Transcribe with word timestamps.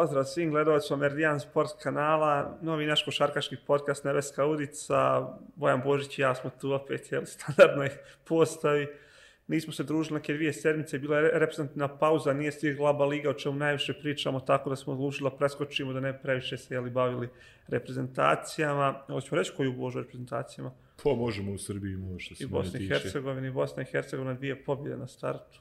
Pozdrav 0.00 0.24
svim 0.24 0.50
gledovacima 0.50 0.96
Meridian 0.96 1.40
Sport 1.40 1.70
kanala, 1.82 2.58
novi 2.62 2.86
naš 2.86 3.04
košarkaški 3.04 3.56
podcast 3.66 4.04
Nebeska 4.04 4.46
udica, 4.46 5.28
Bojan 5.56 5.82
Božić 5.84 6.18
i 6.18 6.22
ja 6.22 6.34
smo 6.34 6.50
tu 6.60 6.72
opet, 6.72 7.12
jel, 7.12 7.24
standardnoj 7.24 7.90
postavi. 8.28 8.86
Nismo 9.46 9.72
se 9.72 9.84
družili 9.84 10.18
neke 10.18 10.34
dvije 10.34 10.52
sedmice, 10.52 10.98
bila 10.98 11.18
je 11.18 11.30
reprezentativna 11.34 11.88
pauza, 11.98 12.32
nije 12.32 12.52
stigla 12.52 12.90
Aba 12.90 13.04
Liga, 13.04 13.30
o 13.30 13.32
čemu 13.32 13.56
najviše 13.56 13.92
pričamo, 13.92 14.40
tako 14.40 14.70
da 14.70 14.76
smo 14.76 14.92
odlučili 14.92 15.30
da 15.30 15.36
preskočimo, 15.36 15.92
da 15.92 16.00
ne 16.00 16.22
previše 16.22 16.58
se 16.58 16.74
jeli, 16.74 16.90
bavili 16.90 17.28
reprezentacijama. 17.68 19.02
Hoćemo 19.06 19.38
reći 19.38 19.52
koju 19.56 19.72
božu 19.72 19.98
reprezentacijama? 19.98 20.72
Pa 21.04 21.10
možemo 21.10 21.52
u 21.52 21.58
Srbiji, 21.58 21.96
može 21.96 22.34
I 22.38 22.46
Bosni 22.46 22.80
i 22.80 22.88
Hercegovini, 22.88 23.50
Bosna 23.50 23.82
i 23.82 23.86
Hercegovina 23.86 24.34
dvije 24.34 24.64
pobjede 24.64 24.96
na 24.96 25.06
startu. 25.06 25.60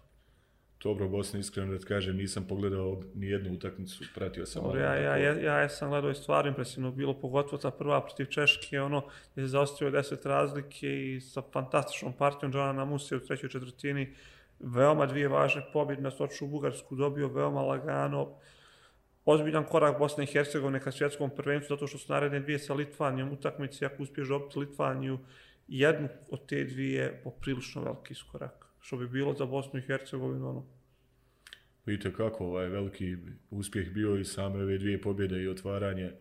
Dobro, 0.83 1.07
Bosna, 1.07 1.39
iskreno 1.39 1.77
da 1.77 1.85
kažem, 1.85 2.17
nisam 2.17 2.45
pogledao 2.49 3.01
ni 3.15 3.27
jednu 3.27 3.53
utakmicu, 3.53 4.03
pratio 4.15 4.45
sam. 4.45 4.63
Dobro, 4.63 4.79
ja, 4.79 4.95
ja, 4.95 5.17
ja, 5.17 5.39
ja, 5.39 5.59
ja 5.59 5.69
sam 5.69 5.89
gledao 5.89 6.11
i 6.11 6.15
stvar 6.15 6.47
impresivno 6.47 6.91
bilo, 6.91 7.19
pogotovo 7.19 7.57
ta 7.57 7.71
prva 7.71 8.01
protiv 8.01 8.25
Češke, 8.25 8.81
ono, 8.81 9.03
je 9.35 9.47
zaostrio 9.47 9.91
deset 9.91 10.25
razlike 10.25 10.87
i 10.87 11.21
sa 11.21 11.41
fantastičnom 11.41 12.13
partijom 12.13 12.51
Johana 12.55 12.73
Namusi 12.73 13.15
u 13.15 13.19
trećoj 13.19 13.49
četvrtini, 13.49 14.15
veoma 14.59 15.05
dvije 15.05 15.27
važne 15.27 15.65
pobjede 15.73 16.01
na 16.01 16.11
Soču 16.11 16.45
u 16.45 16.47
Bugarsku, 16.47 16.95
dobio 16.95 17.27
veoma 17.27 17.61
lagano, 17.61 18.37
ozbiljan 19.25 19.63
korak 19.63 19.99
Bosne 19.99 20.23
i 20.23 20.27
Hercegovine 20.27 20.79
ka 20.79 20.91
svjetskom 20.91 21.29
prvenstvu, 21.35 21.75
zato 21.75 21.87
što 21.87 21.97
su 21.97 22.13
naredne 22.13 22.39
dvije 22.39 22.59
sa 22.59 22.73
Litvanijom 22.73 23.31
utakmici, 23.31 23.85
ako 23.85 24.03
uspiješ 24.03 24.27
dobiti 24.27 24.59
Litvaniju, 24.59 25.19
jednu 25.67 26.07
od 26.29 26.45
te 26.45 26.63
dvije 26.63 27.21
poprilično 27.23 27.83
veliki 27.83 28.13
iskorak 28.13 28.68
što 28.79 28.97
bi 28.97 29.07
bilo 29.07 29.33
za 29.33 29.45
Bosnu 29.45 29.79
i 29.79 29.83
Hercegovinu. 29.83 30.49
Ono. 30.49 30.65
Vidite 31.85 32.13
kako 32.13 32.45
ovaj 32.45 32.67
veliki 32.67 33.15
uspjeh 33.49 33.91
bio 33.91 34.17
i 34.17 34.25
same 34.25 34.63
ove 34.63 34.77
dvije 34.77 35.01
pobjede 35.01 35.43
i 35.43 35.47
otvaranje 35.47 36.11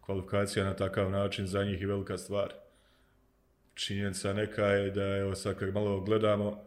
kvalifikacija 0.00 0.64
na 0.64 0.76
takav 0.76 1.10
način 1.10 1.46
za 1.46 1.64
njih 1.64 1.82
i 1.82 1.86
velika 1.86 2.18
stvar. 2.18 2.52
Činjenica 3.74 4.32
neka 4.32 4.66
je 4.66 4.90
da 4.90 5.02
je 5.02 5.36
sad 5.36 5.58
kad 5.58 5.74
malo 5.74 6.00
gledamo 6.00 6.64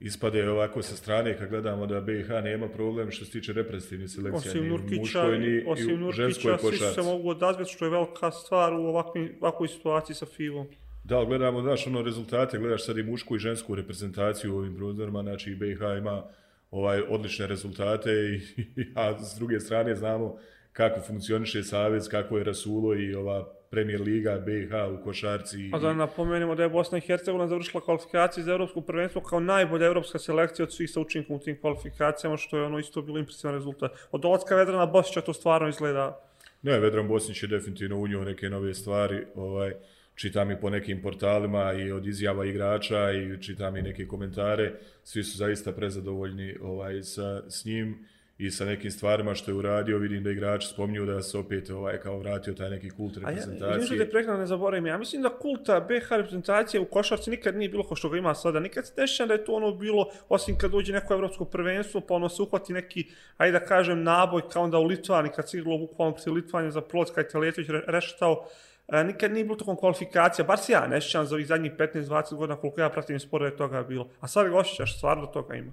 ispade 0.00 0.50
ovako 0.50 0.82
sa 0.82 0.96
strane 0.96 1.38
kad 1.38 1.48
gledamo 1.48 1.86
da 1.86 2.00
BiH 2.00 2.28
nema 2.28 2.68
problem 2.68 3.10
što 3.10 3.24
se 3.24 3.30
tiče 3.30 3.52
reprezentativne 3.52 4.08
selekcije 4.08 4.50
osim 4.50 4.68
Nurkića, 4.68 5.30
ni 5.38 5.64
osim 5.66 6.00
Nurkića, 6.00 6.58
svi 6.58 6.76
se 6.94 7.02
mogu 7.02 7.28
odazvati 7.28 7.72
što 7.72 7.84
je 7.84 7.90
velika 7.90 8.30
stvar 8.30 8.72
u 8.72 8.76
ovakvoj, 8.76 9.34
ovakvoj 9.40 9.68
situaciji 9.68 10.16
sa 10.16 10.26
FIVom. 10.26 10.66
Da, 11.04 11.24
gledamo, 11.24 11.62
znaš, 11.62 11.86
ono 11.86 12.02
rezultate, 12.02 12.58
gledaš 12.58 12.86
sad 12.86 12.98
i 12.98 13.02
mušku 13.02 13.36
i 13.36 13.38
žensku 13.38 13.74
reprezentaciju 13.74 14.54
u 14.54 14.58
ovim 14.58 14.74
bruzerima, 14.74 15.22
znači 15.22 15.54
BiH 15.54 15.80
ima 15.98 16.22
ovaj 16.70 17.00
odlične 17.08 17.46
rezultate, 17.46 18.10
i, 18.10 18.40
a 18.94 19.18
s 19.24 19.38
druge 19.38 19.60
strane 19.60 19.94
znamo 19.94 20.36
kako 20.72 21.00
funkcioniše 21.00 21.62
Savez, 21.62 22.08
kako 22.08 22.38
je 22.38 22.44
Rasulo 22.44 22.94
i 22.94 23.14
ova 23.14 23.52
Premier 23.70 24.00
Liga 24.00 24.38
BiH 24.38 24.72
u 25.00 25.04
košarci. 25.04 25.70
A 25.72 25.78
da 25.78 25.94
napomenemo 25.94 26.54
da 26.54 26.62
je 26.62 26.68
Bosna 26.68 26.98
i 26.98 27.00
Hercegovina 27.00 27.48
završila 27.48 27.80
kvalifikacije 27.80 28.44
za 28.44 28.52
Evropsko 28.52 28.80
prvenstvo 28.80 29.20
kao 29.20 29.40
najbolja 29.40 29.86
evropska 29.86 30.18
selekcija 30.18 30.64
od 30.64 30.72
svih 30.72 30.90
sa 30.90 31.00
učinkom 31.00 31.36
u 31.36 31.38
tim 31.38 31.60
kvalifikacijama, 31.60 32.36
što 32.36 32.58
je 32.58 32.64
ono 32.64 32.78
isto 32.78 33.02
bilo 33.02 33.18
impresivan 33.18 33.54
rezultat. 33.54 33.92
Od 34.10 34.20
dolazka 34.20 34.56
Vedrana 34.56 34.86
Bosića 34.86 35.20
to 35.20 35.32
stvarno 35.32 35.68
izgleda... 35.68 36.20
Ne, 36.62 36.80
Vedran 36.80 37.08
Bosnić 37.08 37.42
je 37.42 37.48
definitivno 37.48 37.98
unio 37.98 38.24
neke 38.24 38.50
nove 38.50 38.74
stvari. 38.74 39.26
Ovaj, 39.34 39.74
čitam 40.14 40.50
i 40.50 40.60
po 40.60 40.70
nekim 40.70 41.02
portalima 41.02 41.72
i 41.72 41.92
od 41.92 42.06
izjava 42.06 42.46
igrača 42.46 43.12
i 43.12 43.42
čitam 43.42 43.76
i 43.76 43.82
neke 43.82 44.06
komentare, 44.06 44.72
svi 45.04 45.24
su 45.24 45.36
zaista 45.36 45.72
prezadovoljni 45.72 46.56
ovaj 46.62 47.02
sa 47.02 47.50
s 47.50 47.64
njim 47.64 48.06
i 48.38 48.50
sa 48.50 48.64
nekim 48.64 48.90
stvarima 48.90 49.34
što 49.34 49.50
je 49.50 49.54
uradio, 49.54 49.98
vidim 49.98 50.24
da 50.24 50.30
igrači 50.30 50.68
spominju 50.68 51.06
da 51.06 51.22
se 51.22 51.38
opet 51.38 51.70
ovaj 51.70 51.98
kao 52.00 52.18
vratio 52.18 52.54
taj 52.54 52.70
neki 52.70 52.90
kult 52.90 53.16
reprezentacije. 53.16 53.66
A 53.66 53.70
ja, 54.18 54.32
ja 54.32 54.36
ne 54.36 54.46
zaboravim, 54.46 54.86
ja 54.86 54.98
mislim 54.98 55.22
da 55.22 55.28
kulta 55.28 55.80
BH 55.80 56.10
reprezentacije 56.10 56.80
u 56.80 56.84
košarci 56.84 57.30
nikad 57.30 57.56
nije 57.56 57.68
bilo 57.68 57.84
kao 57.86 57.96
što 57.96 58.08
ga 58.08 58.18
ima 58.18 58.34
sada, 58.34 58.60
nikad 58.60 58.86
se 58.86 58.92
dešća 58.96 59.26
da 59.26 59.34
je 59.34 59.44
to 59.44 59.52
ono 59.52 59.72
bilo, 59.72 60.10
osim 60.28 60.58
kad 60.58 60.70
dođe 60.70 60.92
neko 60.92 61.14
evropsko 61.14 61.44
prvenstvo, 61.44 62.00
pa 62.00 62.14
ono 62.14 62.28
se 62.28 62.42
uhvati 62.42 62.72
neki, 62.72 63.04
ajde 63.36 63.58
da 63.58 63.66
kažem, 63.66 64.02
naboj 64.02 64.42
kao 64.52 64.62
onda 64.62 64.78
u 64.78 64.84
Litvani, 64.84 65.28
kad 65.36 65.50
se 65.50 65.58
igralo 65.58 65.78
bukvalno 65.78 66.14
protiv 66.14 66.32
Litvanja 66.32 66.70
za 66.70 66.82
kad 67.14 67.24
je 67.24 67.28
Teletović 67.28 67.68
rešetao, 67.86 68.46
E, 68.46 68.71
nikad 68.92 69.32
nije 69.32 69.44
bilo 69.44 69.56
tokom 69.56 69.76
kvalifikacija, 69.76 70.44
bar 70.44 70.58
se 70.58 70.72
ja 70.72 70.86
ne 70.86 71.00
sjećam 71.00 71.26
za 71.26 71.34
ovih 71.34 71.46
zadnjih 71.46 71.72
15-20 71.78 72.34
godina 72.34 72.56
koliko 72.56 72.80
ja 72.80 72.90
pratim 72.90 73.20
sporo 73.20 73.46
je 73.46 73.56
toga 73.56 73.82
bilo. 73.82 74.08
A 74.20 74.28
sad 74.28 74.48
ga 74.48 74.56
osjećaš, 74.56 74.96
stvarno 74.96 75.26
toga 75.26 75.54
ima. 75.54 75.72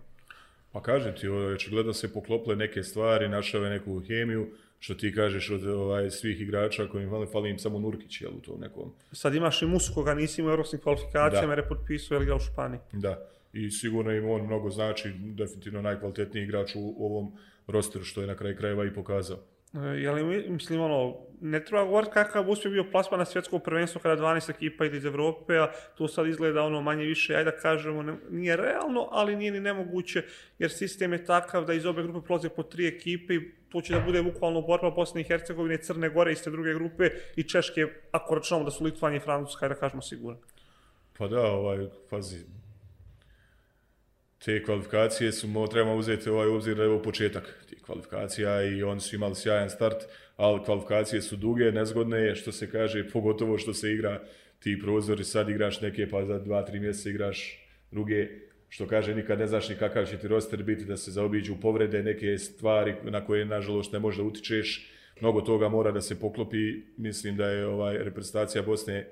Pa 0.71 0.81
kažem 0.81 1.15
ti, 1.15 1.29
očigledno 1.29 1.93
se 1.93 2.13
poklople 2.13 2.55
neke 2.55 2.83
stvari, 2.83 3.29
našave 3.29 3.69
neku 3.69 4.01
hemiju, 4.07 4.47
što 4.79 4.93
ti 4.93 5.15
kažeš 5.15 5.49
od 5.49 5.67
ovaj, 5.67 6.11
svih 6.11 6.41
igrača 6.41 6.87
koji 6.87 7.09
fali, 7.09 7.27
fali 7.31 7.49
im 7.49 7.59
samo 7.59 7.79
Nurkić, 7.79 8.21
jel, 8.21 8.31
u 8.31 8.41
tom 8.41 8.59
nekom. 8.59 8.91
Sad 9.11 9.35
imaš 9.35 9.61
i 9.61 9.65
Musu 9.65 9.93
koga 9.93 10.13
nisi 10.13 10.41
imao 10.41 10.51
u 10.51 10.53
evropskim 10.53 10.79
kvalifikacijama, 10.79 11.51
jer 11.53 11.59
je 11.59 11.67
potpisao, 11.67 12.15
jel 12.15 12.25
ga 12.25 12.35
u 12.35 12.39
Španiji. 12.39 12.79
Da, 12.91 13.27
i 13.53 13.71
sigurno 13.71 14.11
im 14.11 14.29
on 14.29 14.45
mnogo 14.45 14.69
znači, 14.69 15.13
definitivno 15.13 15.81
najkvalitetniji 15.81 16.43
igrač 16.43 16.75
u, 16.75 16.93
u 16.97 17.05
ovom 17.05 17.31
rosteru, 17.67 18.05
što 18.05 18.21
je 18.21 18.27
na 18.27 18.35
kraj 18.35 18.55
krajeva 18.55 18.85
i 18.85 18.93
pokazao. 18.93 19.37
E, 19.73 19.79
je 19.79 20.11
li, 20.11 20.49
mislim, 20.49 20.81
ono, 20.81 21.17
ne 21.41 21.65
treba 21.65 21.85
govoriti 21.85 22.13
kakav 22.13 22.49
uspjeh 22.49 22.71
bio 22.71 22.85
plasman 22.91 23.19
na 23.19 23.25
svjetsko 23.25 23.59
prvenstvo 23.59 24.01
kada 24.01 24.21
12 24.21 24.49
ekipa 24.49 24.85
ide 24.85 24.97
iz 24.97 25.05
Evrope, 25.05 25.57
a 25.57 25.71
to 25.97 26.07
sad 26.07 26.27
izgleda 26.27 26.63
ono 26.63 26.81
manje 26.81 27.05
više, 27.05 27.35
ajde 27.35 27.51
da 27.51 27.57
kažemo, 27.57 28.03
ne, 28.03 28.15
nije 28.29 28.55
realno, 28.55 29.07
ali 29.11 29.35
nije 29.35 29.51
ni 29.51 29.59
nemoguće, 29.59 30.23
jer 30.59 30.71
sistem 30.71 31.13
je 31.13 31.25
takav 31.25 31.65
da 31.65 31.73
iz 31.73 31.85
obe 31.85 32.03
grupe 32.03 32.25
prolaze 32.25 32.49
po 32.49 32.63
tri 32.63 32.87
ekipe 32.87 33.35
i 33.35 33.51
to 33.69 33.81
će 33.81 33.93
da 33.93 33.99
bude 33.99 34.23
bukvalno 34.23 34.61
borba 34.61 34.89
Bosne 34.89 35.21
i 35.21 35.23
Hercegovine, 35.23 35.77
Crne 35.77 36.09
Gore 36.09 36.31
iste 36.31 36.51
druge 36.51 36.73
grupe 36.73 37.09
i 37.35 37.43
Češke, 37.43 37.87
ako 38.11 38.35
računamo 38.35 38.65
da 38.65 38.71
su 38.71 38.83
Litvanje 38.83 39.17
i 39.17 39.19
Francuska, 39.19 39.65
ajde 39.65 39.75
da 39.75 39.79
kažemo 39.79 40.01
sigurno. 40.01 40.39
Pa 41.17 41.27
da, 41.27 41.41
ovaj, 41.41 41.87
pazi, 42.09 42.37
te 44.45 44.63
kvalifikacije 44.63 45.31
su, 45.31 45.47
mo, 45.47 45.67
trebamo 45.67 45.95
uzeti 45.95 46.29
ovaj 46.29 46.47
obzir 46.47 46.75
da 46.75 46.83
je 46.83 46.89
ovo 46.89 47.01
početak 47.01 47.65
tih 47.69 47.81
kvalifikacija 47.81 48.63
i 48.63 48.83
oni 48.83 49.01
su 49.01 49.15
imali 49.15 49.35
sjajan 49.35 49.69
start, 49.69 50.03
ali 50.37 50.63
kvalifikacije 50.65 51.21
su 51.21 51.35
duge, 51.35 51.71
nezgodne, 51.71 52.35
što 52.35 52.51
se 52.51 52.71
kaže, 52.71 53.09
pogotovo 53.09 53.57
što 53.57 53.73
se 53.73 53.91
igra 53.91 54.23
ti 54.59 54.79
prozori, 54.83 55.23
sad 55.23 55.49
igraš 55.49 55.81
neke, 55.81 56.09
pa 56.09 56.25
za 56.25 56.39
dva, 56.39 56.65
tri 56.65 56.79
mjeseca 56.79 57.09
igraš 57.09 57.67
druge, 57.91 58.27
što 58.69 58.87
kaže, 58.87 59.15
nikad 59.15 59.39
ne 59.39 59.47
znaš 59.47 59.69
ni 59.69 59.75
kakav 59.75 60.05
će 60.05 60.17
ti 60.17 60.27
roster 60.27 60.63
biti, 60.63 60.85
da 60.85 60.97
se 60.97 61.11
zaobiđu 61.11 61.55
povrede, 61.61 62.03
neke 62.03 62.37
stvari 62.37 62.95
na 63.03 63.25
koje, 63.25 63.45
nažalost, 63.45 63.93
ne 63.93 63.99
možda 63.99 64.23
utičeš, 64.23 64.91
mnogo 65.21 65.41
toga 65.41 65.69
mora 65.69 65.91
da 65.91 66.01
se 66.01 66.19
poklopi, 66.19 66.81
mislim 66.97 67.37
da 67.37 67.49
je 67.49 67.65
ovaj 67.65 67.97
reprezentacija 67.97 68.63
Bosne 68.63 69.07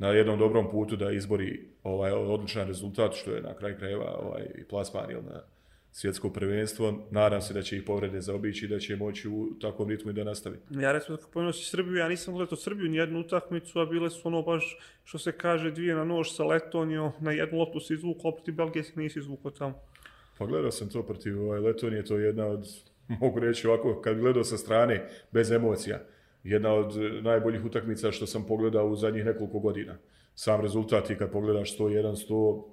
na 0.00 0.08
jednom 0.08 0.38
dobrom 0.38 0.70
putu 0.70 0.96
da 0.96 1.10
izbori 1.10 1.68
ovaj 1.82 2.12
odličan 2.12 2.68
rezultat 2.68 3.14
što 3.14 3.30
je 3.30 3.42
na 3.42 3.54
kraj 3.54 3.76
krajeva 3.76 4.18
ovaj 4.22 4.42
i 4.58 4.64
plasman 4.64 5.10
ili 5.10 5.22
na 5.22 5.42
svjetsko 5.92 6.30
prvenstvo. 6.30 7.06
Nadam 7.10 7.40
se 7.40 7.54
da 7.54 7.62
će 7.62 7.76
ih 7.76 7.82
povrede 7.82 8.20
zaobići 8.20 8.64
i 8.64 8.68
da 8.68 8.78
će 8.78 8.96
moći 8.96 9.28
u 9.28 9.48
takvom 9.60 9.88
ritmu 9.88 10.10
i 10.10 10.14
da 10.14 10.24
nastavi. 10.24 10.56
Ja 10.70 10.92
recimo 10.92 11.16
kako 11.16 11.30
pomenuo 11.30 11.52
si 11.52 11.64
Srbiju, 11.64 11.96
ja 11.96 12.08
nisam 12.08 12.34
gledao 12.34 12.56
Srbiju 12.56 12.88
ni 12.88 12.96
jednu 12.96 13.20
utakmicu, 13.20 13.80
a 13.80 13.86
bile 13.86 14.10
su 14.10 14.28
ono 14.28 14.42
baš 14.42 14.78
što 15.04 15.18
se 15.18 15.32
kaže 15.32 15.70
dvije 15.70 15.94
na 15.94 16.04
nož 16.04 16.28
sa 16.30 16.44
Letonijom, 16.44 17.12
na 17.20 17.32
jednu 17.32 17.58
loptu 17.58 17.80
se 17.80 17.94
izvukao, 17.94 18.32
protiv 18.32 18.54
Belgije 18.54 18.84
se 18.84 18.92
nisi 18.96 19.18
izvukao 19.18 19.50
tamo. 19.50 19.74
Pa 20.38 20.46
gledao 20.46 20.70
sam 20.70 20.88
to 20.88 21.02
protiv 21.02 21.42
ovaj, 21.42 21.60
Letonije, 21.60 22.04
to 22.04 22.18
je 22.18 22.26
jedna 22.26 22.46
od, 22.46 22.66
mogu 23.20 23.40
reći 23.40 23.66
ovako, 23.66 24.00
kad 24.00 24.18
gledao 24.18 24.44
sa 24.44 24.56
strane, 24.56 25.08
bez 25.32 25.50
emocija 25.50 26.00
jedna 26.44 26.74
od 26.74 26.96
e, 26.96 27.22
najboljih 27.22 27.64
utakmica 27.64 28.10
što 28.10 28.26
sam 28.26 28.46
pogledao 28.46 28.86
u 28.86 28.96
zadnjih 28.96 29.24
nekoliko 29.24 29.58
godina. 29.58 29.96
Sam 30.34 30.60
rezultat 30.60 31.10
i 31.10 31.16
kad 31.16 31.32
pogledaš 31.32 31.78
101-100, 31.78 32.64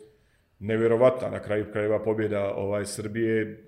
nevjerovatna 0.60 1.30
na 1.30 1.40
kraju 1.40 1.66
krajeva 1.72 2.04
pobjeda 2.04 2.54
ovaj 2.56 2.86
Srbije, 2.86 3.64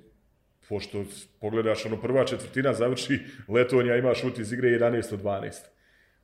pošto 0.70 1.04
pogledaš 1.42 1.86
ono 1.86 2.02
prva 2.02 2.26
četvrtina 2.26 2.74
završi, 2.74 3.20
Letonija 3.48 3.98
ima 3.98 4.14
šut 4.14 4.40
iz 4.40 4.54
igre 4.54 4.70
11-12. 4.70 5.52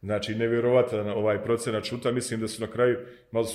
Znači, 0.01 0.35
nevjerovatan 0.35 1.09
ovaj 1.09 1.43
procenat 1.43 1.83
šuta, 1.83 2.11
mislim 2.11 2.39
da 2.39 2.47
su 2.47 2.61
na 2.61 2.67
kraju 2.67 2.97
malo 3.31 3.47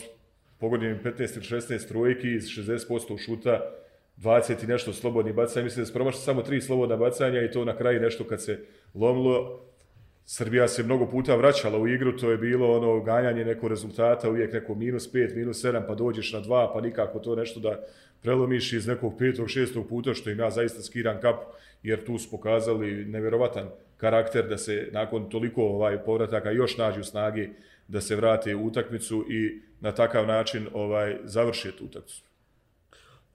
pogodili 0.58 0.98
15 1.04 1.36
ili 1.36 1.60
16 1.60 1.88
trojki 1.88 2.34
iz 2.34 2.44
60% 2.44 3.24
šuta, 3.24 3.60
20 4.16 4.64
i 4.64 4.66
nešto 4.66 4.92
slobodnih 4.92 5.34
bacanja, 5.34 5.64
mislim 5.64 5.82
da 5.82 5.86
su 5.86 5.92
promašli 5.92 6.20
samo 6.20 6.42
tri 6.42 6.60
slobodna 6.60 6.96
bacanja 6.96 7.42
i 7.42 7.50
to 7.50 7.64
na 7.64 7.76
kraju 7.76 8.00
nešto 8.00 8.24
kad 8.24 8.44
se 8.44 8.58
lomilo, 8.94 9.60
Srbija 10.24 10.68
se 10.68 10.82
mnogo 10.82 11.06
puta 11.06 11.36
vraćala 11.36 11.78
u 11.78 11.88
igru, 11.88 12.16
to 12.16 12.30
je 12.30 12.38
bilo 12.38 12.76
ono 12.76 13.00
ganjanje 13.00 13.44
nekog 13.44 13.68
rezultata, 13.68 14.30
uvijek 14.30 14.52
neko 14.52 14.74
minus 14.74 15.12
5, 15.12 15.36
minus 15.36 15.64
7, 15.64 15.86
pa 15.86 15.94
dođeš 15.94 16.32
na 16.32 16.40
2, 16.40 16.72
pa 16.72 16.80
nikako 16.80 17.18
to 17.18 17.36
nešto 17.36 17.60
da 17.60 17.84
prelomiš 18.22 18.72
iz 18.72 18.86
nekog 18.86 19.18
petog, 19.18 19.50
šestog 19.50 19.88
puta, 19.88 20.14
što 20.14 20.30
im 20.30 20.38
ja 20.38 20.50
zaista 20.50 20.82
skiram 20.82 21.20
kap, 21.20 21.36
jer 21.82 22.04
tu 22.04 22.18
su 22.18 22.30
pokazali 22.30 23.04
nevjerovatan 23.04 23.68
karakter 23.96 24.48
da 24.48 24.58
se 24.58 24.88
nakon 24.92 25.28
toliko 25.30 25.62
ovaj 25.62 26.04
povrataka 26.04 26.50
još 26.50 26.76
nađu 26.76 27.04
snage 27.04 27.48
da 27.88 28.00
se 28.00 28.16
vrate 28.16 28.54
u 28.54 28.66
utakmicu 28.66 29.24
i 29.30 29.60
na 29.80 29.92
takav 29.92 30.26
način 30.26 30.68
ovaj 30.72 31.16
završe 31.24 31.72
tu 31.72 31.84
utakmicu. 31.84 32.29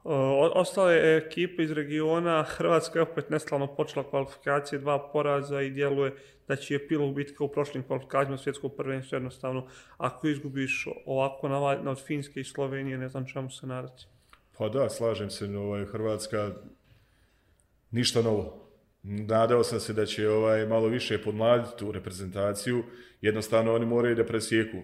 O, 0.08 0.52
ostale 0.56 1.18
ekipe 1.18 1.64
iz 1.64 1.72
regiona, 1.72 2.44
Hrvatska 2.44 3.00
je 3.00 3.04
opet 3.04 3.30
neslavno 3.30 3.76
počela 3.76 4.10
kvalifikacije, 4.10 4.80
dva 4.80 5.10
poraza 5.12 5.62
i 5.62 5.70
djeluje 5.70 6.14
da 6.48 6.56
će 6.56 6.74
je 6.74 6.88
pilog 6.88 7.16
bitka 7.16 7.44
u 7.44 7.48
prošlim 7.48 7.84
kvalifikacijama 7.84 8.38
svjetskog 8.38 8.76
prvenstva 8.78 9.16
jednostavno. 9.16 9.68
Ako 9.98 10.28
izgubiš 10.28 10.88
ovako 11.06 11.50
na, 11.50 11.60
na 11.84 11.92
od 11.92 12.06
Finske 12.06 12.40
i 12.40 12.44
Slovenije, 12.44 12.98
ne 12.98 13.10
znam 13.10 13.26
čemu 13.26 13.50
se 13.50 13.68
nadati. 13.68 14.06
Pa 14.58 14.70
da, 14.70 14.90
slažem 14.90 15.30
se, 15.30 15.58
ovaj, 15.58 15.86
Hrvatska 15.86 16.52
ništa 17.92 18.22
novo. 18.22 18.70
Nadao 19.04 19.64
sam 19.64 19.80
se 19.80 19.94
da 19.94 20.06
će 20.06 20.30
ovaj 20.30 20.66
malo 20.66 20.88
više 20.88 21.24
podmladiti 21.24 21.78
tu 21.78 21.92
reprezentaciju. 21.92 22.84
Jednostavno 23.22 23.74
oni 23.74 23.86
moraju 23.86 24.16
da 24.16 24.26
presijeku 24.26 24.78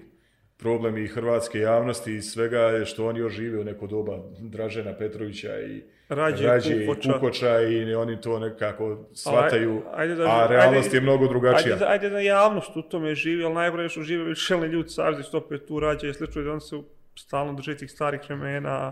problem 0.61 0.97
i 0.97 1.07
hrvatske 1.07 1.59
javnosti 1.59 2.15
i 2.15 2.21
svega 2.21 2.59
je 2.59 2.85
što 2.85 3.07
oni 3.07 3.19
još 3.19 3.33
žive 3.33 3.59
u 3.59 3.63
neko 3.63 3.87
doba 3.87 4.17
Dražena 4.39 4.93
Petrovića 4.97 5.59
i 5.59 5.83
Rađe, 6.09 6.47
Rađe 6.47 6.85
Kukoča. 6.85 7.09
i 7.09 7.13
Kukoča 7.13 7.61
i 7.61 7.95
oni 7.95 8.21
to 8.21 8.39
nekako 8.39 9.05
shvataju, 9.13 9.81
ajde, 9.93 10.13
ajde 10.13 10.15
da, 10.15 10.23
a 10.23 10.47
realnost 10.47 10.87
ajde, 10.87 10.97
je 10.97 11.01
mnogo 11.01 11.27
drugačija. 11.27 11.73
Ajde, 11.73 11.85
ajde 11.85 12.09
da 12.09 12.19
javnost 12.19 12.75
u 12.75 12.81
tome 12.81 13.15
živi, 13.15 13.43
ali 13.43 13.53
najbolje 13.53 13.89
što 13.89 14.01
žive 14.01 14.35
šelni 14.35 14.67
ljudi 14.67 14.89
savjeti 14.89 15.23
što 15.23 15.37
opet 15.37 15.65
tu 15.67 15.79
Rađe 15.79 16.09
i 16.09 16.13
slično 16.13 16.41
da 16.41 16.51
on 16.51 16.61
se 16.61 16.75
stalno 17.15 17.53
drži 17.53 17.77
tih 17.77 17.91
starih 17.91 18.21
vremena 18.27 18.91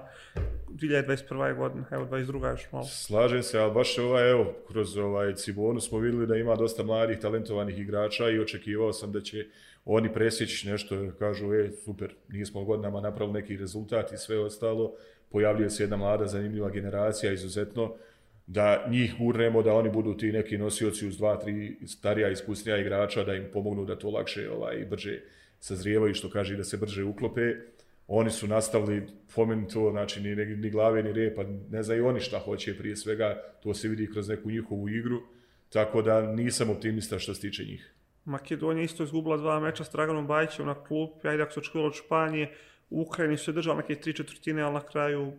2021. 0.69 1.57
godina, 1.57 1.86
evo 1.92 2.06
22. 2.12 2.51
još 2.51 2.72
malo. 2.72 2.86
Slažem 2.86 3.44
se, 3.44 3.60
ali 3.60 3.74
baš 3.74 3.98
ovaj, 3.98 4.31
evo, 4.31 4.54
kroz 4.68 4.98
ovaj 4.98 5.36
Cibonu 5.36 5.80
smo 5.80 6.00
videli 6.00 6.27
da 6.27 6.36
ima 6.36 6.56
dosta 6.56 6.83
mladih, 6.83 7.19
talentovanih 7.19 7.80
igrača 7.80 8.30
i 8.30 8.39
očekivao 8.39 8.94
sam 8.94 9.12
da 9.12 9.22
će 9.22 9.45
oni 9.91 10.13
presjeći 10.13 10.69
nešto, 10.69 11.12
kažu, 11.19 11.53
e, 11.53 11.71
super, 11.86 12.13
nismo 12.30 12.63
godinama 12.63 13.01
napravili 13.01 13.41
neki 13.41 13.57
rezultat 13.57 14.12
i 14.12 14.18
sve 14.18 14.39
ostalo, 14.39 14.95
pojavljuje 15.30 15.69
se 15.69 15.83
jedna 15.83 15.97
mlada, 15.97 16.27
zanimljiva 16.27 16.69
generacija, 16.69 17.33
izuzetno, 17.33 17.95
da 18.47 18.86
njih 18.89 19.15
gurnemo, 19.19 19.62
da 19.62 19.74
oni 19.74 19.89
budu 19.89 20.18
ti 20.18 20.31
neki 20.31 20.57
nosioci 20.57 21.07
uz 21.07 21.18
dva, 21.18 21.39
tri 21.39 21.77
starija, 21.88 22.30
iskusnija 22.30 22.77
igrača, 22.77 23.24
da 23.24 23.36
im 23.36 23.45
pomognu 23.53 23.86
da 23.86 23.95
to 23.95 24.09
lakše 24.09 24.51
ovaj, 24.51 24.86
brže 24.89 25.21
sazrijevaju, 25.59 26.13
što 26.13 26.30
kaže, 26.30 26.57
da 26.57 26.63
se 26.63 26.77
brže 26.77 27.03
uklope. 27.03 27.53
Oni 28.07 28.30
su 28.30 28.47
nastavili 28.47 29.07
to, 29.74 29.91
znači 29.91 30.21
ni, 30.21 30.36
ni 30.36 30.69
glave 30.69 31.03
ni 31.03 31.13
repa, 31.13 31.44
ne 31.69 31.83
znaju 31.83 32.07
oni 32.07 32.19
šta 32.19 32.39
hoće 32.39 32.77
prije 32.77 32.95
svega, 32.95 33.41
to 33.63 33.74
se 33.74 33.88
vidi 33.88 34.12
kroz 34.12 34.30
neku 34.30 34.51
njihovu 34.51 34.89
igru, 34.89 35.21
tako 35.69 36.01
da 36.01 36.21
nisam 36.21 36.69
optimista 36.69 37.19
što 37.19 37.33
se 37.33 37.41
tiče 37.41 37.63
njih. 37.63 37.94
Makedonija 38.25 38.83
isto 38.83 39.04
izgubila 39.04 39.38
dva 39.38 39.60
meča 39.60 39.83
s 39.83 39.92
Draganom 39.92 40.27
Bajićem 40.27 40.66
na 40.66 40.83
klupi, 40.83 41.27
ajde 41.27 41.44
ako 41.44 41.51
se 41.51 41.60
očekivalo 41.60 41.88
od 41.88 41.95
Španije, 41.95 42.54
u 42.89 43.01
Ukrajini 43.01 43.38
su 43.38 43.51
je 43.51 43.56
držali 43.56 43.77
neke 43.77 43.95
tri 43.95 44.13
četvrtine, 44.13 44.62
ali 44.62 44.74
na 44.74 44.81
kraju, 44.81 45.33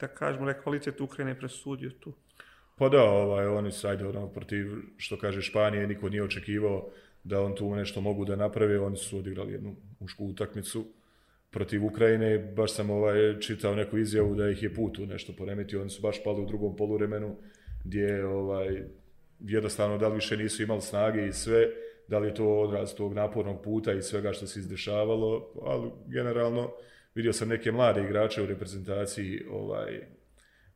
da 0.00 0.08
kažemo, 0.08 0.46
da 0.46 0.60
kvalitet 0.60 1.00
Ukrajine 1.00 1.38
presudio 1.38 1.90
tu. 1.90 2.12
Pa 2.78 2.88
da, 2.88 3.02
ovaj, 3.02 3.46
oni 3.46 3.72
su, 3.72 3.88
ajde, 3.88 4.06
ono, 4.06 4.28
protiv, 4.28 4.66
što 4.96 5.18
kaže 5.18 5.42
Španije, 5.42 5.86
niko 5.86 6.08
nije 6.08 6.22
očekivao 6.22 6.88
da 7.24 7.40
on 7.42 7.54
tu 7.54 7.74
nešto 7.74 8.00
mogu 8.00 8.24
da 8.24 8.36
naprave, 8.36 8.80
oni 8.80 8.96
su 8.96 9.18
odigrali 9.18 9.52
jednu 9.52 9.76
mušku 10.00 10.24
utakmicu 10.24 10.84
protiv 11.50 11.84
Ukrajine, 11.84 12.38
baš 12.38 12.72
sam 12.72 12.90
ovaj, 12.90 13.40
čitao 13.40 13.74
neku 13.74 13.98
izjavu 13.98 14.34
da 14.34 14.50
ih 14.50 14.62
je 14.62 14.74
put 14.74 14.98
u 14.98 15.06
nešto 15.06 15.32
poremetio, 15.38 15.80
oni 15.80 15.90
su 15.90 16.02
baš 16.02 16.24
pali 16.24 16.42
u 16.42 16.46
drugom 16.46 16.76
poluremenu, 16.76 17.36
gdje 17.84 18.26
ovaj, 18.26 18.82
jednostavno 19.40 19.98
da 19.98 20.08
li 20.08 20.14
više 20.14 20.36
nisu 20.36 20.62
imali 20.62 20.80
snage 20.80 21.26
i 21.26 21.32
sve, 21.32 21.66
da 22.08 22.18
li 22.18 22.28
je 22.28 22.34
to 22.34 22.60
odraz 22.60 22.94
tog 22.94 23.14
napornog 23.14 23.62
puta 23.62 23.92
i 23.92 24.02
svega 24.02 24.32
što 24.32 24.46
se 24.46 24.60
izdešavalo, 24.60 25.52
ali 25.62 25.90
generalno 26.06 26.72
vidio 27.14 27.32
sam 27.32 27.48
neke 27.48 27.72
mlade 27.72 28.02
igrače 28.02 28.42
u 28.42 28.46
reprezentaciji 28.46 29.46
ovaj 29.50 30.06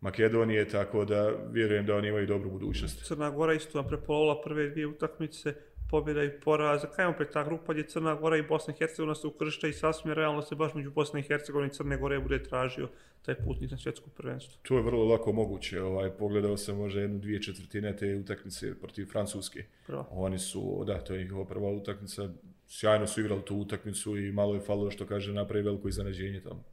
Makedonije, 0.01 0.69
tako 0.69 1.05
da 1.05 1.33
vjerujem 1.53 1.87
da 1.87 1.97
oni 1.97 2.09
imaju 2.09 2.27
dobru 2.27 2.51
budućnost. 2.51 3.07
Crna 3.07 3.31
Gora 3.31 3.55
isto 3.55 3.79
vam 3.79 3.89
prepolovila 3.89 4.43
prve 4.45 4.69
dvije 4.69 4.87
utakmice, 4.87 5.55
pobjeda 5.91 6.25
i 6.25 6.41
poraz. 6.41 6.83
Kaj 6.97 7.05
je 7.05 7.09
opet 7.09 7.29
ta 7.33 7.45
grupa 7.45 7.73
gdje 7.73 7.87
Crna 7.87 8.15
Gora 8.15 8.37
i 8.37 8.43
Bosna 8.43 8.75
i 8.75 8.79
Hercegovina 8.79 9.15
se 9.15 9.27
ukršta 9.27 9.69
i 9.69 9.73
sasvim 9.73 10.13
realno 10.13 10.43
se 10.43 10.55
baš 10.55 10.75
među 10.75 10.91
Bosne 10.91 11.21
i 11.21 11.23
Hercegovine 11.23 11.69
i 11.69 11.75
Crne 11.75 11.97
Gore 11.97 12.21
bude 12.21 12.43
tražio 12.43 12.89
taj 13.23 13.35
putnik 13.35 13.71
na 13.71 13.77
svjetsko 13.77 14.11
prvenstvo. 14.11 14.61
To 14.63 14.77
je 14.77 14.83
vrlo 14.83 15.05
lako 15.05 15.33
moguće. 15.33 15.83
Ovaj, 15.83 16.11
pogledao 16.11 16.57
sam 16.57 16.77
možda 16.77 17.01
jednu, 17.01 17.19
dvije 17.19 17.43
četvrtine 17.43 17.97
te 17.97 18.17
utakmice 18.17 18.81
protiv 18.81 19.07
Francuske. 19.07 19.65
Prvo. 19.87 20.07
Oni 20.11 20.39
su, 20.39 20.85
da, 20.87 21.05
to 21.05 21.15
je 21.15 21.23
njihova 21.23 21.45
prva 21.45 21.69
utakmica. 21.69 22.29
Sjajno 22.67 23.07
su 23.07 23.21
igrali 23.21 23.45
tu 23.45 23.57
utakmicu 23.57 24.17
i 24.17 24.33
malo 24.33 24.55
je 24.55 24.61
falo 24.61 24.91
što 24.91 25.07
kaže 25.07 25.33
napravi 25.33 25.65
veliko 25.65 25.89
iznenađenje 25.89 26.41
tamo. 26.41 26.65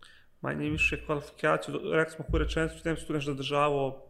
Manje 0.42 0.70
više 0.70 1.06
kvalifikaciju, 1.06 1.80
rekli 1.94 2.14
smo 2.16 2.26
koju 2.32 2.44
rečenicu, 2.44 2.84
tem 2.84 2.98
su 2.98 3.08
tu 3.08 3.14
nešto 3.14 3.32
zadržavao 3.32 4.08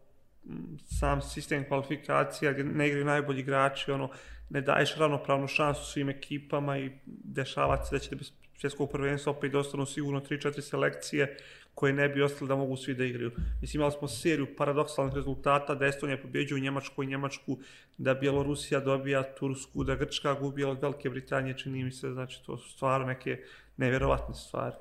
sam 0.86 1.22
sistem 1.22 1.66
kvalifikacija 1.68 2.52
gdje 2.52 2.64
ne 2.64 2.88
igraju 2.88 3.06
najbolji 3.06 3.40
igrači, 3.40 3.92
ono, 3.92 4.10
ne 4.50 4.62
daješ 4.62 4.96
ravnopravnu 4.96 5.48
šansu 5.48 5.86
svim 5.86 6.10
ekipama 6.10 6.78
i 6.78 6.92
dešava 7.06 7.86
se 7.86 7.96
da 7.96 8.00
će 8.00 8.16
bez 8.16 8.32
svjetskog 8.58 8.92
prvenstva 8.92 9.32
opet 9.32 9.52
dostanu 9.52 9.86
sigurno 9.86 10.22
3-4 10.22 10.62
selekcije 10.62 11.38
koje 11.78 11.94
ne 11.94 12.10
bi 12.10 12.22
ostali 12.22 12.48
da 12.50 12.56
mogu 12.56 12.78
svi 12.78 12.94
da 12.94 13.06
igraju. 13.06 13.32
Mislim, 13.62 13.82
imali 13.82 13.92
smo 13.92 14.08
seriju 14.08 14.48
paradoksalnih 14.58 15.14
rezultata, 15.16 15.76
da 15.76 15.86
Estonija 15.86 16.18
pobjeđuje 16.18 16.60
u 16.60 16.64
Njemačku 16.64 17.04
i 17.04 17.08
Njemačku, 17.08 17.58
da 17.98 18.14
Bjelorusija 18.14 18.80
dobija 18.80 19.24
Tursku, 19.24 19.84
da 19.84 19.96
Grčka 19.96 20.34
gubi 20.34 20.64
od 20.64 20.82
Velike 20.82 21.10
Britanije, 21.10 21.58
čini 21.58 21.84
mi 21.84 21.92
se, 21.92 22.12
znači 22.12 22.44
to 22.46 22.58
su 22.58 22.70
stvarno 22.70 23.08
neke 23.08 23.38
nevjerovatne 23.78 24.36
stvari. 24.36 24.76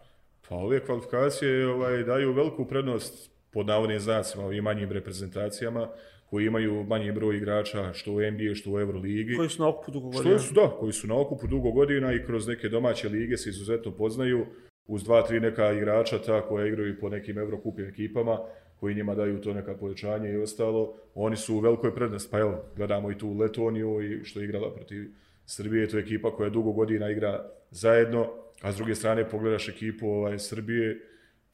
Pa 0.49 0.55
ove 0.55 0.85
kvalifikacije 0.85 1.69
ovaj, 1.69 2.03
daju 2.03 2.33
veliku 2.33 2.65
prednost 2.69 3.31
pod 3.51 3.67
navodnim 3.67 4.01
znacima 4.01 4.45
ovim 4.45 4.65
manjim 4.65 4.93
reprezentacijama 4.93 5.89
koji 6.31 6.47
imaju 6.47 6.85
manji 6.85 7.13
broj 7.13 7.37
igrača 7.37 7.93
što 7.93 8.13
u 8.13 8.21
NBA, 8.21 8.55
što 8.55 8.73
u 8.73 8.81
Euroligi. 8.81 9.37
Koji 9.37 9.49
su 9.49 9.63
na 9.63 9.69
okupu 9.69 9.91
dugo 9.91 10.09
godina. 10.11 10.39
Što 10.39 10.49
su, 10.49 10.55
da, 10.55 10.77
koji 10.81 10.93
su 10.93 11.07
na 11.07 11.21
okupu 11.21 11.47
dugo 11.47 11.71
godina 11.71 12.13
i 12.13 12.25
kroz 12.27 12.49
neke 12.49 12.69
domaće 12.69 13.09
lige 13.09 13.37
se 13.37 13.51
izuzetno 13.51 13.93
poznaju 13.93 14.47
uz 14.87 15.05
dva, 15.05 15.23
tri 15.23 15.41
neka 15.41 15.73
igrača 15.73 16.19
ta 16.19 16.49
koja 16.49 16.67
igraju 16.67 17.01
po 17.01 17.09
nekim 17.09 17.39
Eurokupim 17.39 17.85
ekipama 17.85 18.39
koji 18.81 18.95
njima 18.95 19.15
daju 19.15 19.41
to 19.41 19.55
neka 19.55 19.75
povećanje 19.75 20.33
i 20.33 20.37
ostalo. 20.37 20.95
Oni 21.15 21.37
su 21.37 21.57
u 21.57 21.61
velikoj 21.61 21.95
prednosti. 21.95 22.31
Pa 22.31 22.39
evo, 22.39 22.65
gledamo 22.77 23.11
i 23.11 23.19
tu 23.19 23.33
Letoniju 23.33 24.03
i 24.03 24.25
što 24.25 24.41
je 24.41 24.45
igrala 24.45 24.75
protiv 24.75 25.11
Srbije. 25.47 25.89
To 25.89 25.97
je 25.97 26.03
ekipa 26.03 26.31
koja 26.31 26.51
dugo 26.51 26.73
godina 26.73 27.11
igra 27.11 27.51
zajedno. 27.71 28.29
A 28.63 28.73
s 28.73 28.77
druge 28.77 28.95
strane 28.95 29.29
pogledaš 29.29 29.69
ekipu 29.69 30.09
ovaj, 30.09 30.39
Srbije, 30.39 31.01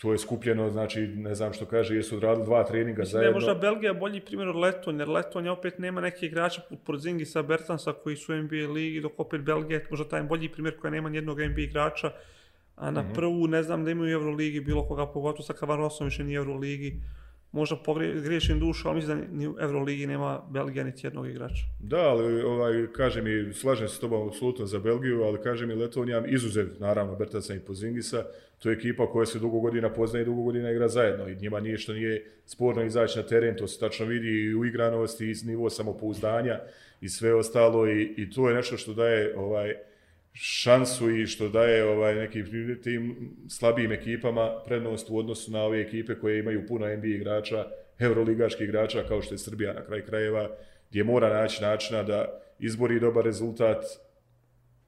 to 0.02 0.12
je 0.12 0.18
skupljeno, 0.18 0.70
znači, 0.70 1.00
ne 1.00 1.34
znam 1.34 1.52
što 1.52 1.66
kaže, 1.66 1.96
jesu 1.96 2.16
odradili 2.16 2.46
dva 2.46 2.64
treninga 2.64 3.00
Mislim, 3.00 3.12
zajedno. 3.12 3.36
Mislim, 3.38 3.54
možda 3.54 3.68
Belgija 3.68 3.92
bolji 3.92 4.20
primjer 4.20 4.48
od 4.48 4.56
Leton, 4.56 4.98
jer 4.98 5.08
Leton 5.08 5.44
je 5.44 5.50
opet 5.50 5.78
nema 5.78 6.00
neke 6.00 6.26
igrača 6.26 6.60
pod 6.68 6.78
Porzingisa, 6.84 7.42
Bertansa 7.42 7.92
koji 7.92 8.16
su 8.16 8.32
u 8.32 8.36
NBA 8.36 8.72
ligi, 8.72 9.00
dok 9.00 9.12
opet 9.20 9.40
Belgija 9.40 9.78
je 9.78 9.86
možda 9.90 10.08
taj 10.08 10.22
bolji 10.22 10.48
primjer 10.48 10.76
koja 10.80 10.90
nema 10.90 11.08
nijednog 11.08 11.40
NBA 11.40 11.60
igrača, 11.60 12.10
a 12.76 12.90
na 12.90 13.02
mm 13.02 13.06
-hmm. 13.06 13.14
prvu 13.14 13.46
ne 13.46 13.62
znam 13.62 13.84
da 13.84 13.90
imaju 13.90 14.18
u 14.18 14.20
Euroligi 14.20 14.60
bilo 14.60 14.88
koga, 14.88 15.06
pogotovo 15.06 15.42
sa 15.42 15.52
Kavarosom 15.52 16.06
više 16.06 16.24
nije 16.24 16.40
u 16.40 16.42
Euroligi 16.42 17.00
možda 17.52 17.76
pogriješim 17.76 18.60
dušu, 18.60 18.88
ali 18.88 18.96
mislim 18.96 19.18
da 19.18 19.26
ni 19.32 19.48
u 19.48 19.56
Euroligi 19.60 20.06
nema 20.06 20.42
Belgija 20.50 20.84
niti 20.84 21.06
jednog 21.06 21.28
igrača. 21.28 21.64
Da, 21.80 22.00
ali 22.00 22.42
ovaj, 22.42 22.86
kaže 22.96 23.22
mi, 23.22 23.52
slažem 23.54 23.88
se 23.88 23.96
s 23.96 24.00
tobom 24.00 24.28
apsolutno 24.28 24.66
za 24.66 24.78
Belgiju, 24.78 25.22
ali 25.22 25.42
kaže 25.42 25.66
mi 25.66 25.74
Letonija, 25.74 26.26
izuzev, 26.26 26.68
naravno, 26.78 27.16
Bertasa 27.16 27.54
i 27.54 27.60
Pozingisa, 27.60 28.24
to 28.62 28.70
je 28.70 28.76
ekipa 28.76 29.06
koja 29.06 29.26
se 29.26 29.38
dugo 29.38 29.60
godina 29.60 29.92
poznaje 29.92 30.22
i 30.22 30.26
dugo 30.26 30.42
godina 30.42 30.70
igra 30.70 30.88
zajedno 30.88 31.28
i 31.28 31.36
njima 31.36 31.60
nije 31.60 31.78
što 31.78 31.92
nije 31.92 32.24
sporno 32.46 32.84
izaći 32.84 33.18
na 33.18 33.26
teren, 33.26 33.56
to 33.56 33.68
se 33.68 33.80
tačno 33.80 34.06
vidi 34.06 34.28
i 34.28 34.54
u 34.54 34.64
igranosti 34.64 35.30
i 35.30 35.34
nivo 35.46 35.70
samopouzdanja 35.70 36.60
i 37.00 37.08
sve 37.08 37.34
ostalo 37.34 37.88
i, 37.88 38.14
i 38.16 38.30
to 38.30 38.48
je 38.48 38.54
nešto 38.54 38.76
što 38.76 38.94
daje 38.94 39.38
ovaj, 39.38 39.74
šansu 40.32 41.10
i 41.10 41.26
što 41.26 41.48
daje 41.48 41.84
ovaj 41.84 42.14
neki 42.14 42.44
tim 42.82 43.30
slabijim 43.48 43.92
ekipama 43.92 44.62
prednost 44.66 45.10
u 45.10 45.18
odnosu 45.18 45.50
na 45.52 45.62
ove 45.62 45.80
ekipe 45.80 46.14
koje 46.14 46.38
imaju 46.38 46.66
puno 46.66 46.96
NBA 46.96 47.06
igrača, 47.06 47.66
evroligaških 47.98 48.68
igrača 48.68 49.04
kao 49.08 49.22
što 49.22 49.34
je 49.34 49.38
Srbija 49.38 49.72
na 49.72 49.84
kraj 49.84 50.04
krajeva, 50.06 50.50
gdje 50.90 51.04
mora 51.04 51.40
naći 51.40 51.62
načina 51.62 52.02
da 52.02 52.40
izbori 52.58 53.00
dobar 53.00 53.24
rezultat, 53.24 53.84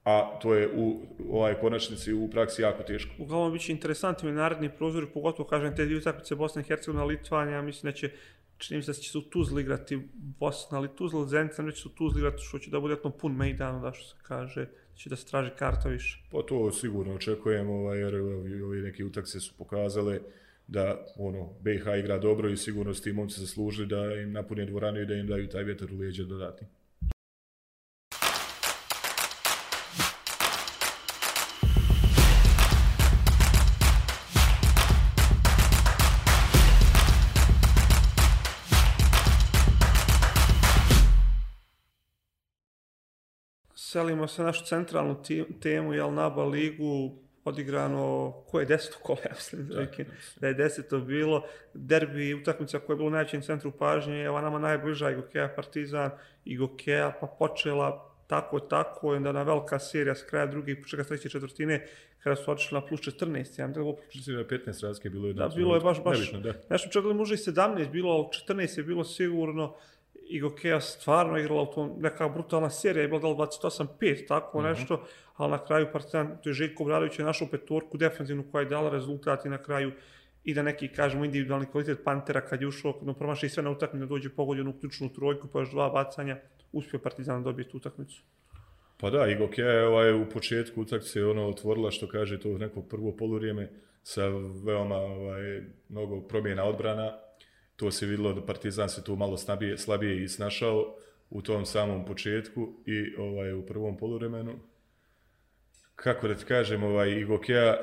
a 0.05 0.39
to 0.41 0.53
je 0.53 0.69
u 0.75 1.01
ovaj 1.29 1.55
konačnici 1.59 2.13
u 2.13 2.29
praksi 2.29 2.61
jako 2.61 2.83
teško. 2.83 3.11
Uglavnom 3.19 3.53
biće 3.53 3.71
interesantni 3.71 4.31
naredni 4.31 4.69
prozori, 4.69 5.07
pogotovo 5.13 5.49
kažem 5.49 5.75
te 5.75 5.85
dvije 5.85 5.97
utakmice 5.97 6.35
Bosna 6.35 6.61
i 6.61 6.65
Hercegovina, 6.65 7.05
Litvanija, 7.05 7.61
mislim 7.61 7.91
da 7.91 7.97
će 7.97 8.11
čini 8.57 8.77
mi 8.77 8.83
se 8.83 8.91
da 8.91 8.97
će 8.97 9.11
se 9.11 9.17
u 9.17 9.21
Tuzli 9.21 9.61
igrati 9.61 9.99
Bosna, 10.13 10.77
ali 10.77 10.95
Tuzla, 10.95 11.27
Zenica, 11.27 11.61
neće 11.61 11.81
se 11.81 11.87
u 11.87 11.91
Tuzli 11.91 12.19
igrati, 12.19 12.43
što 12.43 12.59
će 12.59 12.71
da 12.71 12.79
bude 12.79 12.95
pun 13.21 13.35
mejdan, 13.35 13.81
da 13.81 13.91
što 13.91 14.07
se 14.07 14.15
kaže, 14.23 14.67
će 14.95 15.09
da 15.09 15.15
se 15.15 15.25
traži 15.25 15.51
karta 15.59 15.89
više. 15.89 16.23
Pa 16.31 16.41
to 16.41 16.71
sigurno 16.71 17.13
očekujemo, 17.13 17.73
ovaj, 17.73 17.99
jer 17.99 18.15
ovi 18.15 18.81
neki 18.81 19.03
utakce 19.03 19.39
su 19.39 19.53
pokazale 19.57 20.19
da 20.67 21.05
ono 21.17 21.53
BiH 21.61 21.83
igra 21.99 22.17
dobro 22.17 22.49
i 22.49 22.57
sigurno 22.57 22.93
s 22.93 23.01
tim 23.01 23.15
momci 23.15 23.39
zaslužili 23.39 23.87
da 23.87 24.15
im 24.15 24.31
napune 24.31 24.65
dvoranu 24.65 25.01
i 25.01 25.05
da 25.05 25.15
im 25.15 25.27
daju 25.27 25.49
taj 25.49 25.63
vjetar 25.63 25.93
u 25.93 25.97
lijeđe 25.97 26.23
dodatni. 26.23 26.67
Selimo 43.95 44.27
se 44.27 44.41
na 44.41 44.47
našu 44.47 44.65
centralnu 44.65 45.15
temu, 45.61 45.93
jel, 45.93 46.13
NABA 46.13 46.43
ligu, 46.43 47.15
odigrano, 47.45 48.33
ko 48.47 48.59
je 48.59 48.65
deseto 48.65 48.97
kolo, 49.03 49.19
ja 49.25 49.31
mislim, 49.35 49.67
da, 49.67 49.85
da 50.41 50.47
je 50.47 50.53
deseto 50.53 50.99
bilo, 50.99 51.45
derbi, 51.73 52.33
utakmica 52.33 52.79
koja 52.79 52.93
je 52.93 52.97
bilo 52.97 53.07
u 53.07 53.11
najvećem 53.11 53.41
centru 53.41 53.71
pažnje, 53.71 54.23
evo 54.23 54.41
nama 54.41 54.59
najbliža 54.59 55.11
i 55.11 55.15
Gokeja 55.15 55.53
Partizan, 55.55 56.11
i 56.45 56.57
Gokeja 56.57 57.13
pa 57.21 57.27
počela 57.27 58.11
tako, 58.27 58.59
tako, 58.59 59.13
i 59.13 59.17
onda 59.17 59.31
na 59.31 59.43
velika 59.43 59.79
serija 59.79 60.15
s 60.15 60.23
kraja 60.23 60.45
druge 60.45 60.71
i 60.71 60.81
počeka 60.81 61.03
treće 61.03 61.29
četvrtine, 61.29 61.87
kada 62.23 62.35
su 62.35 62.51
otišli 62.51 62.75
na 62.75 62.85
plus 62.85 63.01
14, 63.01 63.59
ja 63.59 63.67
mislim 64.15 64.35
da 64.35 64.41
je 64.41 64.47
15 64.47 64.83
razlike 64.83 65.09
bilo 65.09 65.27
je 65.27 65.33
da, 65.33 65.47
bilo 65.55 65.75
je 65.75 65.81
baš, 65.81 66.03
baš, 66.03 66.17
nebično, 66.17 66.39
da. 66.39 66.53
nešto 66.69 66.89
čak 66.89 67.03
možda 67.03 67.35
i 67.35 67.37
17 67.37 67.91
bilo, 67.91 68.11
ali 68.11 68.25
14 68.57 68.77
je 68.77 68.83
bilo 68.83 69.03
sigurno, 69.03 69.75
i 70.27 70.39
Gokeja 70.39 70.81
stvarno 70.81 71.37
igrala 71.37 71.61
u 71.61 71.73
tom, 71.73 71.93
neka 71.99 72.29
brutalna 72.29 72.69
serija, 72.69 73.01
je 73.01 73.07
bila 73.07 73.21
da 73.21 73.27
li 73.27 73.35
28-5, 73.35 74.27
tako 74.27 74.59
mm 74.59 74.63
-hmm. 74.63 74.69
nešto, 74.69 75.05
ali 75.35 75.51
na 75.51 75.65
kraju 75.65 75.87
Partizan, 75.93 76.37
to 76.43 76.49
je 76.49 76.53
Željko 76.53 76.83
Bradović 76.83 77.19
je 77.19 77.25
našao 77.25 77.47
petorku 77.51 77.97
defensivnu 77.97 78.43
koja 78.51 78.61
je 78.61 78.69
dala 78.69 78.89
rezultat 78.89 79.45
i 79.45 79.49
na 79.49 79.57
kraju 79.57 79.91
i 80.43 80.53
da 80.53 80.63
neki, 80.63 80.87
kažemo, 80.87 81.25
individualni 81.25 81.65
kvalitet 81.65 82.03
Pantera 82.03 82.41
kad 82.41 82.61
je 82.61 82.67
ušao, 82.67 82.93
kad 82.93 83.17
promaši 83.17 83.49
sve 83.49 83.63
na 83.63 83.71
utakmicu, 83.71 84.05
dođe 84.05 84.29
pogodio 84.29 84.69
u 84.69 84.79
ključnu 84.79 85.09
trojku, 85.13 85.47
pa 85.47 85.59
još 85.59 85.71
dva 85.71 85.89
bacanja, 85.89 86.37
uspio 86.71 86.99
Partizan 86.99 87.43
dobiti 87.43 87.77
utakmicu. 87.77 88.23
Pa 88.97 89.09
da, 89.09 89.27
i 89.27 89.35
Gokeja 89.35 89.71
je 89.71 89.87
ovaj, 89.87 90.13
u 90.13 90.29
početku 90.29 90.81
utakmice 90.81 91.25
ono 91.25 91.47
otvorila, 91.47 91.91
što 91.91 92.07
kaže, 92.07 92.39
to 92.39 92.57
neko 92.57 92.81
prvo 92.81 93.11
polurijeme 93.11 93.69
sa 94.03 94.27
veoma 94.65 94.95
ovaj, 94.95 95.61
mnogo 95.89 96.21
promjena 96.21 96.63
odbrana, 96.63 97.17
to 97.75 97.91
se 97.91 98.05
videlo 98.05 98.33
da 98.33 98.45
Partizan 98.45 98.89
se 98.89 99.03
tu 99.03 99.15
malo 99.15 99.37
slabije, 99.37 99.77
slabije 99.77 100.23
i 100.23 100.27
snašao 100.27 100.95
u 101.29 101.41
tom 101.41 101.65
samom 101.65 102.05
početku 102.05 102.73
i 102.85 103.15
ovaj 103.17 103.53
u 103.53 103.65
prvom 103.65 103.97
poluvremenu. 103.97 104.59
Kako 105.95 106.27
da 106.27 106.35
ti 106.35 106.45
kažem, 106.45 106.83
ovaj 106.83 107.09
Igokea 107.09 107.75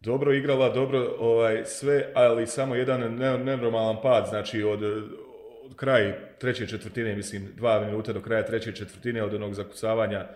dobro 0.00 0.34
igrala, 0.34 0.68
dobro 0.68 1.16
ovaj 1.18 1.64
sve, 1.64 2.12
ali 2.14 2.46
samo 2.46 2.74
jedan 2.74 3.00
nenormalan 3.44 3.96
pad, 4.02 4.26
znači 4.28 4.62
od, 4.62 4.82
od 5.64 5.76
kraj 5.76 6.14
treće 6.38 6.66
četvrtine, 6.66 7.16
mislim, 7.16 7.48
dva 7.56 7.80
minuta 7.80 8.12
do 8.12 8.20
kraja 8.20 8.46
treće 8.46 8.72
četvrtine 8.72 9.22
od 9.22 9.34
onog 9.34 9.54
zakucavanja 9.54 10.28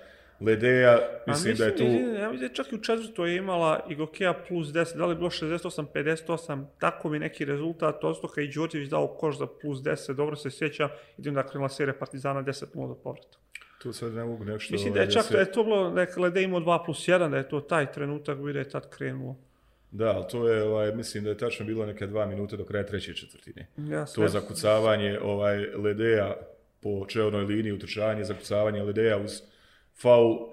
Ledeja, 0.45 0.99
mislim, 1.27 1.51
mislim 1.51 1.57
da 1.57 1.65
je 1.65 1.77
tu... 1.77 1.85
Ja 2.21 2.31
mislim 2.31 2.49
da 2.49 2.55
čak 2.55 2.73
i 2.73 2.75
u 2.75 2.83
četvrtoj 2.83 3.31
je 3.31 3.37
imala 3.37 3.87
i 3.89 3.95
Gokea 3.95 4.35
plus 4.49 4.69
10, 4.69 4.97
da 4.97 5.07
li 5.07 5.13
je 5.13 5.17
bilo 5.17 5.31
68-58, 5.31 6.65
tako 6.79 7.09
mi 7.09 7.19
neki 7.19 7.45
rezultat, 7.45 8.05
Ostoka 8.05 8.41
i 8.41 8.49
Đorđević 8.49 8.89
dao 8.89 9.07
koš 9.07 9.39
za 9.39 9.47
plus 9.47 9.79
10, 9.79 10.13
dobro 10.13 10.37
se 10.37 10.51
sjeća, 10.51 10.89
idem 11.19 11.35
da 11.35 11.47
krenula 11.47 11.69
serija 11.69 11.95
Partizana 11.95 12.43
10 12.43 12.65
0 12.75 12.89
do 12.89 12.95
povrata. 12.95 13.39
Tu 13.83 13.93
sad 13.93 14.13
ne 14.13 14.25
mogu 14.25 14.45
nešto... 14.45 14.73
Mislim 14.73 14.95
da 14.95 15.01
je 15.01 15.05
ovaj, 15.05 15.13
čak 15.13 15.31
da, 15.31 15.37
da 15.37 15.41
je 15.41 15.53
to 15.53 15.65
bilo, 15.65 15.91
neka 15.91 16.21
Lede 16.21 16.43
imao 16.43 16.61
2 16.61 16.85
plus 16.85 17.09
1, 17.09 17.31
da 17.31 17.37
je 17.37 17.49
to 17.49 17.61
taj 17.61 17.93
trenutak 17.93 18.39
gdje 18.39 18.59
je 18.59 18.69
tad 18.69 18.91
krenuo. 18.91 19.37
Da, 19.91 20.11
ali 20.11 20.25
to 20.31 20.49
je, 20.49 20.63
ovaj, 20.63 20.95
mislim 20.95 21.25
da 21.25 21.31
je 21.31 21.37
tačno 21.37 21.67
bilo 21.67 21.87
neke 21.87 22.07
dva 22.07 22.27
minute 22.27 22.57
do 22.57 22.65
kraja 22.65 22.87
treće 22.87 23.15
četvrtine. 23.15 23.67
Ja, 23.77 24.07
to 24.07 24.29
zakucavanje 24.29 25.19
ovaj, 25.23 25.59
Ledeja 25.59 26.37
po 26.81 27.07
čelnoj 27.09 27.45
liniji, 27.45 27.73
utrčavanje, 27.73 28.25
zakucavanje 28.25 28.83
Ledeja 28.83 29.19
uz 29.19 29.43
faul, 29.95 30.49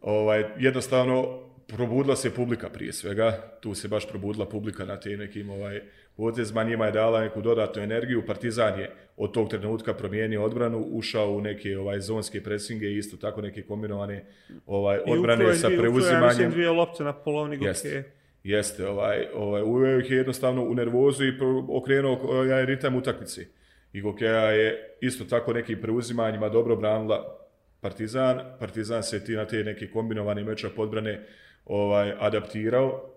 ovaj, 0.00 0.44
jednostavno 0.58 1.50
probudila 1.66 2.16
se 2.16 2.34
publika 2.34 2.68
prije 2.68 2.92
svega, 2.92 3.58
tu 3.60 3.74
se 3.74 3.88
baš 3.88 4.08
probudila 4.08 4.46
publika 4.46 4.84
na 4.84 5.00
te 5.00 5.16
nekim 5.16 5.50
ovaj, 5.50 5.80
potezma, 6.16 6.62
njima 6.62 6.86
je 6.86 6.92
dala 6.92 7.20
neku 7.20 7.42
dodatnu 7.42 7.82
energiju, 7.82 8.26
Partizan 8.26 8.80
je 8.80 8.90
od 9.16 9.32
tog 9.32 9.48
trenutka 9.48 9.94
promijenio 9.94 10.44
odbranu, 10.44 10.86
ušao 10.90 11.30
u 11.32 11.40
neke 11.40 11.78
ovaj 11.78 12.00
zonske 12.00 12.42
presinge 12.42 12.86
i 12.86 12.96
isto 12.96 13.16
tako 13.16 13.40
neke 13.40 13.62
kombinovane 13.62 14.24
ovaj 14.66 14.98
odbrane 15.06 15.54
sa 15.54 15.68
preuzimanjem. 15.68 16.24
I 16.24 16.26
mislim, 16.26 16.50
dvije 16.50 16.70
lopte 16.70 17.04
na 17.04 17.12
polovni 17.12 17.58
Jeste, 17.60 18.12
jeste 18.44 18.88
ovaj, 18.88 19.26
ovaj, 19.34 19.62
uveo 19.62 19.98
ih 19.98 20.10
je 20.10 20.16
jednostavno 20.16 20.64
u 20.64 20.74
nervozu 20.74 21.24
i 21.24 21.32
okrenuo 21.68 22.18
ovaj, 22.22 22.66
ritam 22.66 22.96
utakmice. 22.96 23.46
I 23.92 24.00
Gokeja 24.00 24.50
je 24.50 24.96
isto 25.00 25.24
tako 25.24 25.52
nekim 25.52 25.80
preuzimanjima 25.80 26.48
dobro 26.48 26.76
branila 26.76 27.39
Partizan. 27.80 28.40
Partizan 28.58 29.02
se 29.02 29.24
ti 29.24 29.32
na 29.32 29.44
te 29.44 29.64
neke 29.64 29.90
kombinovane 29.90 30.44
meča 30.44 30.68
podbrane 30.76 31.26
ovaj, 31.64 32.12
adaptirao, 32.18 33.10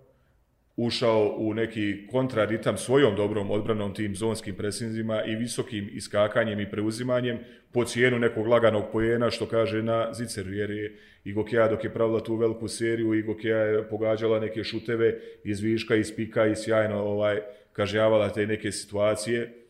ušao 0.75 1.35
u 1.37 1.53
neki 1.53 2.07
kontraritam 2.11 2.77
svojom 2.77 3.15
dobrom 3.15 3.51
odbranom 3.51 3.93
tim 3.93 4.15
zonskim 4.15 4.55
presinzima 4.55 5.23
i 5.23 5.35
visokim 5.35 5.89
iskakanjem 5.93 6.59
i 6.59 6.71
preuzimanjem 6.71 7.39
po 7.71 7.85
cijenu 7.85 8.19
nekog 8.19 8.47
laganog 8.47 8.83
pojena, 8.91 9.29
što 9.29 9.45
kaže 9.45 9.83
na 9.83 10.13
Ziceru, 10.13 10.53
jer 10.53 10.71
je 10.71 10.97
Igokea 11.23 11.67
dok 11.67 11.83
je 11.83 11.93
pravila 11.93 12.23
tu 12.23 12.35
veliku 12.35 12.67
seriju, 12.67 13.13
Igokea 13.13 13.57
je 13.57 13.89
pogađala 13.89 14.39
neke 14.39 14.63
šuteve 14.63 15.19
iz 15.43 15.59
viška, 15.59 15.95
iz 15.95 16.15
pika 16.15 16.45
i 16.45 16.55
sjajno 16.55 17.03
ovaj, 17.03 17.41
kažnjavala 17.73 18.29
te 18.29 18.47
neke 18.47 18.71
situacije. 18.71 19.62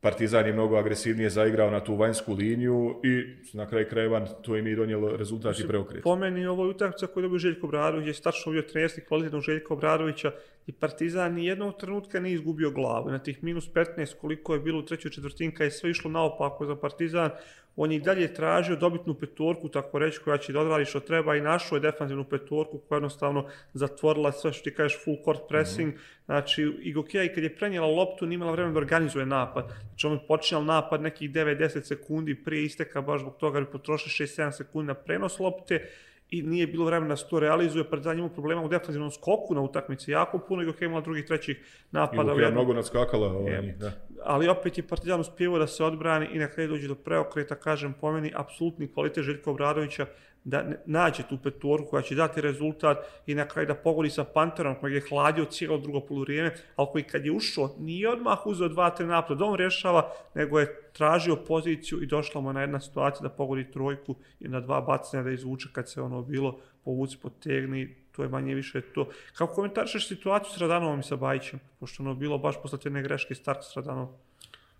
Partizan 0.00 0.46
je 0.46 0.52
mnogo 0.52 0.76
agresivnije 0.76 1.30
zaigrao 1.30 1.70
na 1.70 1.84
tu 1.84 1.96
vanjsku 1.96 2.32
liniju 2.34 3.00
i 3.04 3.24
na 3.52 3.66
kraj 3.66 3.88
krajeva 3.88 4.26
to 4.26 4.56
im 4.56 4.66
je 4.66 4.76
donijelo 4.76 5.16
rezultat 5.16 5.58
i 5.58 5.66
preokret. 5.68 6.02
Po 6.02 6.16
meni 6.16 6.46
ovo 6.46 6.64
je 6.64 6.70
utakmica 6.70 7.06
koju 7.06 7.22
dobio 7.22 7.38
Željko 7.38 7.66
Bradović, 7.66 8.06
je 8.06 8.14
stačno 8.14 8.52
bio 8.52 8.62
trenerski 8.62 9.00
kvalitetnog 9.00 9.42
Željko 9.42 9.76
Bradovića 9.76 10.32
i 10.66 10.72
Partizan 10.72 11.34
ni 11.34 11.46
jednog 11.46 11.76
trenutka 11.80 12.20
nije 12.20 12.34
izgubio 12.34 12.70
glavu. 12.70 13.10
Na 13.10 13.18
tih 13.18 13.44
minus 13.44 13.70
15 13.72 14.14
koliko 14.20 14.54
je 14.54 14.60
bilo 14.60 14.78
u 14.78 14.82
trećoj 14.82 15.10
četvrtinka 15.10 15.64
je 15.64 15.70
sve 15.70 15.90
išlo 15.90 16.10
naopako 16.10 16.66
za 16.66 16.76
Partizan, 16.76 17.30
on 17.76 17.92
je 17.92 17.96
i 17.96 18.00
dalje 18.00 18.34
tražio 18.34 18.76
dobitnu 18.76 19.14
petorku, 19.14 19.68
tako 19.68 19.98
reći, 19.98 20.20
koja 20.20 20.38
će 20.38 20.52
da 20.52 20.60
odradi 20.60 20.84
što 20.84 21.00
treba 21.00 21.36
i 21.36 21.40
našao 21.40 21.76
je 21.76 21.80
defanzivnu 21.80 22.24
petorku 22.24 22.78
koja 22.78 22.96
jednostavno 22.96 23.46
zatvorila 23.72 24.32
sve 24.32 24.52
što 24.52 24.64
ti 24.64 24.74
kažeš 24.74 25.04
full 25.04 25.16
court 25.24 25.40
pressing. 25.48 25.94
Mm 25.94 25.96
-hmm. 25.96 26.24
Znači, 26.24 26.72
Igokija 26.82 27.24
i 27.24 27.34
kad 27.34 27.44
je 27.44 27.56
prenijela 27.56 27.86
loptu, 27.86 28.26
nije 28.26 28.34
imala 28.34 28.52
vremena 28.52 28.72
da 28.72 28.78
organizuje 28.78 29.26
napad. 29.26 29.64
Znači, 29.88 30.06
on 30.06 30.12
je 30.12 30.26
počinjal 30.28 30.64
napad 30.64 31.02
nekih 31.02 31.30
9-10 31.30 31.82
sekundi 31.82 32.44
prije 32.44 32.64
isteka, 32.64 33.00
baš 33.00 33.20
zbog 33.20 33.36
toga 33.36 33.60
bi 33.60 33.66
potrošio 33.66 34.26
6-7 34.26 34.52
sekundi 34.52 34.86
na 34.86 34.94
prenos 34.94 35.38
lopte 35.38 35.88
i 36.30 36.42
nije 36.42 36.66
bilo 36.66 36.84
vremena 36.84 37.08
da 37.08 37.16
se 37.16 37.28
to 37.30 37.40
realizuje, 37.40 37.90
Partizan 37.90 38.18
imao 38.18 38.28
problema 38.28 38.62
u 38.62 38.68
defanzivnom 38.68 39.10
skoku 39.10 39.54
na 39.54 39.60
utakmici 39.60 40.10
jako 40.10 40.38
puno, 40.38 40.62
i 40.62 40.66
je 40.66 40.74
imala 40.80 41.00
drugih 41.00 41.24
trećih 41.24 41.84
napada. 41.90 42.34
I 42.34 42.40
je 42.40 42.50
mnogo 42.50 42.74
nadskakala. 42.74 43.26
Ovaj, 43.26 43.74
da. 43.78 43.92
Ali 44.24 44.48
opet 44.48 44.78
je 44.78 44.86
Partizan 44.88 45.20
uspjevo 45.20 45.58
da 45.58 45.66
se 45.66 45.84
odbrani 45.84 46.28
i 46.32 46.38
na 46.38 46.48
kraju 46.48 46.68
dođe 46.68 46.88
do 46.88 46.94
preokreta, 46.94 47.54
kažem, 47.54 47.94
pomeni, 48.00 48.32
apsolutni 48.34 48.92
kvalitet 48.92 49.24
Željka 49.24 49.50
Obradovića, 49.50 50.06
da 50.46 50.64
nađe 50.86 51.22
tu 51.28 51.38
petorku 51.42 51.90
koja 51.90 52.02
će 52.02 52.14
dati 52.14 52.40
rezultat 52.40 52.98
i 53.26 53.34
na 53.34 53.48
kraju 53.48 53.66
da 53.66 53.74
pogodi 53.74 54.10
sa 54.10 54.24
Panterom 54.24 54.74
koji 54.80 54.94
je 54.94 55.02
hladio 55.08 55.44
cijelo 55.44 55.78
drugo 55.78 56.00
poluvrijeme, 56.00 56.54
ali 56.76 56.88
koji 56.92 57.04
kad 57.04 57.24
je 57.24 57.32
ušao 57.32 57.74
nije 57.78 58.08
odmah 58.08 58.46
uzeo 58.46 58.68
dva, 58.68 58.90
tri 58.90 59.06
napada, 59.06 59.44
on 59.44 59.56
rješava, 59.56 60.12
nego 60.34 60.60
je 60.60 60.90
tražio 60.92 61.36
poziciju 61.36 62.02
i 62.02 62.06
došla 62.06 62.40
mu 62.40 62.52
na 62.52 62.60
jedna 62.60 62.80
situacija 62.80 63.22
da 63.22 63.34
pogodi 63.34 63.70
trojku 63.70 64.14
i 64.40 64.48
na 64.48 64.60
dva 64.60 64.80
bacanja 64.80 65.22
da 65.22 65.30
izvuče 65.30 65.68
kad 65.72 65.90
se 65.90 66.02
ono 66.02 66.22
bilo 66.22 66.58
povuci, 66.84 67.18
potegni, 67.22 67.96
to 68.12 68.22
je 68.22 68.28
manje 68.28 68.54
više 68.54 68.80
to. 68.80 69.08
Kako 69.34 69.54
komentarišeš 69.54 70.08
situaciju 70.08 70.52
s 70.54 70.58
Radanovom 70.58 71.00
i 71.00 71.02
sa 71.02 71.16
Bajićem, 71.16 71.60
pošto 71.80 72.02
ono 72.02 72.14
bilo 72.14 72.38
baš 72.38 72.62
posle 72.62 72.78
te 72.78 72.90
greške 72.90 73.34
start 73.34 73.64
s 73.64 73.76
Radanovom? 73.76 74.14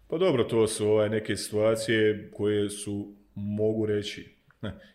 Pa 0.08 0.18
dobro, 0.18 0.44
to 0.44 0.66
su 0.66 0.88
ovaj, 0.88 1.08
neke 1.08 1.36
situacije 1.36 2.30
koje 2.34 2.70
su, 2.70 3.12
mogu 3.34 3.86
reći, 3.86 4.35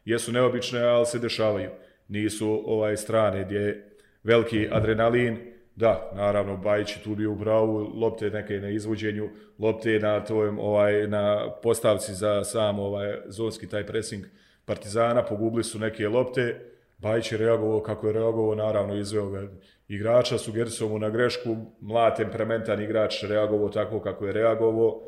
jesu 0.05 0.31
neobične, 0.31 0.81
ali 0.83 1.05
se 1.05 1.19
dešavaju. 1.19 1.69
Nisu 2.07 2.63
ovaj 2.65 2.97
strane 2.97 3.43
gdje 3.43 3.59
je 3.59 3.97
veliki 4.23 4.67
adrenalin, 4.71 5.37
da, 5.75 6.11
naravno, 6.15 6.57
Bajić 6.57 6.97
je 6.97 7.03
tu 7.03 7.15
bio 7.15 7.31
u 7.31 7.35
bravu, 7.35 7.91
lopte 7.95 8.29
neke 8.29 8.53
na 8.53 8.69
izvođenju, 8.69 9.29
lopte 9.59 9.99
na 9.99 10.23
tvojom, 10.23 10.59
ovaj, 10.59 11.07
na 11.07 11.51
postavci 11.63 12.13
za 12.13 12.43
sam 12.43 12.79
ovaj, 12.79 13.17
zonski 13.27 13.69
taj 13.69 13.85
pressing 13.85 14.25
Partizana, 14.65 15.25
pogubili 15.25 15.63
su 15.63 15.79
neke 15.79 16.07
lopte, 16.07 16.59
Bajić 16.97 17.31
je 17.31 17.37
reagovao 17.37 17.81
kako 17.81 18.07
je 18.07 18.13
reagovao, 18.13 18.55
naravno, 18.55 18.95
izveo 18.95 19.29
ga 19.29 19.47
igrača, 19.87 20.37
su 20.37 20.51
Gersomu 20.51 20.99
na 20.99 21.09
grešku, 21.09 21.57
mlad 21.81 22.17
temperamentan 22.17 22.81
igrač 22.81 23.23
reagovao 23.23 23.69
tako 23.69 23.99
kako 23.99 24.25
je 24.25 24.33
reagovao, 24.33 25.01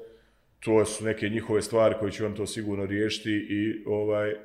to 0.59 0.85
su 0.85 1.05
neke 1.05 1.29
njihove 1.29 1.61
stvari 1.61 1.95
koje 1.99 2.11
će 2.11 2.25
on 2.25 2.35
to 2.35 2.45
sigurno 2.45 2.85
riješiti 2.85 3.31
i 3.49 3.83
ovaj, 3.87 4.35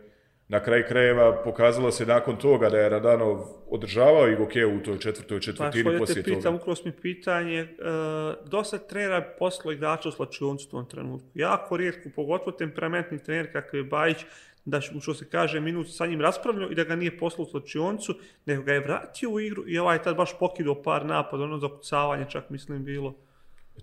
na 0.48 0.60
kraj 0.60 0.86
krajeva 0.86 1.42
pokazalo 1.44 1.90
se 1.90 2.06
nakon 2.06 2.36
toga 2.36 2.70
da 2.70 2.78
je 2.78 2.88
Radanov 2.88 3.44
održavao 3.70 4.28
i 4.28 4.36
Gokeu 4.36 4.76
u 4.76 4.80
toj 4.80 4.98
četvrtoj 4.98 5.40
četvrtini 5.40 5.84
pa, 5.84 5.98
poslije 5.98 6.22
toga. 6.22 6.34
Pa, 6.34 6.38
pitam, 6.38 6.54
ukros 6.54 6.84
mi 6.84 6.92
pitanje, 6.92 7.62
uh, 7.62 8.48
dosta 8.50 8.78
trenera 8.78 9.34
poslo 9.38 9.72
igrača 9.72 10.08
u 10.08 10.12
slačioncu 10.12 10.66
u 10.66 10.70
tom 10.70 10.86
trenutku. 10.88 11.28
Jako 11.34 11.76
rijetko, 11.76 12.08
pogotovo 12.16 12.52
temperamentni 12.52 13.18
trener 13.18 13.52
kakav 13.52 13.80
je 13.80 13.84
Bajić, 13.84 14.18
da 14.64 14.80
što 14.80 15.14
se 15.14 15.28
kaže 15.30 15.60
minut 15.60 15.86
sa 15.90 16.06
njim 16.06 16.20
raspravljao 16.20 16.70
i 16.70 16.74
da 16.74 16.84
ga 16.84 16.96
nije 16.96 17.18
poslao 17.18 17.46
u 17.46 17.50
slačioncu, 17.50 18.14
nego 18.46 18.62
ga 18.62 18.72
je 18.72 18.80
vratio 18.80 19.30
u 19.30 19.40
igru 19.40 19.64
i 19.66 19.78
ovaj 19.78 20.02
tad 20.02 20.16
baš 20.16 20.38
pokidao 20.38 20.82
par 20.82 21.06
napada, 21.06 21.42
ono 21.42 21.58
za 21.58 21.68
kucavanje 21.68 22.26
čak 22.30 22.50
mislim 22.50 22.84
bilo. 22.84 23.14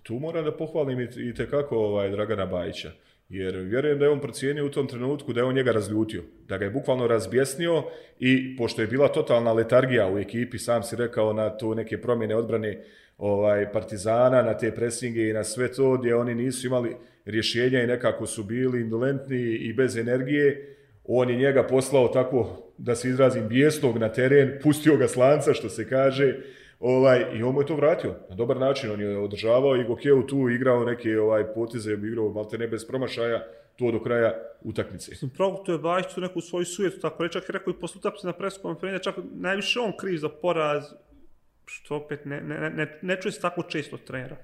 Tu 0.02 0.14
moram 0.14 0.44
da 0.44 0.56
pohvalim 0.56 1.00
i, 1.00 1.08
i 1.16 1.34
tekako 1.34 1.78
ovaj, 1.78 2.10
Dragana 2.10 2.46
Bajića 2.46 2.92
Jer 3.28 3.56
vjerujem 3.56 3.98
da 3.98 4.04
je 4.04 4.10
on 4.10 4.20
procijenio 4.20 4.66
u 4.66 4.70
tom 4.70 4.86
trenutku 4.88 5.32
da 5.32 5.40
je 5.40 5.44
on 5.44 5.54
njega 5.54 5.72
razljutio, 5.72 6.22
da 6.48 6.58
ga 6.58 6.64
je 6.64 6.70
bukvalno 6.70 7.06
razbjesnio 7.06 7.82
i 8.20 8.56
pošto 8.56 8.82
je 8.82 8.86
bila 8.86 9.08
totalna 9.08 9.52
letargija 9.52 10.12
u 10.12 10.18
ekipi, 10.18 10.58
sam 10.58 10.82
si 10.82 10.96
rekao 10.96 11.32
na 11.32 11.50
to 11.50 11.74
neke 11.74 12.00
promjene 12.00 12.36
odbrane 12.36 12.84
ovaj 13.18 13.72
Partizana, 13.72 14.42
na 14.42 14.58
te 14.58 14.74
presinge 14.74 15.28
i 15.28 15.32
na 15.32 15.44
sve 15.44 15.72
to 15.72 15.96
gdje 15.96 16.14
oni 16.14 16.34
nisu 16.34 16.66
imali 16.66 16.96
rješenja 17.24 17.82
i 17.82 17.86
nekako 17.86 18.26
su 18.26 18.44
bili 18.44 18.80
indolentni 18.80 19.42
i 19.42 19.72
bez 19.72 19.96
energije, 19.96 20.76
on 21.04 21.30
je 21.30 21.36
njega 21.36 21.62
poslao 21.62 22.08
tako 22.08 22.72
da 22.78 22.94
se 22.94 23.08
izrazim 23.08 23.48
bijesnog 23.48 23.98
na 23.98 24.08
teren, 24.08 24.58
pustio 24.62 24.96
ga 24.96 25.08
slanca 25.08 25.54
što 25.54 25.68
se 25.68 25.88
kaže, 25.88 26.36
Ovaj, 26.80 27.24
I 27.34 27.42
on 27.42 27.54
mu 27.54 27.60
je 27.60 27.66
to 27.66 27.76
vratio 27.76 28.14
na 28.28 28.36
dobar 28.36 28.56
način. 28.56 28.90
On 28.90 29.00
je 29.00 29.18
održavao 29.18 29.76
i 29.76 29.84
Gokeu 29.84 30.26
tu 30.26 30.48
igrao 30.48 30.84
neke 30.84 31.20
ovaj, 31.20 31.54
poteze, 31.54 31.92
igrao 31.92 32.32
malte 32.32 32.58
ne 32.58 32.68
bez 32.68 32.86
promašaja, 32.86 33.44
to 33.78 33.90
do 33.92 34.02
kraja 34.02 34.34
utakmice. 34.62 35.10
Mislim, 35.10 35.30
to 35.64 35.72
je 35.72 35.78
Bajić 35.78 36.06
tu 36.14 36.20
neku 36.20 36.40
svoju 36.40 36.64
sujetu, 36.64 37.00
tako 37.00 37.22
reći, 37.22 37.32
čak 37.32 37.48
je 37.48 37.52
rekao 37.52 37.70
i 37.70 37.80
posle 37.80 37.98
utakmice 37.98 38.26
na 38.26 38.32
preskonferenciji, 38.32 39.04
čak 39.04 39.14
najviše 39.34 39.80
on 39.80 39.92
kriv 40.00 40.18
za 40.18 40.28
poraz, 40.28 40.84
što 41.66 41.96
opet 41.96 42.24
ne, 42.24 42.40
ne, 42.40 42.70
ne, 42.70 42.98
ne 43.02 43.20
čuje 43.20 43.32
se 43.32 43.40
tako 43.40 43.62
često 43.62 43.96
od 43.96 44.04
trenera. 44.04 44.36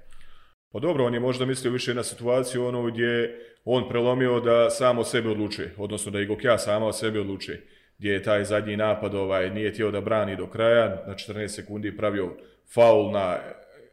Pa 0.71 0.79
dobro, 0.79 1.05
on 1.05 1.13
je 1.13 1.19
možda 1.19 1.45
mislio 1.45 1.73
više 1.73 1.93
na 1.93 2.03
situaciju 2.03 2.65
ono 2.65 2.83
gdje 2.83 3.39
on 3.65 3.89
prelomio 3.89 4.39
da 4.39 4.69
samo 4.69 5.01
o 5.01 5.03
sebi 5.03 5.29
odlučuje, 5.29 5.73
odnosno 5.77 6.11
da 6.11 6.19
i 6.19 6.25
Gokea 6.25 6.57
sama 6.57 6.85
o 6.85 6.93
sebi 6.93 7.19
odlučuje 7.19 7.67
gdje 7.97 8.13
je 8.13 8.23
taj 8.23 8.43
zadnji 8.43 8.77
napad 8.77 9.15
ovaj 9.15 9.49
nije 9.49 9.71
htio 9.71 9.91
da 9.91 10.01
brani 10.01 10.35
do 10.35 10.47
kraja, 10.47 11.03
na 11.07 11.13
14 11.13 11.47
sekundi 11.47 11.97
pravio 11.97 12.29
faul 12.73 13.11
na 13.11 13.37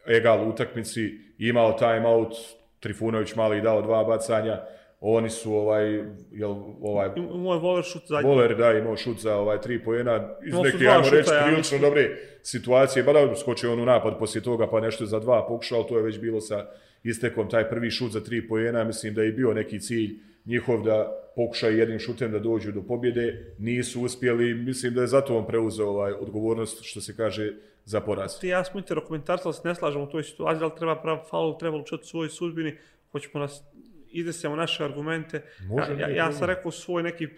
egal 0.07 0.49
utakmici, 0.49 1.19
imao 1.39 1.73
timeout, 1.73 2.35
Trifunović 2.81 3.35
mali 3.35 3.61
dao 3.61 3.83
dva 3.83 4.05
bacanja, 4.05 4.61
oni 5.01 5.31
su 5.31 5.55
ovaj 5.55 6.05
jel 6.33 6.55
ovaj 6.83 7.09
moj 7.17 7.59
voler 7.59 7.85
šut 7.85 8.03
za 8.07 8.21
voler 8.21 8.57
da 8.57 8.73
imao 8.73 8.97
šut 8.97 9.19
za 9.19 9.37
ovaj 9.37 9.61
tri 9.61 9.85
poena. 9.85 10.29
Iz 10.47 10.55
no, 10.55 10.63
neke 10.63 10.87
ajmo 10.87 11.11
reći 11.11 11.31
prilično 11.47 11.77
ja, 11.77 11.81
dobre 11.81 12.17
situacije. 12.43 13.05
Pa 13.05 13.13
da 13.13 13.37
skočio 13.37 13.73
on 13.73 13.81
u 13.81 13.85
napad 13.85 14.19
poslije 14.19 14.43
toga 14.43 14.71
pa 14.71 14.81
nešto 14.81 15.07
za 15.07 15.21
dva 15.21 15.47
pokušao 15.49 15.83
to 15.83 15.97
je 15.97 16.03
već 16.03 16.19
bilo 16.21 16.41
sa 16.41 16.67
istekom. 17.03 17.49
Taj 17.49 17.69
prvi 17.71 17.91
šut 17.91 18.13
za 18.13 18.21
tri 18.21 18.49
poena 18.49 18.85
mislim 18.85 19.15
da 19.15 19.23
je 19.23 19.33
bio 19.33 19.55
neki 19.55 19.81
cilj 19.81 20.30
njihov 20.47 20.83
da 20.83 21.17
pokušaju 21.37 21.79
jednim 21.79 21.99
šutem 21.99 22.33
da 22.33 22.39
dođu 22.39 22.73
do 22.73 22.83
pobjede, 22.83 23.55
nisu 23.59 24.03
uspjeli, 24.03 24.55
mislim 24.55 24.95
da 24.95 25.01
je 25.01 25.07
zato 25.07 25.39
on 25.39 25.47
preuzeo 25.47 25.89
ovaj 25.89 26.13
odgovornost, 26.13 26.79
što 26.83 27.01
se 27.01 27.17
kaže, 27.17 27.53
za 27.85 28.01
poraz. 28.01 28.39
Ti 28.39 28.49
ja 28.49 28.65
smo 28.65 28.81
interkomentarci, 28.81 29.43
ali 29.45 29.55
se 29.55 29.69
ne 29.69 29.75
slažemo 29.75 30.05
u 30.05 30.11
toj 30.11 30.23
situaciji, 30.23 30.61
da 30.61 30.67
li 30.67 30.79
treba 30.79 30.97
prav 30.97 31.19
faul, 31.31 31.59
treba 31.59 31.77
učeti 31.77 32.07
svoj 32.07 32.29
sudbini, 32.29 32.77
hoćemo 33.13 33.41
nas 33.41 33.63
iznesemo 34.11 34.57
naše 34.57 34.85
argumente. 34.85 35.43
Može, 35.69 35.93
ja, 35.93 36.09
ja, 36.09 36.17
ja 36.17 36.33
sam 36.33 36.47
rekao 36.47 36.71
svoj 36.71 37.03
neki 37.03 37.29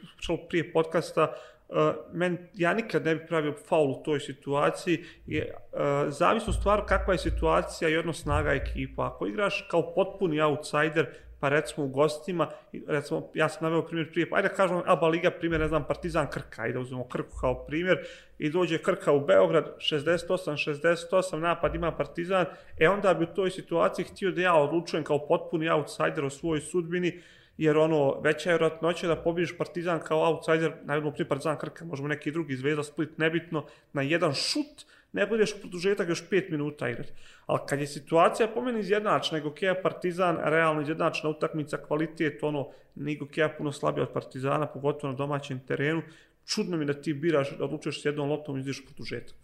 prije 0.49 0.73
podcasta, 0.73 1.35
uh, 1.69 1.77
men, 2.13 2.39
ja 2.55 2.75
nikad 2.75 3.05
ne 3.05 3.15
bih 3.15 3.25
pravio 3.29 3.55
faul 3.69 3.91
u 3.91 4.03
toj 4.05 4.21
situaciji. 4.21 5.05
Je, 5.27 5.55
uh, 5.73 5.79
zavisno 6.09 6.53
stvar 6.53 6.87
kakva 6.87 7.15
je 7.15 7.19
situacija 7.19 7.91
i 7.91 7.97
odnos 7.97 8.23
snaga 8.23 8.53
ekipa. 8.53 9.07
Ako 9.07 9.27
igraš 9.27 9.67
kao 9.71 9.95
potpuni 9.95 10.41
outsider, 10.41 11.07
pa 11.43 11.49
recimo 11.49 11.87
u 11.87 11.89
gostima, 11.89 12.49
recimo, 12.87 13.31
ja 13.35 13.49
sam 13.49 13.63
naveo 13.63 13.87
primjer 13.87 14.11
prije, 14.11 14.31
pa 14.31 14.37
ajde 14.37 14.49
kažemo 14.49 14.83
Aba 14.87 15.09
Liga, 15.09 15.31
primjer, 15.31 15.61
ne 15.61 15.69
znam, 15.69 15.85
Partizan 15.87 16.31
Krka, 16.31 16.63
ajde 16.63 16.79
uzmemo 16.79 17.09
Krku 17.09 17.37
kao 17.41 17.67
primjer, 17.67 17.99
i 18.39 18.51
dođe 18.51 18.79
Krka 18.79 19.13
u 19.13 19.21
Beograd, 19.21 19.77
68-68, 19.79 21.39
napad 21.39 21.75
ima 21.75 21.91
Partizan, 21.93 22.47
e 22.79 22.89
onda 22.89 23.15
bi 23.15 23.25
u 23.25 23.35
toj 23.35 23.51
situaciji 23.51 24.05
htio 24.05 24.31
da 24.31 24.41
ja 24.41 24.55
odlučujem 24.55 25.05
kao 25.05 25.27
potpuni 25.27 25.71
outsider 25.71 26.25
o 26.25 26.31
svojoj 26.31 26.61
sudbini, 26.61 27.21
jer 27.59 27.77
ono, 27.77 28.21
veća 28.21 28.51
je 28.51 28.55
vjerojatnoća 28.55 29.07
da 29.07 29.17
pobiješ 29.17 29.59
Partizan 29.59 30.01
kao 30.01 30.31
outsider, 30.31 30.73
najedno 30.85 31.11
prije 31.11 31.29
Partizan 31.29 31.59
Krka, 31.59 31.85
možemo 31.85 32.09
neki 32.09 32.31
drugi 32.31 32.57
zvezda, 32.57 32.83
Split, 32.83 33.19
nebitno, 33.19 33.65
na 33.93 34.03
jedan 34.03 34.35
šut, 34.35 34.87
ne 35.13 35.27
budeš 35.27 35.55
u 35.55 35.61
produžetak 35.61 36.09
još 36.09 36.29
5 36.31 36.51
minuta 36.51 36.89
igrati. 36.89 37.13
Ali 37.47 37.61
kad 37.69 37.81
je 37.81 37.87
situacija 37.87 38.49
po 38.49 38.61
meni 38.61 38.81
izjednačna, 38.81 39.39
nego 39.39 39.55
Kea 39.55 39.75
Partizan, 39.83 40.39
realno 40.45 40.83
izjednačna 40.83 41.31
utakmica, 41.31 41.77
kvalitet, 41.77 42.43
ono, 42.43 42.69
nego 42.95 43.27
Kea 43.27 43.49
puno 43.49 43.73
slabija 43.73 44.03
od 44.03 44.13
Partizana, 44.13 44.67
pogotovo 44.67 45.13
na 45.13 45.17
domaćem 45.17 45.61
terenu, 45.67 46.03
čudno 46.47 46.77
mi 46.77 46.85
da 46.85 46.95
ti 46.95 47.15
biraš, 47.15 47.57
da 47.59 47.65
odlučuješ 47.65 48.03
s 48.03 48.05
jednom 48.05 48.31
loptom 48.31 48.57
i 48.57 48.61
izdiš 48.61 48.81
u 48.81 48.85
produžetak. 48.87 49.35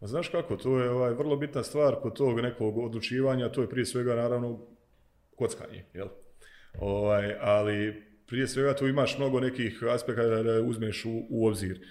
A 0.00 0.06
znaš 0.06 0.28
kako, 0.28 0.56
to 0.56 0.78
je 0.78 0.90
ovaj, 0.90 1.14
vrlo 1.14 1.36
bitna 1.36 1.62
stvar 1.62 1.94
kod 2.02 2.16
tog 2.16 2.40
nekog 2.40 2.78
odlučivanja, 2.78 3.48
to 3.48 3.60
je 3.60 3.68
prije 3.68 3.86
svega 3.86 4.14
naravno 4.14 4.58
kockanje, 5.36 5.84
jel? 5.94 6.08
Ovaj, 6.80 7.36
ali 7.40 8.02
prije 8.26 8.48
svega 8.48 8.74
tu 8.76 8.86
imaš 8.86 9.18
mnogo 9.18 9.40
nekih 9.40 9.82
aspekata 9.90 10.42
da 10.42 10.60
uzmeš 10.60 11.04
u, 11.04 11.22
u 11.30 11.46
obzir 11.46 11.86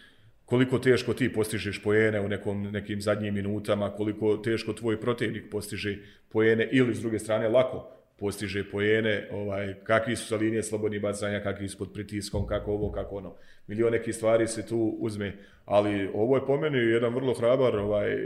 koliko 0.52 0.80
teško 0.80 1.14
ti 1.14 1.34
postižeš 1.34 1.84
pojene 1.84 2.20
u 2.20 2.28
nekom, 2.28 2.64
nekim 2.72 3.02
zadnjim 3.02 3.34
minutama, 3.34 3.92
koliko 3.92 4.38
teško 4.38 4.74
tvoj 4.74 5.00
protivnik 5.00 5.46
postiže 5.52 5.98
pojene 6.30 6.68
ili 6.72 6.96
s 6.96 7.00
druge 7.00 7.20
strane 7.20 7.48
lako 7.50 7.88
postiže 8.20 8.64
pojene, 8.72 9.30
ovaj, 9.32 9.74
kakvi 9.84 10.16
su 10.16 10.28
sa 10.28 10.36
linije 10.36 10.64
slobodnih 10.64 11.02
bacanja, 11.02 11.40
kakvi 11.44 11.70
su 11.70 11.78
pod 11.78 11.94
pritiskom, 11.94 12.48
kako 12.48 12.72
ovo, 12.72 12.92
kako 12.92 13.16
ono. 13.16 13.36
Milion 13.68 13.92
nekih 13.92 14.16
stvari 14.16 14.48
se 14.48 14.68
tu 14.68 14.98
uzme, 15.00 15.38
ali 15.66 16.10
ovo 16.14 16.36
je 16.36 16.46
po 16.46 16.58
meni 16.58 16.78
jedan 16.78 17.14
vrlo 17.16 17.34
hrabar, 17.34 17.76
ovaj, 17.76 18.18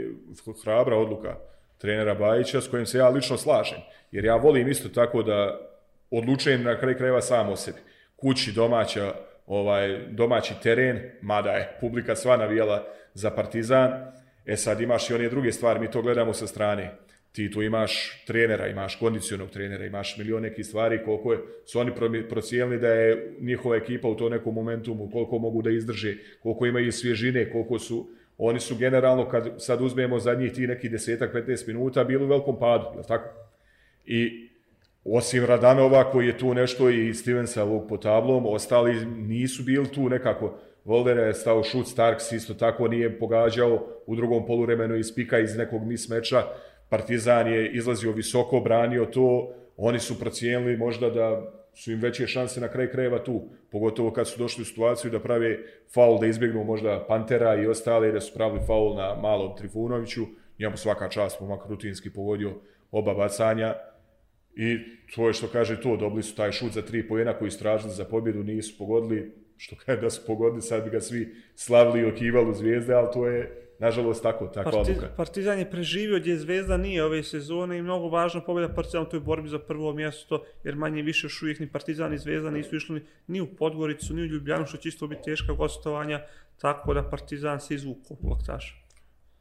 hrabra 0.64 0.96
odluka 0.96 1.36
trenera 1.78 2.14
Bajića 2.14 2.60
s 2.60 2.68
kojim 2.68 2.86
se 2.86 2.98
ja 2.98 3.08
lično 3.08 3.36
slažem. 3.36 3.78
Jer 4.10 4.24
ja 4.24 4.36
volim 4.36 4.68
isto 4.68 4.88
tako 4.88 5.22
da 5.22 5.60
odlučujem 6.10 6.62
na 6.62 6.78
kraj 6.78 6.96
krajeva 6.96 7.20
sam 7.20 7.48
o 7.48 7.56
sebi. 7.56 7.78
Kući 8.16 8.52
domaća, 8.52 9.14
ovaj 9.46 9.98
domaći 10.10 10.54
teren, 10.62 11.00
mada 11.22 11.50
je 11.50 11.76
publika 11.80 12.16
sva 12.16 12.36
navijala 12.36 12.86
za 13.14 13.30
Partizan. 13.30 13.90
E 14.46 14.56
sad 14.56 14.80
imaš 14.80 15.10
i 15.10 15.14
one 15.14 15.28
druge 15.28 15.52
stvari, 15.52 15.80
mi 15.80 15.90
to 15.90 16.02
gledamo 16.02 16.32
sa 16.32 16.46
strane. 16.46 16.90
Ti 17.32 17.50
tu 17.50 17.62
imaš 17.62 18.24
trenera, 18.26 18.66
imaš 18.66 18.96
kondicionog 18.96 19.50
trenera, 19.50 19.84
imaš 19.84 20.16
milion 20.18 20.42
nekih 20.42 20.66
stvari, 20.66 21.04
koliko 21.04 21.32
je, 21.32 21.38
su 21.64 21.80
oni 21.80 21.92
procijenili 22.28 22.78
da 22.78 22.88
je 22.88 23.36
njihova 23.40 23.76
ekipa 23.76 24.08
u 24.08 24.14
to 24.14 24.28
nekom 24.28 24.54
momentumu, 24.54 25.10
koliko 25.10 25.38
mogu 25.38 25.62
da 25.62 25.70
izdrže, 25.70 26.16
koliko 26.42 26.66
imaju 26.66 26.92
svježine, 26.92 27.50
koliko 27.52 27.78
su, 27.78 28.08
oni 28.38 28.60
su 28.60 28.76
generalno, 28.76 29.28
kad 29.28 29.54
sad 29.58 29.80
uzmemo 29.80 30.18
zadnjih 30.18 30.52
ti 30.52 30.66
neki 30.66 30.88
desetak, 30.88 31.34
15 31.34 31.68
minuta, 31.68 32.04
bili 32.04 32.24
u 32.24 32.28
velikom 32.28 32.58
padu, 32.58 32.98
je 32.98 33.06
tako? 33.06 33.28
I 34.04 34.48
osim 35.12 35.44
Radanova 35.44 36.10
koji 36.10 36.26
je 36.26 36.38
tu 36.38 36.54
nešto 36.54 36.90
i 36.90 37.14
Stevensa 37.14 37.62
ovog 37.62 37.88
po 37.88 37.96
tablom, 37.96 38.46
ostali 38.46 39.06
nisu 39.06 39.62
bili 39.62 39.88
tu 39.88 40.08
nekako. 40.08 40.58
Voldere 40.84 41.22
je 41.22 41.34
stao 41.34 41.62
šut, 41.62 41.86
Starks 41.86 42.32
isto 42.32 42.54
tako 42.54 42.88
nije 42.88 43.18
pogađao 43.18 43.86
u 44.06 44.16
drugom 44.16 44.46
poluremenu 44.46 44.96
iz 44.96 45.14
pika 45.14 45.38
iz 45.38 45.56
nekog 45.56 45.86
mismeča. 45.86 46.42
Partizan 46.88 47.52
je 47.52 47.70
izlazio 47.72 48.12
visoko, 48.12 48.60
branio 48.60 49.04
to. 49.04 49.52
Oni 49.76 49.98
su 49.98 50.20
procijenili 50.20 50.76
možda 50.76 51.10
da 51.10 51.52
su 51.74 51.92
im 51.92 52.00
veće 52.00 52.26
šanse 52.26 52.60
na 52.60 52.68
kraj 52.68 52.90
krajeva 52.90 53.24
tu, 53.24 53.42
pogotovo 53.70 54.10
kad 54.10 54.28
su 54.28 54.38
došli 54.38 54.62
u 54.62 54.64
situaciju 54.64 55.10
da 55.10 55.20
prave 55.20 55.58
faul, 55.94 56.20
da 56.20 56.26
izbjegnu 56.26 56.64
možda 56.64 57.04
Pantera 57.08 57.54
i 57.54 57.66
ostale, 57.66 58.12
da 58.12 58.20
su 58.20 58.34
pravili 58.34 58.60
faul 58.66 58.94
na 58.96 59.14
malom 59.14 59.56
Trifunoviću. 59.56 60.22
Njemu 60.58 60.76
svaka 60.76 61.08
čast, 61.08 61.38
pomak 61.38 61.66
rutinski 61.68 62.10
pogodio 62.12 62.52
oba 62.90 63.14
bacanja. 63.14 63.74
I 64.56 64.78
to 65.14 65.26
je 65.28 65.32
što 65.32 65.48
kaže 65.48 65.80
to, 65.80 65.96
dobili 65.96 66.22
su 66.22 66.36
taj 66.36 66.52
šut 66.52 66.72
za 66.72 66.82
tri 66.82 67.08
pojena 67.08 67.38
koji 67.38 67.50
stražili 67.50 67.92
za 67.92 68.04
pobjedu, 68.04 68.44
nisu 68.44 68.78
pogodili, 68.78 69.32
što 69.56 69.76
kaže 69.76 70.00
da 70.00 70.10
su 70.10 70.26
pogodili, 70.26 70.62
sad 70.62 70.84
bi 70.84 70.90
ga 70.90 71.00
svi 71.00 71.34
slavili 71.54 72.00
i 72.00 72.10
okivali 72.10 72.54
zvijezde, 72.54 72.94
ali 72.94 73.08
to 73.12 73.26
je 73.26 73.62
nažalost 73.78 74.22
tako, 74.22 74.46
takva 74.46 74.72
Partiz, 74.72 74.96
odluka. 74.96 75.14
Partizan 75.16 75.58
je 75.58 75.70
preživio 75.70 76.18
gdje 76.18 76.38
zvezda 76.38 76.76
nije 76.76 77.04
ove 77.04 77.22
sezone 77.22 77.78
i 77.78 77.82
mnogo 77.82 78.08
važna 78.08 78.40
pobjeda 78.40 78.74
Partizan 78.74 79.02
u 79.02 79.08
toj 79.08 79.20
borbi 79.20 79.48
za 79.48 79.58
prvo 79.58 79.92
mjesto, 79.92 80.44
jer 80.64 80.76
manje 80.76 81.02
više 81.02 81.26
još 81.26 81.42
uvijek 81.42 81.60
ni 81.60 81.66
Partizan 81.66 82.10
ni 82.10 82.18
zvezda 82.18 82.50
nisu 82.50 82.76
išli 82.76 83.04
ni 83.26 83.40
u 83.40 83.46
Podgoricu, 83.46 84.14
ni 84.14 84.22
u 84.22 84.26
Ljubljanu, 84.26 84.66
što 84.66 84.76
će 84.76 84.88
isto 84.88 85.06
biti 85.06 85.22
teška 85.22 85.52
gostovanja, 85.52 86.22
tako 86.60 86.94
da 86.94 87.10
Partizan 87.10 87.60
se 87.60 87.74
izvuku 87.74 88.16
u 88.22 88.30
laktaša. 88.30 88.85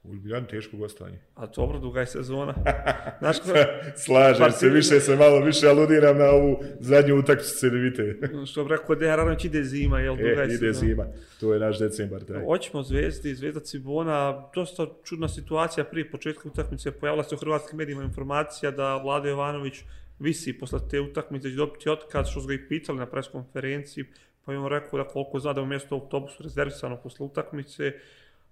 U 0.09 0.13
Ljubljani 0.13 0.47
teško 0.47 0.77
gostovanje. 0.77 1.19
A 1.35 1.45
dobro, 1.45 1.79
duga 1.79 1.99
je 1.99 2.05
sezona. 2.05 2.53
Znaš 3.19 3.39
ko... 3.39 3.49
Slažem 3.95 4.39
partij... 4.39 4.59
se, 4.59 4.69
više 4.69 4.99
se 4.99 5.15
malo 5.15 5.39
više 5.39 5.67
aludiram 5.67 6.17
na 6.17 6.25
ovu 6.25 6.63
zadnju 6.79 7.19
utakmicu 7.19 7.57
Cedevite. 7.59 8.19
Što 8.45 8.63
bi 8.63 8.69
rekao, 8.69 8.95
da 8.95 9.05
je 9.05 9.37
ide 9.43 9.63
zima, 9.63 9.99
jel? 9.99 10.15
Duga 10.15 10.43
e, 10.43 10.53
ide 10.53 10.73
zima. 10.73 11.05
To 11.39 11.53
je 11.53 11.59
naš 11.59 11.79
decembar. 11.79 12.23
Taj. 12.23 12.43
Hoćemo 12.45 12.83
Zvezdi, 12.83 13.35
Zvezda 13.35 13.59
Cibona. 13.59 14.49
Dosta 14.55 14.87
čudna 15.03 15.27
situacija 15.27 15.83
prije 15.83 16.11
početka 16.11 16.49
utakmice. 16.49 16.91
Pojavila 16.91 17.23
se 17.23 17.35
u 17.35 17.37
hrvatskim 17.37 17.77
medijima 17.77 18.03
informacija 18.03 18.71
da 18.71 18.97
Vlado 18.97 19.29
Jovanović 19.29 19.83
visi 20.19 20.59
posle 20.59 20.79
te 20.91 20.99
utakmice 20.99 21.49
će 21.49 21.55
dobiti 21.55 21.89
otkaz, 21.89 22.27
što 22.27 22.41
su 22.41 22.47
ga 22.47 22.53
i 22.53 22.67
pitali 22.67 22.99
na 22.99 23.05
preskonferenciji. 23.05 24.05
Pa 24.45 24.51
je 24.51 24.59
on 24.59 24.67
rekao 24.67 24.99
da 24.99 25.07
koliko 25.07 25.39
zna 25.39 25.53
da 25.53 25.61
u 25.61 25.65
mjesto 25.65 25.95
autobusu 25.95 26.43
rezervisano 26.43 26.97
posle 26.97 27.25
utakmice 27.25 27.93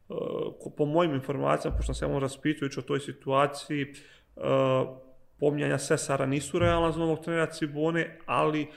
Eh, 0.09 0.13
po 0.77 0.85
mojim 0.85 1.13
informacijama, 1.13 1.77
pošto 1.77 1.93
sam 1.93 2.09
se 2.09 2.19
raspitujući 2.19 2.79
o 2.79 2.83
toj 2.83 2.99
situaciji, 2.99 3.81
eh, 3.81 4.41
pomnjanja 5.39 5.77
Sesara 5.77 6.25
nisu 6.25 6.59
realna 6.59 6.91
za 6.91 6.99
novog 6.99 7.23
trenera 7.23 7.45
Cibone, 7.51 8.17
ali 8.25 8.61
eh, 8.61 8.67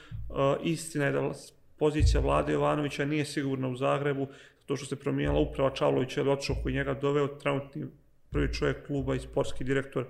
istina 0.63 1.05
je 1.05 1.13
da 1.13 1.33
pozicija 1.79 2.21
vlade 2.21 2.53
Jovanovića 2.53 3.05
nije 3.05 3.25
sigurna 3.25 3.69
u 3.69 3.77
Zagrebu, 3.77 4.29
to 4.67 4.77
što 4.77 4.87
se 4.87 4.97
promijenila 4.97 5.41
uprava 5.41 5.71
Čavlovića 5.71 6.21
ili 6.21 6.31
otišao 6.31 6.57
koji 6.63 6.75
njega 6.75 6.95
doveo, 6.95 7.27
trenutni 7.27 7.87
prvi 8.31 8.53
čovjek 8.53 8.87
kluba 8.87 9.15
i 9.15 9.21
sportski 9.21 9.65
direktor, 9.65 10.07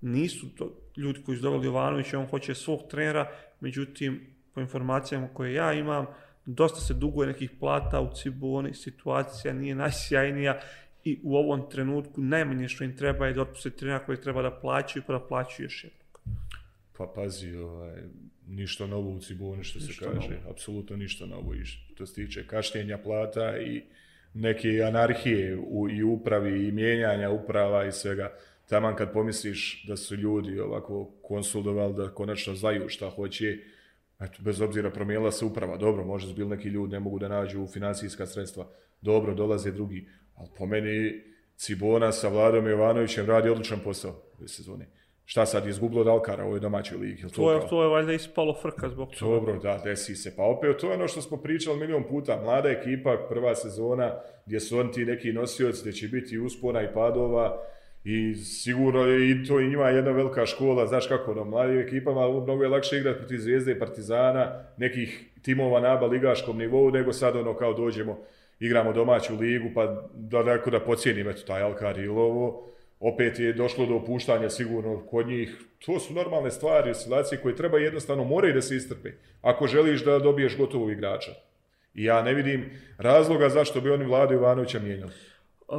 nisu 0.00 0.56
to 0.56 0.76
ljudi 0.96 1.22
koji 1.22 1.36
su 1.36 1.42
doveli 1.42 1.66
Jovanovića, 1.66 2.18
on 2.18 2.26
hoće 2.26 2.54
svog 2.54 2.80
trenera, 2.90 3.30
međutim, 3.60 4.20
po 4.54 4.60
informacijama 4.60 5.28
koje 5.34 5.54
ja 5.54 5.72
imam, 5.72 6.06
dosta 6.46 6.80
se 6.80 6.94
duguje 6.94 7.26
nekih 7.26 7.50
plata 7.60 8.00
u 8.00 8.14
Ciboni, 8.14 8.74
situacija 8.74 9.54
nije 9.54 9.74
najsjajnija 9.74 10.60
i 11.04 11.20
u 11.22 11.36
ovom 11.36 11.70
trenutku 11.70 12.20
najmanje 12.20 12.68
što 12.68 12.84
im 12.84 12.96
treba 12.96 13.26
je 13.26 13.32
da 13.32 13.42
otpuste 13.42 13.70
trenera 13.70 14.04
koji 14.06 14.20
treba 14.20 14.42
da 14.42 14.50
plaćaju 14.50 15.02
pa 15.06 15.12
da 15.12 15.20
plaćaju 15.20 15.66
još 15.66 15.84
jednog. 15.84 16.20
Pa 16.98 17.12
pazi, 17.14 17.56
ovaj, 17.56 18.02
ništa 18.48 18.86
novo 18.86 19.10
u 19.10 19.18
Ciboni 19.18 19.64
što 19.64 19.78
ništa 19.78 19.92
se 19.92 19.98
kaže, 20.04 20.28
novo. 20.28 20.50
apsolutno 20.50 20.96
ništa 20.96 21.26
novo 21.26 21.54
i 21.54 21.64
što 21.64 22.06
se 22.06 22.14
tiče 22.14 22.46
kašnjenja 22.46 22.98
plata 22.98 23.58
i 23.58 23.82
neke 24.34 24.82
anarhije 24.88 25.56
u, 25.56 25.90
i 25.90 26.02
upravi 26.02 26.68
i 26.68 26.72
mijenjanja 26.72 27.30
uprava 27.30 27.86
i 27.86 27.92
svega. 27.92 28.32
Taman 28.68 28.96
kad 28.96 29.12
pomisliš 29.12 29.84
da 29.86 29.96
su 29.96 30.16
ljudi 30.16 30.60
ovako 30.60 31.10
konsultovali 31.22 31.94
da 31.94 32.14
konačno 32.14 32.54
znaju 32.54 32.88
šta 32.88 33.10
hoće, 33.10 33.58
eto, 34.20 34.42
bez 34.42 34.60
obzira 34.60 34.90
promijenila 34.90 35.30
se 35.30 35.44
uprava, 35.44 35.76
dobro, 35.76 36.04
može 36.04 36.28
zbil 36.28 36.48
neki 36.48 36.68
ljudi 36.68 36.92
ne 36.92 37.00
mogu 37.00 37.18
da 37.18 37.28
nađu 37.28 37.66
finansijska 37.66 38.26
sredstva, 38.26 38.66
dobro, 39.00 39.34
dolaze 39.34 39.70
drugi, 39.70 40.08
ali 40.34 40.48
po 40.58 40.66
meni 40.66 41.22
Cibona 41.56 42.12
sa 42.12 42.28
Vladom 42.28 42.66
Jovanovićem 42.66 43.26
radi 43.26 43.48
odličan 43.48 43.80
posao 43.84 44.10
ove 44.38 44.48
sezone. 44.48 44.86
Šta 45.26 45.46
sad, 45.46 45.66
izgubilo 45.66 46.00
od 46.00 46.08
Alkara 46.08 46.44
u 46.44 46.46
ovoj 46.46 46.60
domaćoj 46.60 46.98
ligi? 46.98 47.22
To, 47.22 47.28
to, 47.28 47.52
je, 47.52 47.68
to 47.68 47.82
je 47.82 47.88
valjda 47.88 48.12
ispalo 48.12 48.54
frka 48.62 48.88
zbog 48.88 49.08
toga. 49.18 49.34
Dobro, 49.34 49.58
da, 49.58 49.80
desi 49.84 50.14
se. 50.14 50.36
Pa 50.36 50.42
opet, 50.42 50.76
to 50.78 50.88
je 50.88 50.94
ono 50.94 51.08
što 51.08 51.22
smo 51.22 51.36
pričali 51.36 51.78
milion 51.78 52.04
puta. 52.08 52.40
Mlada 52.42 52.68
ekipa, 52.68 53.26
prva 53.28 53.54
sezona, 53.54 54.14
gdje 54.46 54.60
su 54.60 54.78
oni 54.78 54.92
ti 54.92 55.04
neki 55.04 55.32
nosioci, 55.32 55.80
gdje 55.80 55.92
će 55.92 56.08
biti 56.08 56.38
uspona 56.38 56.82
i 56.82 56.92
padova, 56.94 57.62
I 58.04 58.34
sigurno 58.34 59.06
je 59.06 59.30
i 59.30 59.44
to 59.44 59.60
i 59.60 59.68
njima 59.68 59.88
jedna 59.88 60.10
velika 60.10 60.46
škola, 60.46 60.86
znaš 60.86 61.06
kako, 61.06 61.34
na 61.34 61.44
mladim 61.44 61.78
ekipama 61.78 62.28
mnogo 62.28 62.62
je 62.62 62.68
lakše 62.68 62.96
igrati 62.96 63.18
protiv 63.18 63.38
Zvijezde 63.38 63.72
i 63.72 63.78
Partizana, 63.78 64.64
nekih 64.76 65.24
timova 65.42 65.80
na 65.80 65.92
aba 65.92 66.06
ligaškom 66.06 66.58
nivou, 66.58 66.90
nego 66.90 67.12
sad 67.12 67.36
ono 67.36 67.54
kao 67.54 67.72
dođemo, 67.72 68.18
igramo 68.60 68.92
domaću 68.92 69.36
ligu, 69.36 69.70
pa 69.74 70.08
da 70.14 70.42
neko 70.42 70.70
da 70.70 70.80
pocijenim, 70.80 71.28
eto, 71.28 71.42
taj 71.46 71.62
Alkar 71.62 71.98
ili 71.98 72.08
ovo, 72.08 72.68
opet 73.00 73.38
je 73.38 73.52
došlo 73.52 73.86
do 73.86 73.94
opuštanja 73.94 74.50
sigurno 74.50 75.06
kod 75.06 75.26
njih. 75.26 75.62
To 75.86 76.00
su 76.00 76.14
normalne 76.14 76.50
stvari, 76.50 76.90
oscilacije 76.90 77.40
koje 77.40 77.56
treba 77.56 77.78
jednostavno 77.78 78.24
moraju 78.24 78.54
da 78.54 78.60
se 78.60 78.76
istrpe, 78.76 79.10
ako 79.42 79.66
želiš 79.66 80.04
da 80.04 80.18
dobiješ 80.18 80.56
gotovog 80.56 80.90
igrača. 80.90 81.30
I 81.94 82.04
ja 82.04 82.22
ne 82.22 82.34
vidim 82.34 82.70
razloga 82.98 83.48
zašto 83.48 83.80
bi 83.80 83.90
oni 83.90 84.04
Vladu 84.04 84.34
Ivanovića 84.34 84.78
mijenjali. 84.78 85.12
Uh, 85.68 85.78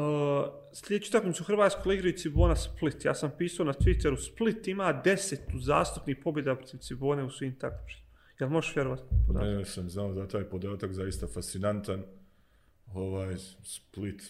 sljedeću 0.73 1.11
takmicu 1.11 1.43
u 1.43 1.45
Hrvatskoj 1.45 1.95
igraju 1.95 2.17
Cibona 2.17 2.55
Split. 2.55 3.05
Ja 3.05 3.13
sam 3.13 3.31
pisao 3.37 3.65
na 3.65 3.73
Twitteru, 3.73 4.31
Split 4.31 4.67
ima 4.67 4.93
deset 4.93 5.39
zastupnih 5.59 6.17
pobjeda 6.23 6.55
protiv 6.55 6.77
Cibone 6.77 7.23
u 7.23 7.29
svim 7.29 7.59
takmičima. 7.59 8.05
Jel 8.39 8.49
možeš 8.49 8.75
vjerovati? 8.75 9.03
Ne, 9.29 9.65
sam 9.65 9.89
znao 9.89 10.13
da 10.13 10.27
taj 10.27 10.43
podatak 10.43 10.93
zaista 10.93 11.27
fascinantan. 11.27 12.03
Ovaj 12.93 13.35
Split. 13.63 14.23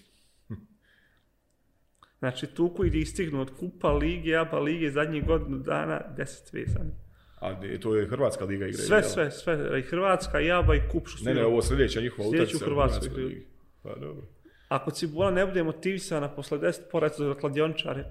znači, 2.19 2.47
tu 2.47 2.73
koji 2.73 2.91
je 2.93 2.99
istignu 2.99 3.41
od 3.41 3.51
Kupa 3.59 3.91
Lige, 3.91 4.35
Aba 4.35 4.59
Lige, 4.59 4.91
zadnjih 4.91 5.25
godinu 5.25 5.57
dana, 5.57 6.01
deset 6.17 6.53
vezani. 6.53 6.91
A 7.39 7.61
to 7.81 7.95
je 7.95 8.07
Hrvatska 8.07 8.45
liga 8.45 8.67
igra? 8.67 8.77
Sve, 8.77 9.03
sve, 9.03 9.31
sve. 9.31 9.79
I 9.79 9.81
Hrvatska, 9.81 10.41
i 10.41 10.51
Aba 10.51 10.75
i 10.75 10.81
Kup. 10.91 11.07
Ne, 11.21 11.33
ne, 11.33 11.45
ovo 11.45 11.61
sljedeća 11.61 12.01
njihova 12.01 12.27
utakmica. 12.27 12.51
Sljedeću 12.51 12.65
Hrvatsku 12.65 13.19
igra. 13.19 13.41
Pa 13.83 13.95
dobro 13.95 14.34
ako 14.75 14.91
Cibona 14.91 15.31
ne 15.31 15.45
bude 15.45 15.63
motivisana 15.63 16.29
posle 16.29 16.59
10 16.59 16.79
poraca 16.91 17.23
za 17.23 17.33
kladiončare. 17.33 18.05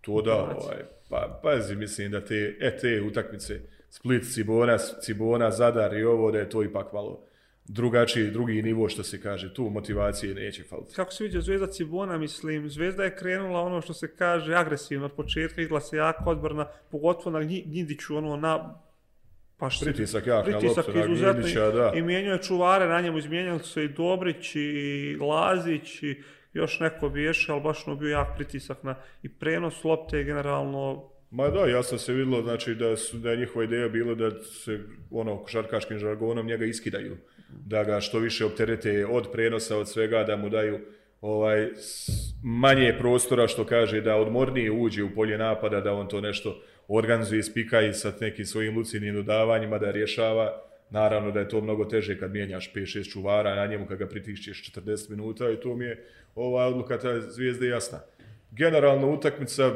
To 0.00 0.22
da, 0.22 0.34
ovaj, 0.34 0.84
pa 1.08 1.40
pazi, 1.42 1.76
mislim 1.76 2.10
da 2.10 2.24
te, 2.24 2.56
e, 2.60 2.76
te 2.76 3.02
utakmice, 3.02 3.60
Split, 3.90 4.32
Cibona, 4.34 4.78
Cibona, 4.78 5.50
Zadar 5.50 5.94
i 5.94 6.04
ovo, 6.04 6.30
da 6.30 6.38
je 6.38 6.48
to 6.48 6.62
ipak 6.62 6.92
malo 6.92 7.24
drugačiji, 7.64 8.30
drugi 8.30 8.62
nivo 8.62 8.88
što 8.88 9.02
se 9.02 9.20
kaže, 9.20 9.54
tu 9.54 9.70
motivacije 9.70 10.34
neće 10.34 10.62
faliti. 10.62 10.94
Kako 10.94 11.12
se 11.12 11.24
vidio 11.24 11.40
Zvezda 11.40 11.66
Cibona, 11.66 12.18
mislim, 12.18 12.70
Zvezda 12.70 13.04
je 13.04 13.16
krenula 13.16 13.60
ono 13.60 13.80
što 13.80 13.94
se 13.94 14.16
kaže 14.16 14.54
agresivno 14.54 15.06
od 15.06 15.12
početka, 15.12 15.62
igla 15.62 15.80
se 15.80 15.96
jako 15.96 16.30
odbrana, 16.30 16.66
pogotovo 16.90 17.38
na 17.38 17.44
Gnjidiću, 17.44 18.16
ono 18.16 18.36
na 18.36 18.80
Pa 19.64 19.70
što 19.70 19.84
pritisak 19.84 20.26
jak 20.26 20.44
pritisak 20.44 20.86
na 20.94 21.00
loptu, 21.00 21.54
na 21.54 21.70
da. 21.70 21.92
I 21.94 22.02
mijenjuje 22.02 22.42
čuvare 22.42 22.88
na 22.88 23.00
njemu, 23.00 23.18
izmijenjali 23.18 23.58
su 23.58 23.82
i 23.82 23.88
Dobrić 23.88 24.54
i 24.54 25.16
Lazić 25.20 26.02
i 26.02 26.22
još 26.52 26.80
neko 26.80 27.08
biješe, 27.08 27.52
ali 27.52 27.60
baš 27.60 27.86
no 27.86 27.96
bio 27.96 28.08
jak 28.10 28.28
pritisak 28.36 28.82
na 28.82 28.94
i 29.22 29.28
prenos 29.28 29.84
lopte 29.84 30.20
i 30.20 30.24
generalno... 30.24 31.10
Ma 31.30 31.48
da, 31.48 31.66
ja 31.66 31.82
sam 31.82 31.98
se 31.98 32.12
videlo, 32.12 32.42
znači 32.42 32.74
da, 32.74 32.96
su, 32.96 33.16
da 33.16 33.30
je 33.30 33.36
njihova 33.36 33.64
ideja 33.64 33.88
bila 33.88 34.14
da 34.14 34.30
se 34.42 34.80
ono 35.10 35.38
košarkaškim 35.42 35.98
žargonom 35.98 36.46
njega 36.46 36.64
iskidaju. 36.64 37.16
Da 37.48 37.84
ga 37.84 38.00
što 38.00 38.18
više 38.18 38.44
opterete 38.44 39.06
od 39.06 39.28
prenosa, 39.32 39.78
od 39.78 39.88
svega, 39.88 40.24
da 40.24 40.36
mu 40.36 40.48
daju 40.48 40.80
ovaj 41.20 41.68
manje 42.42 42.96
prostora 42.98 43.48
što 43.48 43.64
kaže 43.64 44.00
da 44.00 44.16
odmornije 44.16 44.70
uđe 44.70 45.02
u 45.02 45.14
polje 45.14 45.38
napada, 45.38 45.80
da 45.80 45.92
on 45.92 46.08
to 46.08 46.20
nešto 46.20 46.60
organizuje, 46.88 47.42
spika 47.42 47.80
i 47.80 47.94
sa 47.94 48.12
nekim 48.20 48.46
svojim 48.46 48.76
lucidnim 48.76 49.14
dodavanjima 49.14 49.78
da 49.78 49.90
rješava. 49.90 50.60
Naravno 50.90 51.30
da 51.30 51.40
je 51.40 51.48
to 51.48 51.60
mnogo 51.60 51.84
teže 51.84 52.18
kad 52.18 52.32
mijenjaš 52.32 52.72
5-6 52.72 53.12
čuvara 53.12 53.54
na 53.54 53.66
njemu 53.66 53.86
kad 53.86 53.98
ga 53.98 54.06
pritišćeš 54.06 54.72
40 54.72 55.10
minuta 55.10 55.50
i 55.50 55.60
to 55.60 55.76
mi 55.76 55.84
je 55.84 56.04
ova 56.34 56.66
odluka 56.66 56.98
ta 56.98 57.20
zvijezde 57.20 57.68
jasna. 57.68 58.00
Generalno 58.50 59.10
utakmica 59.10 59.72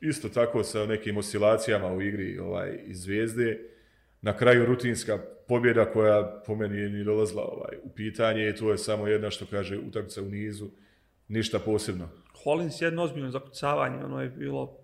isto 0.00 0.28
tako 0.28 0.62
sa 0.62 0.86
nekim 0.86 1.16
oscilacijama 1.16 1.92
u 1.92 2.02
igri 2.02 2.38
ovaj 2.38 2.78
iz 2.86 3.02
zvijezde. 3.02 3.58
Na 4.22 4.36
kraju 4.36 4.66
rutinska 4.66 5.18
pobjeda 5.48 5.84
koja 5.84 6.42
po 6.46 6.54
meni 6.54 6.78
je 6.78 6.90
ni 6.90 7.04
dolazla 7.04 7.42
ovaj, 7.42 7.76
u 7.82 7.88
pitanje 7.88 8.48
i 8.48 8.54
to 8.54 8.70
je 8.70 8.78
samo 8.78 9.06
jedna 9.06 9.30
što 9.30 9.46
kaže 9.46 9.78
utakmica 9.78 10.22
u 10.22 10.24
nizu, 10.24 10.68
ništa 11.28 11.58
posebno. 11.58 12.08
Hollins 12.44 12.80
jedno 12.80 13.02
ozbiljno 13.02 13.30
zakucavanje, 13.30 14.04
ono 14.04 14.22
je 14.22 14.28
bilo 14.28 14.78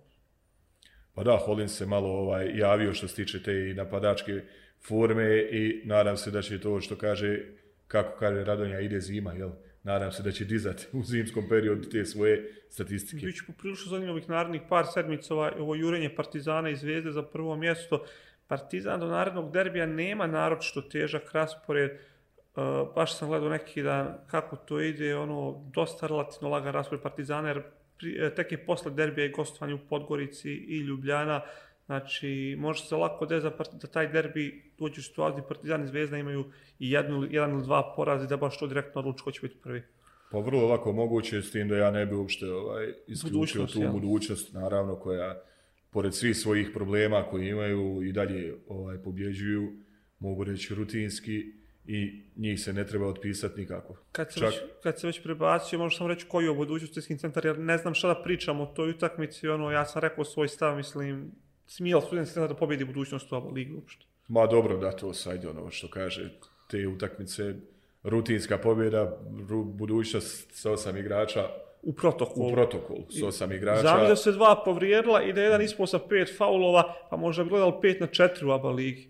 Pa 1.15 1.23
da, 1.23 1.37
Holin 1.45 1.69
se 1.69 1.85
malo 1.85 2.09
ovaj 2.09 2.57
javio 2.57 2.93
što 2.93 3.07
se 3.07 3.15
tiče 3.15 3.43
te 3.43 3.69
i 3.69 3.73
napadačke 3.73 4.41
forme 4.87 5.39
i 5.51 5.81
nadam 5.85 6.17
se 6.17 6.31
da 6.31 6.41
će 6.41 6.59
to 6.59 6.81
što 6.81 6.95
kaže, 6.95 7.39
kako 7.87 8.19
kaže 8.19 8.43
Radonja, 8.43 8.79
ide 8.79 8.99
zima, 8.99 9.33
jel? 9.33 9.49
Nadam 9.83 10.11
se 10.11 10.23
da 10.23 10.31
će 10.31 10.45
dizati 10.45 10.87
u 10.93 11.03
zimskom 11.03 11.49
periodu 11.49 11.89
te 11.89 12.05
svoje 12.05 12.63
statistike. 12.69 13.25
Biće 13.25 13.43
poprilično 13.47 13.89
zanimljivih 13.89 14.29
narednih 14.29 14.61
par 14.69 14.85
sedmica 14.93 15.33
ovaj, 15.33 15.51
ovo 15.59 15.75
jurenje 15.75 16.15
Partizana 16.15 16.69
i 16.69 16.75
Zvezde 16.75 17.11
za 17.11 17.23
prvo 17.23 17.55
mjesto. 17.55 18.03
Partizan 18.47 18.99
do 18.99 19.07
narednog 19.07 19.51
derbija 19.51 19.85
nema 19.85 20.27
naročito 20.27 20.81
težak 20.81 21.31
raspored. 21.31 21.91
Uh, 21.91 22.63
baš 22.95 23.17
sam 23.17 23.27
gledao 23.27 23.49
neki 23.49 23.83
dan 23.83 24.17
kako 24.27 24.55
to 24.55 24.81
ide, 24.81 25.15
ono, 25.15 25.63
dosta 25.73 26.07
relativno 26.07 26.49
lagan 26.49 26.73
raspored 26.73 27.01
Partizana, 27.01 27.47
jer 27.47 27.61
pri, 27.97 28.17
e, 28.25 28.35
tek 28.35 28.51
je 28.51 28.65
posle 28.65 28.91
derbija 28.91 29.25
i 29.25 29.31
gostovanje 29.31 29.73
u 29.73 29.87
Podgorici 29.89 30.51
i 30.51 30.79
Ljubljana, 30.79 31.41
znači 31.85 32.55
može 32.59 32.83
se 32.83 32.95
lako 32.95 33.25
da, 33.25 33.39
da 33.39 33.87
taj 33.87 34.07
derbi 34.07 34.71
dođe 34.77 34.99
u 34.99 35.03
situaciju 35.03 35.43
Partizan 35.47 35.83
i 35.83 35.87
Zvezda 35.87 36.17
imaju 36.17 36.45
i 36.79 36.91
jednu, 36.91 37.27
jedan 37.29 37.51
ili 37.51 37.63
dva 37.63 37.93
porazi 37.95 38.27
da 38.27 38.37
baš 38.37 38.59
to 38.59 38.67
direktno 38.67 38.99
odluči 38.99 39.23
ko 39.23 39.31
će 39.31 39.41
biti 39.41 39.57
prvi. 39.63 39.83
Pa 40.31 40.39
vrlo 40.39 40.67
lako 40.67 40.91
moguće 40.91 41.41
s 41.41 41.51
tim 41.51 41.67
da 41.67 41.77
ja 41.77 41.91
ne 41.91 42.05
bi 42.05 42.15
uopšte 42.15 42.45
ovaj, 42.51 42.93
isključio 43.07 43.65
tu 43.65 43.81
budućnost, 43.91 44.53
naravno, 44.53 44.95
koja 44.95 45.41
pored 45.89 46.13
svih 46.13 46.37
svojih 46.37 46.69
problema 46.73 47.23
koji 47.23 47.49
imaju 47.49 48.03
i 48.03 48.11
dalje 48.11 48.55
ovaj, 48.67 48.97
pobjeđuju, 48.97 49.73
mogu 50.19 50.43
reći 50.43 50.75
rutinski, 50.75 51.43
i 51.87 52.21
njih 52.35 52.61
se 52.61 52.73
ne 52.73 52.87
treba 52.87 53.07
otpisati 53.07 53.59
nikako. 53.59 53.95
Kad 54.11 54.33
se, 54.33 54.39
Čak... 54.39 54.49
već, 54.49 54.61
kad 54.83 54.99
se 54.99 55.07
već 55.07 55.23
prebacio, 55.23 55.79
možeš 55.79 55.97
samo 55.97 56.07
reći 56.07 56.25
koji 56.25 56.45
je 56.45 56.53
budućnosti 56.53 57.17
centar, 57.17 57.45
jer 57.45 57.59
ne 57.59 57.77
znam 57.77 57.93
šta 57.93 58.07
da 58.07 58.23
pričam 58.23 58.61
o 58.61 58.65
toj 58.65 58.89
utakmici, 58.89 59.47
ono, 59.47 59.71
ja 59.71 59.85
sam 59.85 60.01
rekao 60.01 60.25
svoj 60.25 60.47
stav, 60.47 60.75
mislim, 60.75 61.31
smijel 61.67 62.01
studentski 62.01 62.33
centar 62.33 62.49
da 62.49 62.55
pobjedi 62.55 62.85
budućnost 62.85 63.31
u 63.31 63.35
ovu 63.35 63.51
ligu 63.51 63.75
uopšte. 63.75 64.05
Ma 64.27 64.47
dobro, 64.47 64.77
da 64.77 64.91
to 64.91 65.13
sajde 65.13 65.49
ono 65.49 65.71
što 65.71 65.87
kaže, 65.89 66.29
te 66.69 66.87
utakmice, 66.87 67.55
rutinska 68.03 68.57
pobjeda, 68.57 69.17
ru, 69.49 69.63
budućnost 69.63 70.51
sa 70.51 70.71
osam 70.71 70.97
igrača, 70.97 71.49
u 71.85 71.93
protokolu. 71.93 72.47
U 72.47 72.53
protokolu, 72.53 73.05
s 73.09 73.23
osam 73.23 73.51
igrača. 73.51 73.81
Znam 73.81 74.07
da 74.07 74.15
se 74.15 74.31
dva 74.31 74.61
povrijedila 74.65 75.23
i 75.23 75.33
da 75.33 75.41
je 75.41 75.45
jedan 75.45 75.61
ispao 75.61 75.87
sa 75.87 75.99
pet 75.99 76.37
faulova, 76.37 76.93
pa 77.09 77.17
možda 77.17 77.43
bi 77.43 77.49
gledali 77.49 77.73
pet 77.81 77.99
na 77.99 78.07
četiri 78.07 78.45
u 78.45 78.51
ABA 78.51 78.69
ligi. 78.69 79.09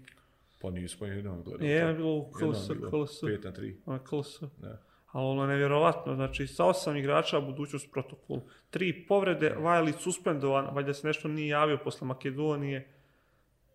Pa 0.66 0.72
nismo 0.72 1.08
jedan 1.08 1.44
gledali. 1.44 1.70
Je, 1.70 1.94
bilo 1.94 2.16
u 2.16 2.32
KLS, 2.32 2.68
KLS. 2.68 3.22
5 3.22 3.44
na 3.44 3.52
3. 3.52 3.74
A, 3.86 4.00
KLS. 4.04 4.42
Da. 4.58 4.82
ali 5.12 5.26
ono 5.26 5.42
je 5.42 5.48
nevjerovatno, 5.48 6.16
znači 6.16 6.48
sa 6.48 6.66
osam 6.66 6.98
igrača 6.98 7.42
budućnost 7.42 7.92
protokol. 7.92 8.42
Tri 8.70 9.06
povrede, 9.08 9.50
Vajlić 9.50 9.96
suspendovan, 10.00 10.68
valjda 10.72 10.94
se 10.94 11.08
nešto 11.08 11.28
nije 11.28 11.48
javio 11.48 11.78
posle 11.84 12.08
Makedonije, 12.08 12.96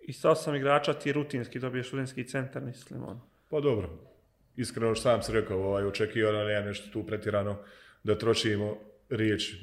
i 0.00 0.12
sa 0.12 0.30
osam 0.30 0.54
igrača 0.54 0.94
ti 0.94 1.08
je 1.08 1.12
rutinski 1.12 1.58
dobiješ 1.58 1.86
studentski 1.86 2.24
centar, 2.24 2.62
mislim. 2.62 3.02
Ono. 3.02 3.20
Pa 3.50 3.60
dobro, 3.60 3.90
iskreno 4.56 4.94
što 4.94 5.02
sam 5.02 5.22
se 5.22 5.32
rekao, 5.32 5.58
ovaj, 5.58 5.84
očekivano 5.84 6.44
nema 6.44 6.66
nešto 6.66 6.90
tu 6.92 7.06
pretirano 7.06 7.56
da 8.04 8.18
trošimo 8.18 8.76
riječ. 9.08 9.54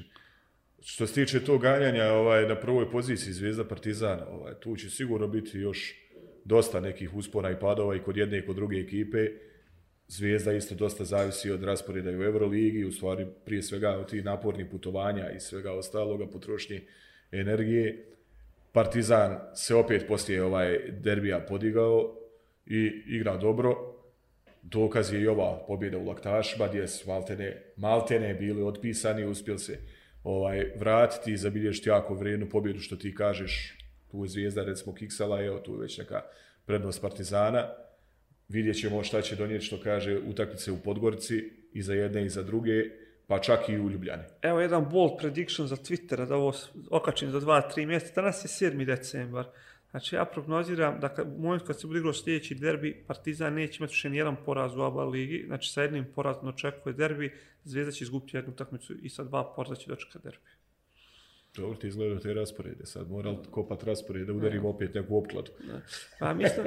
Što 0.82 1.08
se 1.08 1.14
tiče 1.14 1.46
tog 1.46 1.62
ganjanja 1.62 2.14
ovaj, 2.14 2.48
na 2.48 2.56
prvoj 2.56 2.92
poziciji 2.92 3.34
Zvijezda 3.34 3.64
Partizana, 3.64 4.28
ovaj, 4.28 4.54
tu 4.60 4.76
će 4.76 4.90
sigurno 4.90 5.28
biti 5.28 5.58
još 5.58 6.07
dosta 6.48 6.80
nekih 6.80 7.16
uspona 7.16 7.52
i 7.52 7.60
padova 7.60 7.96
i 7.96 8.00
kod 8.00 8.18
jedne 8.18 8.38
i 8.38 8.46
kod 8.46 8.56
druge 8.56 8.78
ekipe. 8.78 9.28
Zvijezda 10.08 10.54
isto 10.54 10.76
dosta 10.76 11.06
zavisi 11.06 11.52
od 11.52 11.64
rasporeda 11.64 12.10
u 12.10 12.24
Euroligi, 12.24 12.86
u 12.86 12.92
stvari 12.92 13.26
prije 13.46 13.64
svega 13.64 13.90
od 13.90 14.10
tih 14.10 14.26
napornih 14.26 14.66
putovanja 14.72 15.32
i 15.32 15.40
svega 15.40 15.74
ostaloga 15.74 16.28
potrošnje 16.28 16.82
energije. 17.32 18.06
Partizan 18.72 19.40
se 19.56 19.76
opet 19.76 20.06
poslije 20.08 20.44
ovaj 20.44 20.80
derbija 20.92 21.40
podigao 21.40 22.16
i 22.66 23.04
igra 23.08 23.38
dobro. 23.38 23.94
Dokaz 24.62 25.14
je 25.14 25.22
i 25.22 25.28
ova 25.28 25.64
pobjeda 25.68 25.98
u 25.98 26.06
Laktašima, 26.08 26.68
gdje 26.68 26.88
su 26.88 27.08
Maltene, 27.08 27.64
Maltene 27.78 28.34
bili 28.34 28.64
otpisani, 28.64 29.26
uspjeli 29.26 29.60
se 29.60 29.78
ovaj, 30.24 30.72
vratiti 30.76 31.32
i 31.32 31.38
zabilježiti 31.38 31.90
jako 31.90 32.14
vrijednu 32.14 32.50
pobjedu, 32.50 32.80
što 32.80 32.96
ti 32.96 33.16
kažeš, 33.16 33.77
tu 34.12 34.24
je 34.24 34.30
zvijezda, 34.30 34.64
recimo 34.64 34.96
Kiksala, 34.96 35.44
evo 35.44 35.60
tu 35.60 35.74
je 35.74 35.80
već 35.80 35.98
neka 35.98 36.22
prednost 36.66 37.02
Partizana. 37.02 37.70
Vidjet 38.50 38.80
ćemo 38.80 39.04
šta 39.04 39.22
će 39.22 39.36
donijeti, 39.36 39.66
što 39.66 39.80
kaže, 39.84 40.20
utakmice 40.20 40.72
u 40.72 40.78
Podgorici, 40.84 41.58
i 41.78 41.82
za 41.82 41.94
jedne 41.94 42.26
i 42.26 42.30
za 42.30 42.44
druge 42.44 42.84
pa 43.28 43.40
čak 43.40 43.70
i 43.70 43.80
u 43.80 43.90
Ljubljani. 43.90 44.24
Evo 44.42 44.60
jedan 44.60 44.90
bold 44.90 45.12
prediction 45.20 45.68
za 45.68 45.76
Twittera 45.76 46.26
da 46.26 46.36
ovo 46.36 46.54
okačim 46.90 47.32
za 47.32 47.40
2-3 47.40 47.86
mjeseca. 47.86 48.22
Danas 48.22 48.46
je 48.46 48.72
7. 48.72 48.86
decembar. 48.86 49.46
Znači 49.92 50.16
ja 50.16 50.26
prognoziram 50.26 51.00
da 51.00 51.10
kad, 51.10 51.28
u 51.28 51.42
momentu 51.42 51.66
kad 51.66 51.80
se 51.80 51.88
bude 51.88 52.00
igrao 52.00 52.14
sljedeći 52.14 52.56
derbi, 52.56 53.04
Partizan 53.08 53.54
neće 53.54 53.78
imati 53.80 53.92
više 53.92 54.10
nijedan 54.10 54.36
poraz 54.46 54.76
u 54.76 54.82
ABA 54.82 55.06
ligi. 55.06 55.44
Znači 55.48 55.72
sa 55.72 55.82
jednim 55.82 56.06
porazom 56.16 56.48
očekuje 56.48 56.94
derbi, 56.94 57.34
Zvezda 57.64 57.92
će 57.92 58.04
izgubiti 58.04 58.38
jednu 58.38 58.52
utakmicu 58.52 58.94
i 59.02 59.10
sa 59.10 59.24
dva 59.24 59.54
poraza 59.56 59.76
će 59.76 59.90
dočekati 59.90 60.24
derbi. 60.24 60.44
Dobro 61.56 61.78
ti 61.78 61.88
izgledaju 61.88 62.20
te 62.20 62.34
rasporede. 62.34 62.86
Sad 62.86 63.12
moral 63.12 63.38
kopat 63.52 63.84
rasporede, 63.84 64.32
udarim 64.32 64.64
ne. 64.64 64.70
opet 64.70 64.94
neku 64.94 65.18
opkladu. 65.18 65.52
Ne. 65.68 65.82
Pa 66.20 66.34
mislim, 66.34 66.66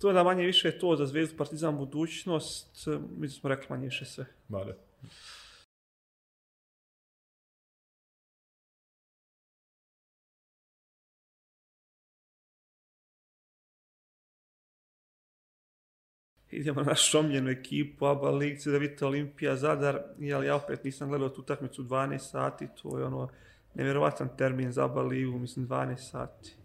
to 0.00 0.08
je 0.08 0.14
da 0.14 0.24
manje 0.24 0.44
više 0.44 0.78
to 0.78 0.96
za 0.96 1.06
Zvezdu 1.06 1.36
Partizan 1.36 1.76
budućnost. 1.76 2.88
Mi 3.16 3.28
smo 3.28 3.48
rekli 3.48 3.66
manje 3.68 3.84
više 3.84 4.04
sve. 4.04 4.26
Mada. 4.48 4.76
Idemo 16.50 16.82
na 16.82 16.94
šomljenu 16.94 17.50
ekipu, 17.50 18.06
Aba 18.06 18.30
Ligci, 18.30 18.70
da 18.70 18.78
vidite 18.78 19.06
Olimpija, 19.06 19.56
Zadar, 19.56 20.02
jel 20.18 20.44
ja 20.44 20.56
opet 20.56 20.84
nisam 20.84 21.08
gledao 21.08 21.28
tu 21.28 21.42
takmicu 21.42 21.82
12 21.82 22.18
sati, 22.18 22.68
to 22.82 22.98
je 22.98 23.04
ono 23.04 23.28
nevjerovatan 23.74 24.28
termin 24.36 24.72
za 24.72 24.84
Aba 24.84 25.02
Ligu, 25.02 25.38
mislim 25.38 25.68
12 25.68 25.96
sati. 25.96 26.56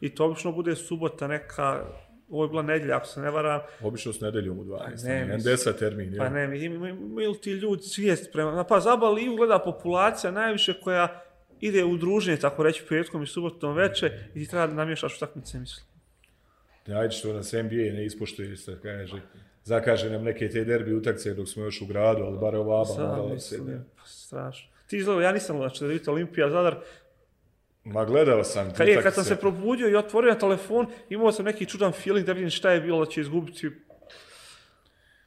I 0.00 0.14
to 0.14 0.24
obično 0.24 0.52
bude 0.52 0.76
subota 0.76 1.26
neka, 1.28 1.84
ovo 2.30 2.44
je 2.44 2.48
bila 2.48 2.62
nedjelja, 2.62 2.96
ako 2.96 3.06
se 3.06 3.20
ne 3.20 3.30
varam. 3.30 3.60
Obično 3.82 4.12
s 4.12 4.20
nedeljom 4.20 4.58
u 4.58 4.64
12, 4.64 4.78
pa 4.78 5.08
ne, 5.08 5.38
desa 5.38 5.72
termin. 5.72 6.14
Pa 6.18 6.28
ne, 6.28 6.48
mi, 6.48 7.40
ti 7.42 7.50
ljudi 7.50 7.82
svijest 7.82 8.32
prema, 8.32 8.64
pa 8.64 8.80
za 8.80 8.92
Aba 8.92 9.10
Ligu 9.10 9.36
gleda 9.36 9.58
populacija 9.58 10.30
najviše 10.30 10.80
koja 10.80 11.22
ide 11.60 11.84
u 11.84 11.96
druženje, 11.96 12.36
tako 12.36 12.62
reći, 12.62 12.82
petkom 12.88 13.22
i 13.22 13.26
subotom 13.26 13.74
veče 13.74 14.30
i 14.34 14.44
ti 14.44 14.50
treba 14.50 14.66
da 14.66 14.74
namješaš 14.74 15.16
u 15.16 15.20
takmice, 15.20 15.58
mislim 15.58 15.93
ajde 16.92 17.14
što 17.14 17.32
nas 17.32 17.52
NBA 17.52 17.92
ne 17.92 18.04
ispoštuje, 18.06 18.56
se 18.56 18.78
kaže, 18.82 19.20
zakaže 19.64 20.10
nam 20.10 20.22
neke 20.22 20.48
te 20.48 20.64
derbi 20.64 20.94
utakce 20.94 21.34
dok 21.34 21.48
smo 21.48 21.64
još 21.64 21.82
u 21.82 21.86
gradu, 21.86 22.22
ali 22.22 22.38
bar 22.38 22.56
ova 22.56 22.82
aba 22.82 23.08
morala 23.08 23.38
se. 23.38 23.58
Pa, 23.96 24.06
strašno. 24.06 24.70
Ti 24.86 24.96
izgledao, 24.96 25.22
ja 25.22 25.32
nisam 25.32 25.56
znači 25.56 25.80
da 25.80 25.86
vidite 25.86 26.10
Olimpija, 26.10 26.50
Zadar. 26.50 26.76
Ma 27.84 28.04
gledao 28.04 28.44
sam. 28.44 28.72
Kad, 28.74 28.88
je, 28.88 29.02
kad 29.02 29.14
sam 29.14 29.24
se 29.24 29.36
probudio 29.36 29.88
i 29.88 29.96
otvorio 29.96 30.34
telefon, 30.34 30.86
imao 31.08 31.32
sam 31.32 31.44
neki 31.44 31.66
čudan 31.66 31.92
feeling 31.92 32.26
da 32.26 32.32
vidim 32.32 32.50
šta 32.50 32.70
je 32.70 32.80
bilo 32.80 33.04
da 33.04 33.10
će 33.10 33.20
izgubiti. 33.20 33.70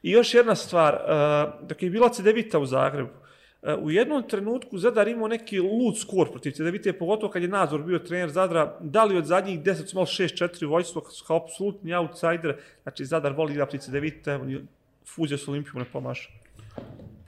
I 0.01 0.11
još 0.11 0.33
jedna 0.33 0.55
stvar, 0.55 0.93
uh, 0.93 1.67
dok 1.67 1.83
je 1.83 1.89
bila 1.89 2.09
Cedevita 2.09 2.59
u 2.59 2.65
Zagrebu, 2.65 3.09
u 3.79 3.91
jednom 3.91 4.23
trenutku 4.29 4.77
Zadar 4.77 5.07
imao 5.07 5.27
neki 5.27 5.59
lud 5.59 5.97
skor 5.99 6.31
protiv 6.31 6.51
Cedevite, 6.51 6.93
pogotovo 6.93 7.31
kad 7.31 7.41
je 7.41 7.47
Nazor 7.47 7.83
bio 7.83 7.99
trener 7.99 8.29
Zadra, 8.29 8.77
da 8.81 9.03
li 9.03 9.17
od 9.17 9.25
zadnjih 9.25 9.59
10 9.59 9.85
su 9.85 9.95
malo 9.95 10.05
6-4 10.05 10.67
vojstvo 10.67 11.03
kao 11.27 11.37
apsolutni 11.37 11.93
outsider, 11.93 12.55
znači 12.83 13.05
Zadar 13.05 13.33
voli 13.33 13.53
da 13.53 13.65
protiv 13.65 13.79
Cedevite, 13.79 14.39
fuzija 15.05 15.37
s 15.37 15.47
Olimpijom 15.47 15.77
ne 15.77 15.85
pomaša. 15.93 16.29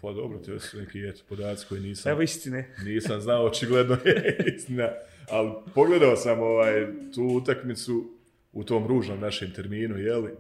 Pa 0.02 0.12
dobro, 0.12 0.38
to 0.38 0.60
su 0.60 0.78
neki 0.78 1.08
eto, 1.08 1.22
podaci 1.30 1.66
koji 1.70 1.82
nisam... 1.82 2.12
Evo 2.12 2.22
istine. 2.22 2.76
Nisam 2.84 3.22
znao, 3.22 3.46
očigledno 3.46 3.98
je 4.06 4.38
istina. 4.56 4.90
Ali 5.30 5.52
pogledao 5.76 6.16
sam 6.16 6.40
ovaj, 6.40 6.88
tu 7.16 7.24
utakmicu 7.24 8.10
u 8.54 8.64
tom 8.64 8.88
ružnom 8.88 9.20
našem 9.20 9.54
terminu, 9.54 9.98
jeli? 9.98 10.32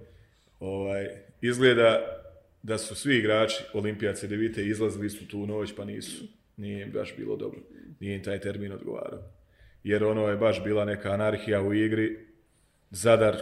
Ovaj, 0.60 1.08
izgleda 1.42 2.19
da 2.64 2.78
su 2.78 2.96
svi 2.96 3.18
igrači 3.18 3.64
Olimpijace 3.74 4.28
Devite 4.28 4.66
izlazili 4.66 5.08
istu 5.08 5.26
tu 5.26 5.48
noć, 5.48 5.74
pa 5.76 5.86
nisu. 5.86 6.26
Nije 6.58 6.86
im 6.86 6.92
baš 6.92 7.14
bilo 7.18 7.36
dobro. 7.36 7.60
Nije 8.00 8.16
im 8.16 8.24
taj 8.24 8.40
termin 8.40 8.72
odgovarao. 8.72 9.24
Jer 9.84 10.04
ono 10.04 10.28
je 10.28 10.38
baš 10.38 10.64
bila 10.64 10.86
neka 10.86 11.12
anarhija 11.12 11.62
u 11.62 11.74
igri. 11.74 12.28
Zadar, 12.92 13.42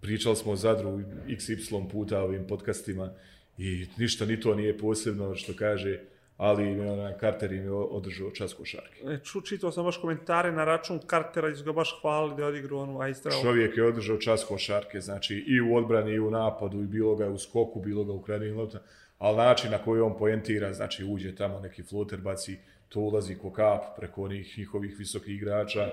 pričali 0.00 0.36
smo 0.36 0.52
o 0.52 0.56
Zadru 0.56 0.90
XY 1.28 1.90
puta 1.90 2.22
ovim 2.22 2.46
podcastima 2.46 3.12
i 3.58 3.86
ništa 3.98 4.26
ni 4.26 4.40
to 4.40 4.54
nije 4.54 4.78
posebno 4.78 5.34
što 5.34 5.52
kaže 5.56 6.00
ali 6.36 6.80
ona, 6.80 7.12
Carter 7.20 7.52
im 7.52 7.64
je 7.64 7.70
održao 7.72 8.30
čas 8.30 8.54
košarke. 8.54 9.00
E, 9.04 9.18
ču, 9.24 9.40
čitao 9.40 9.72
sam 9.72 9.84
baš 9.84 9.96
komentare 9.96 10.52
na 10.52 10.64
račun 10.64 10.98
Cartera, 11.10 11.48
gdje 11.48 11.58
su 11.58 11.64
ga 11.64 11.72
baš 11.72 11.98
hvalili 12.00 12.36
da 12.36 12.42
je 12.42 12.48
odigrao 12.48 12.80
onu 12.80 13.00
Aistrao. 13.00 13.42
Čovjek 13.42 13.76
je 13.76 13.84
održao 13.84 14.16
čas 14.16 14.44
košarke, 14.44 15.00
znači 15.00 15.34
i 15.34 15.60
u 15.60 15.76
odbrani 15.76 16.12
i 16.12 16.20
u 16.20 16.30
napadu, 16.30 16.82
i 16.82 16.86
bilo 16.86 17.16
ga 17.16 17.28
u 17.28 17.38
skoku, 17.38 17.80
bilo 17.80 18.04
ga 18.04 18.12
u 18.12 18.22
kredenim 18.22 18.58
lopta, 18.58 18.78
ali 19.18 19.36
način 19.36 19.70
na 19.70 19.78
koji 19.78 20.00
on 20.00 20.18
poentira, 20.18 20.72
znači 20.72 21.04
uđe 21.04 21.34
tamo 21.34 21.60
neki 21.60 21.82
floter, 21.82 22.20
baci, 22.20 22.58
to 22.88 23.00
ulazi 23.00 23.34
ko 23.34 23.52
kap 23.52 23.82
preko 23.96 24.22
onih 24.22 24.58
njihovih 24.58 24.94
visokih 24.98 25.34
igrača, 25.34 25.90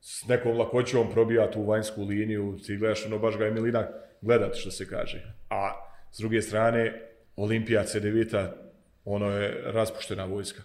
s 0.00 0.26
nekom 0.26 0.58
lakoćom 0.58 1.10
probija 1.12 1.50
tu 1.50 1.62
vanjsku 1.62 2.04
liniju, 2.04 2.58
ti 2.66 2.76
gledaš, 2.76 3.06
ono 3.06 3.18
baš 3.18 3.36
ga 3.38 3.44
je 3.44 3.50
Milina 3.50 3.88
gledat, 4.20 4.56
što 4.56 4.70
se 4.70 4.88
kaže. 4.88 5.34
A 5.50 5.72
s 6.12 6.18
druge 6.18 6.42
strane, 6.42 7.02
Olimpija 7.36 7.84
C9 7.84 8.67
ono 9.08 9.30
je 9.30 9.60
raspuštena 9.64 10.24
vojska. 10.24 10.62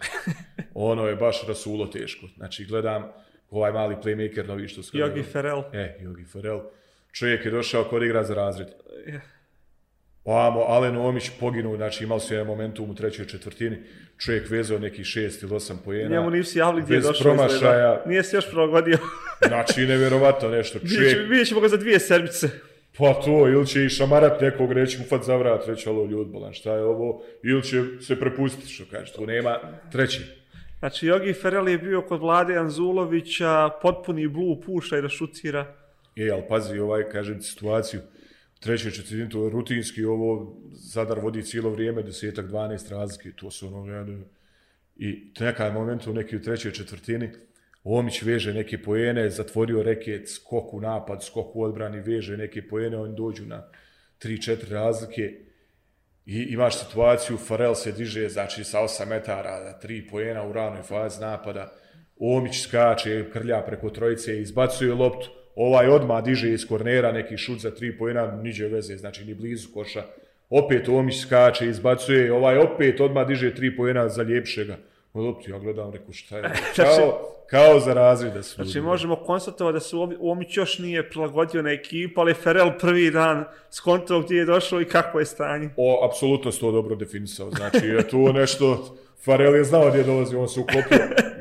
ono 0.73 1.07
je 1.07 1.15
baš 1.15 1.47
rasulo 1.47 1.87
teško. 1.87 2.27
Znači, 2.35 2.65
gledam 2.65 3.11
ovaj 3.49 3.71
mali 3.71 3.95
playmaker 3.95 4.47
novi 4.47 4.67
što 4.67 4.83
skoro. 4.83 5.05
Jogi 5.05 5.23
Ferel. 5.23 5.63
E, 5.73 5.97
Jogi 6.01 6.25
Ferel. 6.25 6.59
Čovjek 7.11 7.45
je 7.45 7.51
došao 7.51 7.83
kod 7.83 8.03
igra 8.03 8.23
za 8.23 8.33
razred. 8.33 8.67
Oamo, 10.23 10.59
Alen 10.67 10.97
Omić 10.97 11.31
poginu, 11.39 11.75
znači 11.75 12.03
imali 12.03 12.21
su 12.21 12.33
jedan 12.33 12.47
momentum 12.47 12.89
u 12.89 12.95
trećoj 12.95 13.27
četvrtini, 13.27 13.77
čovjek 14.17 14.49
vezao 14.49 14.79
neki 14.79 15.03
šest 15.03 15.43
ili 15.43 15.55
osam 15.55 15.81
pojena. 15.85 16.15
Njemu 16.15 16.29
nisu 16.29 16.59
javili 16.59 16.83
gdje 16.83 16.95
je 16.95 17.01
došao 17.01 17.23
promašaja. 17.23 18.03
Nije 18.05 18.23
se 18.23 18.37
još 18.37 18.51
progodio. 18.51 18.97
znači, 19.47 19.81
nevjerovatno 19.81 20.49
nešto. 20.49 20.79
Čovjek... 20.79 21.29
Vidjet 21.29 21.47
ćemo 21.47 21.61
ga 21.61 21.67
za 21.67 21.77
dvije 21.77 21.99
sedmice. 21.99 22.49
Pa 22.97 23.13
to, 23.13 23.47
ili 23.47 23.67
će 23.67 23.85
i 23.85 23.89
šamarat 23.89 24.41
nekog, 24.41 24.71
reći 24.71 24.99
mu 24.99 25.05
fat 25.05 25.23
za 25.23 25.35
vrat, 25.35 25.67
reći, 25.67 25.89
alo, 25.89 26.05
ljud, 26.05 26.27
bolan, 26.27 26.53
šta 26.53 26.73
je 26.73 26.83
ovo, 26.83 27.23
ili 27.43 27.63
će 27.63 27.83
se 28.01 28.19
prepustiti, 28.19 28.67
što 28.67 28.83
kaže, 28.91 29.13
tu 29.13 29.25
nema 29.25 29.59
treći. 29.91 30.21
Znači, 30.79 31.07
Jogi 31.07 31.33
Ferrell 31.33 31.69
je 31.69 31.77
bio 31.77 32.01
kod 32.01 32.19
Vlade 32.19 32.55
Anzulovića, 32.55 33.69
potpuni 33.81 34.27
blue 34.27 34.61
puša 34.65 34.97
i 34.97 35.01
da 35.01 35.09
šutira. 35.09 35.75
Je, 36.15 36.31
ali 36.31 36.43
pazi, 36.49 36.79
ovaj, 36.79 37.09
kažem 37.09 37.41
situaciju, 37.41 38.01
treće 38.59 38.91
četvrtine, 38.91 39.29
to 39.29 39.43
je 39.43 39.49
rutinski, 39.49 40.05
ovo 40.05 40.57
Zadar 40.71 41.19
vodi 41.19 41.43
cijelo 41.43 41.69
vrijeme, 41.69 42.03
desetak, 42.03 42.45
12 42.45 42.91
razlike, 42.91 43.31
to 43.31 43.51
su 43.51 43.67
ono, 43.67 44.17
i 44.95 45.31
nekaj 45.39 45.71
moment 45.71 46.07
u 46.07 46.13
neki 46.13 46.35
u 46.35 46.41
trećoj 46.41 46.71
četvrtini, 46.71 47.29
Omić 47.83 48.21
veže 48.21 48.53
neke 48.53 48.81
pojene, 48.81 49.29
zatvorio 49.29 49.83
reket, 49.83 50.29
skok 50.29 50.73
u 50.73 50.81
napad, 50.81 51.23
skok 51.23 51.55
u 51.55 51.63
odbrani, 51.63 51.99
veže 51.99 52.37
neke 52.37 52.67
pojene, 52.67 52.97
oni 52.97 53.15
dođu 53.15 53.45
na 53.45 53.63
3-4 54.23 54.69
razlike. 54.69 55.33
I 56.25 56.41
imaš 56.49 56.79
situaciju, 56.79 57.37
Farel 57.37 57.75
se 57.75 57.91
diže, 57.91 58.29
znači 58.29 58.63
sa 58.63 58.79
8 58.79 59.09
metara, 59.09 59.59
da 59.59 59.79
3 59.87 60.09
pojena 60.09 60.47
u 60.47 60.53
ranoj 60.53 60.81
fazi 60.81 61.21
napada. 61.21 61.73
Omić 62.19 62.63
skače, 62.63 63.25
krlja 63.33 63.61
preko 63.61 63.89
trojice, 63.89 64.41
izbacuje 64.41 64.93
loptu. 64.93 65.29
Ovaj 65.55 65.87
odma 65.87 66.21
diže 66.21 66.53
iz 66.53 66.67
kornera 66.67 67.11
neki 67.11 67.37
šut 67.37 67.59
za 67.59 67.71
3 67.71 67.97
pojena, 67.97 68.41
niđe 68.41 68.67
veze, 68.67 68.97
znači 68.97 69.25
ni 69.25 69.33
blizu 69.33 69.67
koša. 69.73 70.03
opet 70.49 70.89
Omić 70.89 71.21
skače, 71.21 71.67
izbacuje, 71.67 72.33
ovaj 72.33 72.57
opet 72.57 73.01
odma 73.01 73.23
diže 73.23 73.53
3 73.55 73.77
pojena 73.77 74.09
za 74.09 74.23
ljepšega. 74.23 74.77
Loptu 75.13 75.51
ja 75.51 75.59
gledam, 75.59 75.91
reku 75.91 76.13
šta 76.13 76.37
je, 76.37 76.43
kao, 76.75 77.29
kao 77.49 77.79
za 77.79 77.93
razred 77.93 78.33
da 78.33 78.43
su. 78.43 78.63
Znači 78.63 78.81
možemo 78.81 79.15
konstatovati 79.15 79.73
da 79.73 79.79
se 79.79 79.95
Omi- 79.95 80.17
Omić 80.19 80.57
još 80.57 80.79
nije 80.79 81.09
prilagodio 81.09 81.61
na 81.61 81.71
ekipu, 81.71 82.21
ali 82.21 82.33
Ferel 82.33 82.71
prvi 82.79 83.11
dan 83.11 83.45
skontao 83.71 84.19
gdje 84.21 84.35
je 84.37 84.45
došao 84.45 84.81
i 84.81 84.85
kakvo 84.85 85.19
je 85.19 85.25
stanje. 85.25 85.69
O, 85.77 86.05
apsolutno 86.09 86.51
si 86.51 86.59
to 86.59 86.71
dobro 86.71 86.95
definisao. 86.95 87.51
Znači, 87.51 87.87
je 87.87 88.07
tu 88.07 88.33
nešto... 88.33 88.95
Farel 89.25 89.55
je 89.55 89.63
znao 89.63 89.89
gdje 89.89 90.03
dolazi, 90.03 90.35
on 90.35 90.47
se 90.47 90.59
uklopio. 90.59 90.97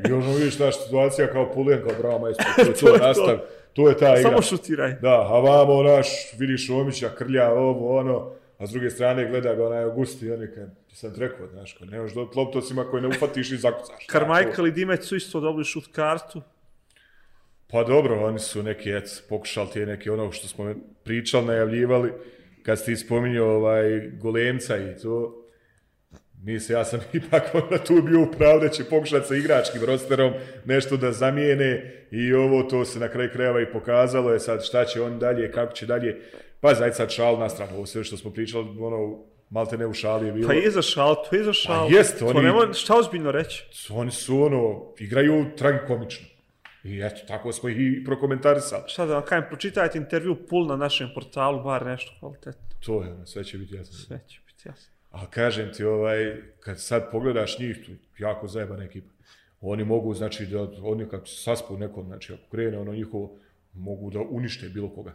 I 0.09 0.11
ono 0.11 0.33
vidiš 0.35 0.57
ta 0.57 0.71
situacija 0.71 1.27
kao 1.27 1.51
Puljen, 1.51 1.81
kao 1.81 1.91
bravo 1.99 2.19
majstor, 2.19 2.45
to, 2.55 2.61
je 2.61 2.73
To 2.79 2.93
je 2.93 2.99
to 2.99 3.07
nastav. 3.07 3.37
To 3.73 3.89
je 3.89 3.97
ta 3.97 4.17
igra. 4.17 4.29
Samo 4.29 4.41
šutiraj. 4.41 4.91
Da, 5.01 5.27
a 5.29 5.39
vamo 5.39 5.83
naš, 5.83 6.07
vidiš 6.39 6.69
Omića, 6.69 7.09
krlja 7.17 7.51
ovo, 7.51 7.97
ono, 7.99 8.31
a 8.57 8.67
s 8.67 8.71
druge 8.71 8.89
strane 8.89 9.29
gleda 9.29 9.55
ga 9.55 9.65
onaj 9.65 9.83
Augusti, 9.83 10.31
oni 10.31 10.47
kad 10.55 10.82
ti 10.93 11.13
ti 11.13 11.19
rekao, 11.19 11.47
znaš, 11.47 11.73
ko 11.73 11.85
nemaš 11.85 12.13
do 12.13 12.29
loptocima 12.35 12.83
koje 12.83 13.01
ne 13.01 13.07
ufatiš 13.07 13.51
i 13.51 13.57
zakucaš. 13.57 14.07
Carmichael 14.11 14.67
i 14.67 14.71
Dimec 14.71 15.05
su 15.05 15.15
isto 15.15 15.39
dobili 15.39 15.65
šut 15.65 15.87
kartu. 15.91 16.41
Pa 17.67 17.83
dobro, 17.83 18.25
oni 18.25 18.39
su 18.39 18.63
neki, 18.63 18.91
et, 18.91 19.23
pokušali 19.29 19.69
ti 19.69 19.85
neki 19.85 20.09
ono 20.09 20.31
što 20.31 20.47
smo 20.47 20.75
pričali, 21.03 21.45
najavljivali, 21.45 22.13
kad 22.63 22.79
si 22.79 22.85
ti 22.85 22.95
spominjao 22.95 23.55
ovaj 23.55 24.09
golemca 24.19 24.77
i 24.77 24.97
to, 25.01 25.43
Mislim, 26.43 26.77
ja 26.77 26.85
sam 26.85 26.99
ipak 27.13 27.43
onda 27.53 27.83
tu 27.83 28.01
bio 28.01 28.21
upravo 28.21 28.59
da 28.59 28.69
će 28.69 28.83
pokušati 28.83 29.27
sa 29.27 29.35
igračkim 29.35 29.83
rosterom 29.85 30.33
nešto 30.65 30.97
da 30.97 31.11
zamijene 31.11 32.05
i 32.11 32.33
ovo 32.33 32.63
to 32.63 32.85
se 32.85 32.99
na 32.99 33.07
kraju 33.07 33.29
krajeva 33.33 33.61
i 33.61 33.71
pokazalo 33.71 34.33
je 34.33 34.39
sad 34.39 34.65
šta 34.65 34.85
će 34.85 35.01
on 35.01 35.19
dalje, 35.19 35.51
kako 35.51 35.73
će 35.73 35.85
dalje. 35.85 36.21
Pa 36.59 36.73
zajd 36.73 36.95
sad 36.95 37.11
šal 37.11 37.39
na 37.39 37.49
stranu, 37.49 37.75
ovo 37.75 37.85
sve 37.85 38.03
što 38.03 38.17
smo 38.17 38.31
pričali, 38.31 38.65
ono, 38.79 39.23
malte 39.53 39.77
ne 39.77 39.87
u 39.87 39.93
šali 39.93 40.25
je 40.27 40.33
bilo. 40.33 40.47
Pa 40.47 40.53
je 40.53 40.71
za 40.71 40.81
šal, 40.81 41.15
to 41.29 41.35
je 41.35 41.43
za 41.43 41.53
šal. 41.53 41.87
Pa 41.89 41.95
jest, 41.95 42.19
To 42.19 42.27
oni- 42.27 42.41
nema 42.43 42.73
šta 42.73 42.95
ozbiljno 42.97 43.31
reći. 43.31 43.65
Oni 43.89 44.11
su 44.11 44.43
ono, 44.43 44.81
igraju 44.99 45.45
tragikomično. 45.57 46.27
I 46.83 47.01
eto, 47.03 47.21
tako 47.27 47.51
smo 47.51 47.69
ih 47.69 47.77
i 47.79 48.03
prokomentarisali. 48.03 48.83
Šta 48.87 49.05
da 49.05 49.13
vam 49.13 49.23
kajem, 49.25 49.43
pročitajte 49.49 49.97
intervju 49.97 50.35
Pul 50.49 50.65
na 50.67 50.75
našem 50.75 51.09
portalu, 51.13 51.63
bar 51.63 51.85
nešto 51.85 52.11
kvalitetno. 52.19 52.61
To 52.85 53.03
je 53.03 53.11
ono, 53.13 53.25
sve 53.25 53.43
će 53.43 53.57
biti 53.57 53.75
jasno. 53.75 53.93
Sve 53.93 54.19
će 54.27 54.39
biti 54.47 54.67
jasno. 54.67 54.93
A 55.11 55.25
kažem 55.29 55.73
ti, 55.73 55.83
ovaj, 55.83 56.35
kad 56.59 56.81
sad 56.81 57.11
pogledaš 57.11 57.59
njih, 57.59 57.85
tu 57.85 57.91
jako 58.17 58.47
zajebana 58.47 58.83
ekipa. 58.83 59.13
Oni 59.61 59.83
mogu, 59.83 60.13
znači, 60.13 60.45
da 60.45 60.67
oni 60.83 61.09
kako 61.09 61.27
se 61.27 61.43
saspu 61.43 61.77
nekom, 61.77 62.05
znači, 62.05 62.33
ako 62.33 62.43
krene 62.51 62.79
ono 62.79 62.93
njihovo, 62.93 63.35
mogu 63.73 64.09
da 64.09 64.19
unište 64.19 64.69
bilo 64.69 64.89
koga. 64.89 65.13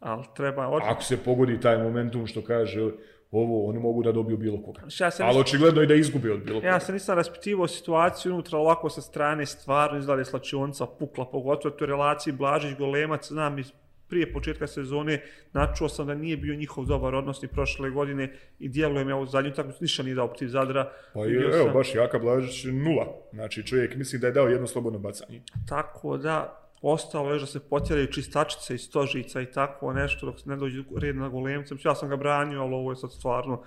Ali 0.00 0.24
treba... 0.36 0.68
Od... 0.68 0.82
Ako 0.84 1.02
se 1.02 1.16
pogodi 1.16 1.60
taj 1.60 1.78
momentum 1.78 2.26
što 2.26 2.42
kaže 2.44 2.90
ovo, 3.30 3.68
oni 3.68 3.78
mogu 3.78 4.02
da 4.02 4.12
dobiju 4.12 4.36
bilo 4.36 4.62
koga. 4.62 4.80
Ja 5.00 5.10
se, 5.10 5.22
Ali 5.22 5.28
nisam, 5.28 5.40
očigledno 5.40 5.82
i 5.82 5.86
da 5.86 5.94
izgube 5.94 6.32
od 6.32 6.40
bilo 6.40 6.60
koga. 6.60 6.68
ja 6.68 6.80
se 6.80 6.92
nisam 6.92 7.16
raspitivao 7.16 7.68
situaciju 7.68 8.32
unutra 8.32 8.58
ovako 8.58 8.90
sa 8.90 9.00
strane, 9.00 9.46
stvarno 9.46 9.98
izgleda 9.98 10.20
je 10.20 10.24
slačionca 10.24 10.86
pukla, 10.86 11.24
pogotovo 11.24 11.74
u 11.74 11.78
toj 11.78 11.86
relaciji 11.86 12.34
Blažić-Golemac, 12.34 13.28
znam 13.28 13.58
iz 13.58 13.72
prije 14.08 14.32
početka 14.32 14.66
sezone, 14.66 15.22
načuo 15.52 15.88
sam 15.88 16.06
da 16.06 16.14
nije 16.14 16.36
bio 16.36 16.54
njihov 16.54 16.84
dobar 16.84 17.14
odnos 17.14 17.42
ni 17.42 17.48
prošle 17.48 17.90
godine 17.90 18.32
i 18.58 18.68
djeluje 18.68 19.04
me 19.04 19.14
ovu 19.14 19.26
zadnju 19.26 19.52
takvu, 19.52 19.72
ništa 19.80 20.02
nije 20.02 20.14
dao 20.14 20.26
protiv 20.26 20.48
Zadra. 20.48 20.92
Pa 21.14 21.20
je, 21.20 21.42
evo, 21.44 21.64
sam- 21.64 21.72
baš 21.74 21.94
Jaka 21.94 22.18
Blažić 22.18 22.64
nula. 22.64 23.06
Znači, 23.32 23.66
čovjek 23.66 23.96
mislim 23.96 24.20
da 24.20 24.26
je 24.26 24.32
dao 24.32 24.48
jedno 24.48 24.66
slobodno 24.66 24.98
bacanje. 24.98 25.42
Tako 25.68 26.16
da, 26.16 26.59
ostalo 26.82 27.28
je 27.28 27.34
još 27.34 27.40
da 27.40 27.46
se 27.46 27.60
potjeraju 27.60 28.06
čistačice 28.06 28.74
iz 28.74 28.80
stožica 28.82 29.40
i 29.40 29.46
tako 29.46 29.92
nešto, 29.92 30.26
dok 30.26 30.40
se 30.40 30.48
ne 30.48 30.56
dođe 30.56 30.82
red 30.96 31.16
na 31.16 31.28
golemce. 31.28 31.74
Mislim, 31.74 31.90
Ja 31.90 31.94
sam 31.94 32.08
ga 32.08 32.16
branio, 32.16 32.60
ali 32.62 32.74
ovo 32.74 32.92
je 32.92 32.96
sad 32.96 33.12
stvarno 33.12 33.62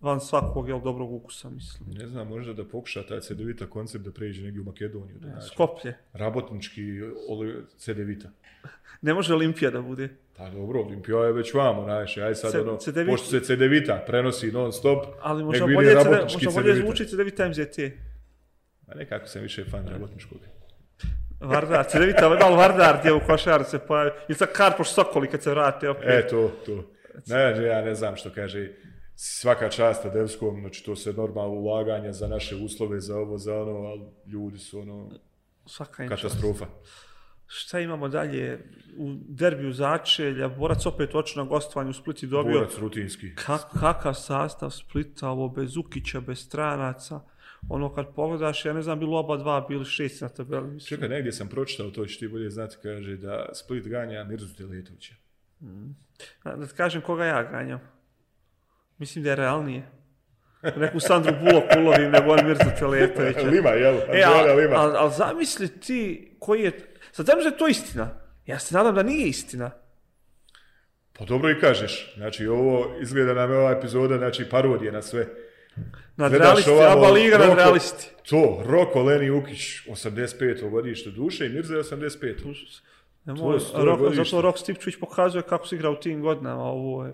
van 0.00 0.20
svakog 0.20 0.68
jel, 0.68 0.80
dobrog 0.80 1.12
ukusa, 1.12 1.50
mislim. 1.50 1.88
Ne 1.98 2.06
znam, 2.06 2.28
možda 2.28 2.52
da 2.52 2.64
pokuša 2.64 3.02
taj 3.02 3.20
CDVita 3.20 3.66
koncept 3.66 4.04
da 4.04 4.10
pređe 4.12 4.42
negdje 4.42 4.60
u 4.60 4.64
Makedoniju. 4.64 5.18
Da 5.18 5.28
nađe. 5.28 5.46
Skoplje. 5.46 5.94
Rabotnički 6.12 6.82
CDVita. 7.78 8.28
Ne 9.02 9.14
može 9.14 9.34
Olimpija 9.34 9.70
da 9.70 9.82
bude. 9.82 10.08
Pa 10.36 10.50
dobro, 10.50 10.80
Olimpija 10.80 11.18
je 11.18 11.32
već 11.32 11.54
vamo, 11.54 11.84
znaš, 11.84 12.16
aj 12.16 12.34
sad 12.34 12.52
C- 12.52 12.60
ono, 12.60 12.76
CDVita. 12.76 13.10
pošto 13.10 13.26
se 13.26 13.40
CDVita 13.40 14.04
prenosi 14.06 14.52
non 14.52 14.72
stop, 14.72 15.04
Ali 15.22 15.44
možda 15.44 15.66
bolje, 15.66 15.90
CD, 15.90 16.34
možda 16.34 16.50
bolje 16.50 16.74
zvuči 16.74 17.06
CDVita 17.06 17.48
MZT. 17.48 17.78
A 18.86 18.94
nekako 18.94 19.26
sam 19.26 19.42
više 19.42 19.64
fan 19.64 19.86
rabotničkog. 19.88 20.38
Vardar, 21.40 21.84
CDVita, 21.88 22.28
da 22.28 22.48
li 22.48 22.56
Vardar 22.56 22.96
gdje 23.00 23.12
u 23.12 23.20
košarce, 23.26 23.78
pa 23.78 24.02
ili 24.28 24.38
sa 24.38 24.46
Karpoš 24.46 24.90
Sokoli 24.90 25.28
kad 25.28 25.42
se 25.42 25.50
vrate 25.50 25.90
opet. 25.90 26.04
E, 26.06 26.26
to, 26.28 26.52
to. 26.66 26.84
Ne, 27.26 27.66
ja 27.66 27.82
ne 27.82 27.94
znam 27.94 28.16
što 28.16 28.30
kaže, 28.30 28.70
svaka 29.14 29.68
čast 29.68 30.04
Adevskom, 30.04 30.60
znači 30.60 30.84
to 30.84 30.96
se 30.96 31.12
normalno 31.12 31.52
ulaganje 31.52 32.12
za 32.12 32.28
naše 32.28 32.56
uslove, 32.56 33.00
za 33.00 33.16
ovo, 33.16 33.38
za 33.38 33.60
ono, 33.62 33.72
ali 33.72 34.02
ljudi 34.26 34.58
su 34.58 34.80
ono, 34.80 35.10
Svaka 35.66 36.04
im 36.04 36.10
čast. 36.10 36.22
katastrofa. 36.22 36.66
Šta 37.46 37.80
imamo 37.80 38.08
dalje? 38.08 38.58
U 38.98 39.14
derbiju 39.28 39.72
začelja, 39.72 40.48
Borac 40.48 40.86
opet 40.86 41.14
oči 41.14 41.38
na 41.38 41.44
gostovanju 41.44 41.90
u 41.90 41.92
Spliti 41.92 42.26
dobio. 42.26 42.52
Borac 42.52 42.78
rutinski. 42.78 43.34
Kak, 43.34 43.60
kakav 43.80 44.14
sastav 44.14 44.70
Splita, 44.70 45.28
ovo 45.28 45.48
bez 45.48 45.76
Ukića, 45.76 46.20
bez 46.20 46.38
stranaca. 46.38 47.20
Ono 47.68 47.94
kad 47.94 48.14
pogledaš, 48.14 48.64
ja 48.64 48.72
ne 48.72 48.82
znam, 48.82 48.98
bilo 48.98 49.18
oba 49.18 49.36
dva, 49.36 49.66
bili 49.68 49.84
šesti 49.84 50.24
na 50.24 50.28
tabeli. 50.28 50.70
Mislim. 50.70 50.88
Čekaj, 50.88 51.08
negdje 51.08 51.32
sam 51.32 51.48
pročitao, 51.48 51.90
to 51.90 52.06
će 52.06 52.18
ti 52.18 52.28
bolje 52.28 52.50
znati, 52.50 52.76
kaže 52.82 53.16
da 53.16 53.48
Split 53.54 53.88
ganja 53.88 54.24
Mirzu 54.24 54.54
Teletovića. 54.56 55.14
Da, 56.44 56.56
da 56.56 56.66
ti 56.66 56.74
kažem 56.76 57.02
koga 57.02 57.24
ja 57.24 57.42
ganjam. 57.42 57.80
Mislim 58.98 59.24
da 59.24 59.30
je 59.30 59.36
realnije. 59.36 59.88
Neku 60.76 61.00
Sandru 61.00 61.32
Bulok 61.40 61.64
ulovim 61.78 62.10
nego 62.10 62.32
on 62.32 62.46
Mirza 62.46 62.70
Teletovića. 62.78 63.48
Lima, 63.54 63.70
jel? 63.70 63.94
E, 63.94 64.22
ali 64.26 64.62
Lima. 64.62 64.76
al, 64.76 64.96
al 64.96 65.10
zamisli 65.10 65.68
ti 65.68 66.30
koji 66.38 66.62
je... 66.62 66.72
Sad 67.12 67.26
znam 67.26 67.38
da 67.38 67.48
je 67.48 67.56
to 67.56 67.68
istina. 67.68 68.08
Ja 68.46 68.58
se 68.58 68.74
nadam 68.74 68.94
da 68.94 69.02
nije 69.02 69.28
istina. 69.28 69.70
Pa 71.18 71.24
dobro 71.24 71.50
i 71.50 71.60
kažeš. 71.60 72.14
Znači, 72.16 72.46
ovo 72.46 72.96
izgleda 73.00 73.34
nam 73.34 73.50
ova 73.50 73.70
epizoda, 73.70 74.18
znači 74.18 74.48
parodije 74.50 74.92
na 74.92 75.02
sve. 75.02 75.26
Nadrealisti, 76.16 76.70
ovamo, 76.70 76.92
Aba 76.98 77.10
Liga 77.10 77.36
Roko- 77.36 77.48
nadrealisti. 77.48 78.10
To, 78.22 78.62
Roko 78.64 79.02
Leni 79.02 79.30
Ukić, 79.30 79.60
85. 79.86 80.70
godište 80.70 81.10
duše 81.10 81.46
i 81.46 81.50
Mirza 81.50 81.74
je 81.74 81.80
85. 81.80 82.80
Nemoj, 83.24 83.54
je 83.54 83.60
sto 83.60 83.84
Rok, 83.84 83.98
godište. 83.98 84.24
zato 84.24 84.40
Rok 84.40 84.58
Stipčević 84.58 84.96
pokazuje 84.96 85.42
kako 85.42 85.66
se 85.66 85.76
igra 85.76 85.90
u 85.90 85.96
tim 85.96 86.22
godinama. 86.22 86.62
Ovo 86.62 87.04
je, 87.04 87.12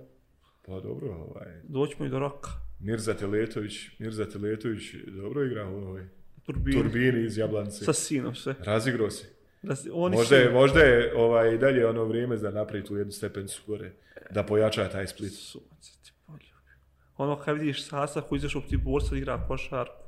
Pa 0.66 0.72
dobro, 0.72 1.08
ovaj, 1.10 1.46
doćemo 1.62 2.04
i 2.04 2.10
do 2.10 2.18
Roka. 2.18 2.50
Mirza 2.80 3.14
Teletović, 3.14 3.72
Mirza 3.98 4.24
Teletović 4.26 4.82
dobro 5.06 5.44
igra 5.44 5.68
u 5.68 5.76
ovoj 5.76 6.08
Turbini. 6.42 6.76
turbini 6.76 7.24
iz 7.24 7.38
Jablance. 7.38 7.84
Sa 7.84 7.92
sinom 7.92 8.34
sve. 8.34 8.54
Razigro 8.60 9.10
se. 9.10 9.24
Da 9.62 9.76
se, 9.76 9.90
oni 9.92 10.16
Možda 10.16 10.36
je, 10.36 10.50
možda 10.50 10.80
je 10.80 11.12
ovaj, 11.16 11.58
dalje 11.58 11.86
ono 11.86 12.04
vrijeme 12.04 12.36
da 12.36 12.50
napravi 12.50 12.84
tu 12.84 12.96
jednu 12.96 13.12
stepencu 13.12 13.62
gore, 13.66 13.92
da 14.30 14.42
pojača 14.42 14.88
taj 14.88 15.06
split. 15.06 15.32
Sunce. 15.32 15.92
Ono 17.16 17.38
kad 17.38 17.58
vidiš 17.58 17.88
sastav 17.88 18.22
koji 18.22 18.36
izašao 18.36 18.60
ti 18.60 18.76
borca 18.76 19.16
igra 19.16 19.46
košarku. 19.48 20.02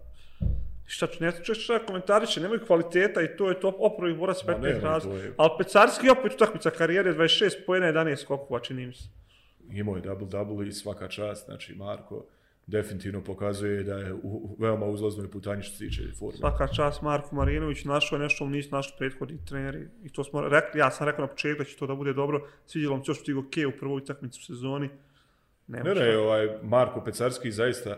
Šta 0.87 1.07
ću, 1.07 1.25
ne 1.25 1.33
ću 1.45 1.55
šta 1.55 1.79
komentariše, 1.87 2.41
nemaju 2.41 2.61
kvaliteta 2.67 3.23
i 3.23 3.37
to 3.37 3.49
je 3.49 3.61
to 3.61 3.75
oprovi 3.79 4.15
borac 4.15 4.45
Ma 4.45 4.53
ne, 4.53 4.59
15 4.59 4.63
ne, 4.63 4.81
raz. 4.81 5.07
Ali 5.37 5.51
Pecarski 5.59 6.11
opet 6.11 6.33
utakmica 6.35 6.71
karijere, 6.71 7.15
26 7.15 7.51
pojena, 7.67 7.87
11 7.87 8.17
skokova, 8.17 8.61
čini 8.61 8.87
mi 8.87 8.95
se. 8.95 9.09
Imao 9.71 9.97
je 9.97 10.03
double-double 10.03 10.69
i 10.69 10.73
svaka 10.73 11.09
čast, 11.09 11.47
znači 11.47 11.75
Marko 11.75 12.27
definitivno 12.67 13.25
pokazuje 13.25 13.83
da 13.83 13.95
je 13.95 14.13
u, 14.13 14.19
u 14.23 14.57
veoma 14.59 14.87
uzlaznoj 14.87 15.31
putanji 15.31 15.63
što 15.63 15.77
se 15.77 15.79
tiče 15.79 16.03
forme. 16.19 16.39
Svaka 16.39 16.69
čast 16.69 17.03
Marko 17.03 17.37
Marinović, 17.37 17.85
našao 17.85 18.17
je 18.17 18.23
nešto, 18.23 18.47
nisu 18.47 18.69
našli 18.73 18.95
prethodni 18.99 19.45
treneri. 19.45 19.89
I 20.05 20.09
to 20.09 20.25
smo 20.25 20.41
rekli, 20.41 20.81
ja 20.81 20.91
sam 20.91 21.07
rekao 21.07 21.23
na 21.23 21.31
početku 21.31 21.59
da 21.59 21.65
će 21.65 21.77
to 21.77 21.87
da 21.87 21.95
bude 21.95 22.13
dobro. 22.13 22.49
Svidjelo 22.67 22.97
mi 22.97 23.05
se 23.05 23.11
još 23.11 23.21
stigo 23.21 23.45
Ke 23.51 23.67
u 23.67 23.73
prvoj 23.81 23.97
utakmici 23.97 24.41
u 24.41 24.45
sezoni. 24.45 24.89
Ne, 25.67 25.81
šta. 25.81 25.95
ne, 25.95 26.17
ovaj 26.17 26.49
Marko 26.63 27.03
Pecarski 27.05 27.51
zaista 27.51 27.97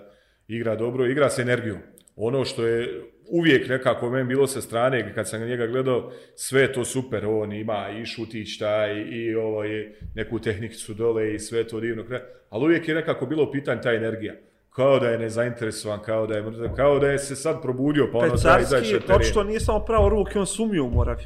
igra 0.48 0.76
dobro, 0.76 1.06
igra 1.06 1.30
s 1.30 1.38
energijom. 1.38 1.78
Ono 2.16 2.44
što 2.44 2.66
je 2.66 3.02
uvijek 3.30 3.68
nekako 3.68 4.10
meni 4.10 4.24
bilo 4.28 4.46
sa 4.46 4.60
strane, 4.60 5.14
kad 5.14 5.28
sam 5.28 5.40
njega 5.48 5.66
gledao, 5.66 6.12
sve 6.34 6.60
je 6.60 6.72
to 6.72 6.84
super, 6.84 7.26
on 7.26 7.52
ima 7.52 7.88
i 8.02 8.04
šutić 8.06 8.58
taj, 8.58 9.00
i 9.00 9.34
ovo 9.34 9.64
je 9.64 9.98
neku 10.14 10.38
tehniku 10.38 10.94
dole 10.96 11.34
i 11.34 11.38
sve 11.38 11.64
to 11.68 11.80
divno, 11.80 12.02
kre- 12.02 12.22
ali 12.50 12.64
uvijek 12.64 12.88
je 12.88 12.94
nekako 12.94 13.26
bilo 13.26 13.50
pitanje 13.52 13.80
ta 13.80 13.92
energija. 13.92 14.34
Kao 14.70 14.98
da 14.98 15.08
je 15.08 15.18
nezainteresovan, 15.18 16.00
kao 16.02 16.26
da 16.26 16.36
je 16.36 16.42
mrtav, 16.42 16.74
kao 16.76 16.98
da 16.98 17.10
je 17.10 17.18
se 17.18 17.36
sad 17.36 17.62
probudio, 17.62 18.08
pa 18.12 18.18
ono 18.18 18.26
da 18.28 18.32
Pecarski, 18.34 18.62
izaći 18.62 18.94
na 18.94 19.00
teren. 19.00 19.16
očito 19.20 19.44
nije 19.44 19.60
samo 19.60 19.84
pravo 19.84 20.08
ruke, 20.08 20.38
on 20.38 20.46
se 20.46 20.62
umio 20.62 20.84
u 20.84 20.90
Moravi. 20.90 21.22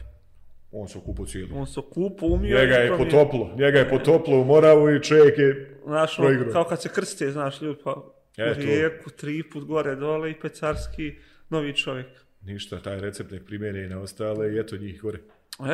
On 0.72 0.88
se 0.88 0.98
okupo 0.98 1.26
cijeli. 1.26 1.50
On 1.54 1.66
se 1.66 1.80
okupo, 1.80 2.26
umio. 2.26 2.58
Njega 2.58 2.74
je 2.74 2.96
potoplo, 2.98 3.54
njega 3.56 3.78
je 3.78 3.88
potoplo 3.88 4.40
u 4.40 4.44
Moravu 4.44 4.90
i 4.90 5.02
čovjek 5.02 5.38
je 5.38 5.76
Znaš, 5.84 6.16
proigrao. 6.16 6.52
kao 6.52 6.64
kad 6.64 6.82
se 6.82 6.88
krste, 6.88 7.30
znaš, 7.30 7.62
ljudi, 7.62 7.80
pa 7.84 7.90
E, 8.38 8.50
u 8.50 8.54
to. 8.54 8.60
rijeku, 8.60 9.10
tri 9.10 9.42
put 9.42 9.64
gore, 9.64 9.96
dole 9.96 10.30
i 10.30 10.34
Pecarski, 10.34 11.14
novi 11.48 11.76
čovjek. 11.76 12.06
ništa, 12.42 12.78
taj 12.78 13.00
recept 13.00 13.30
nek 13.30 13.44
primjene 13.44 13.84
i 13.84 13.88
na 13.88 14.00
ostale 14.00 14.52
i 14.52 14.58
eto 14.58 14.76
njih 14.76 15.02
gore. 15.02 15.18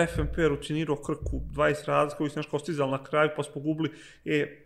FNP 0.09 0.39
je 0.39 0.49
rutinirao 0.49 0.97
Krku 0.97 1.41
20 1.47 1.87
razlika 1.87 2.17
koji 2.19 2.31
su 2.31 2.39
nešto 2.39 2.59
stizali 2.59 2.91
na 2.91 3.05
kraju, 3.05 3.31
pa 3.37 3.43
smo 3.43 3.61
gubili. 3.63 3.91
E, 4.25 4.57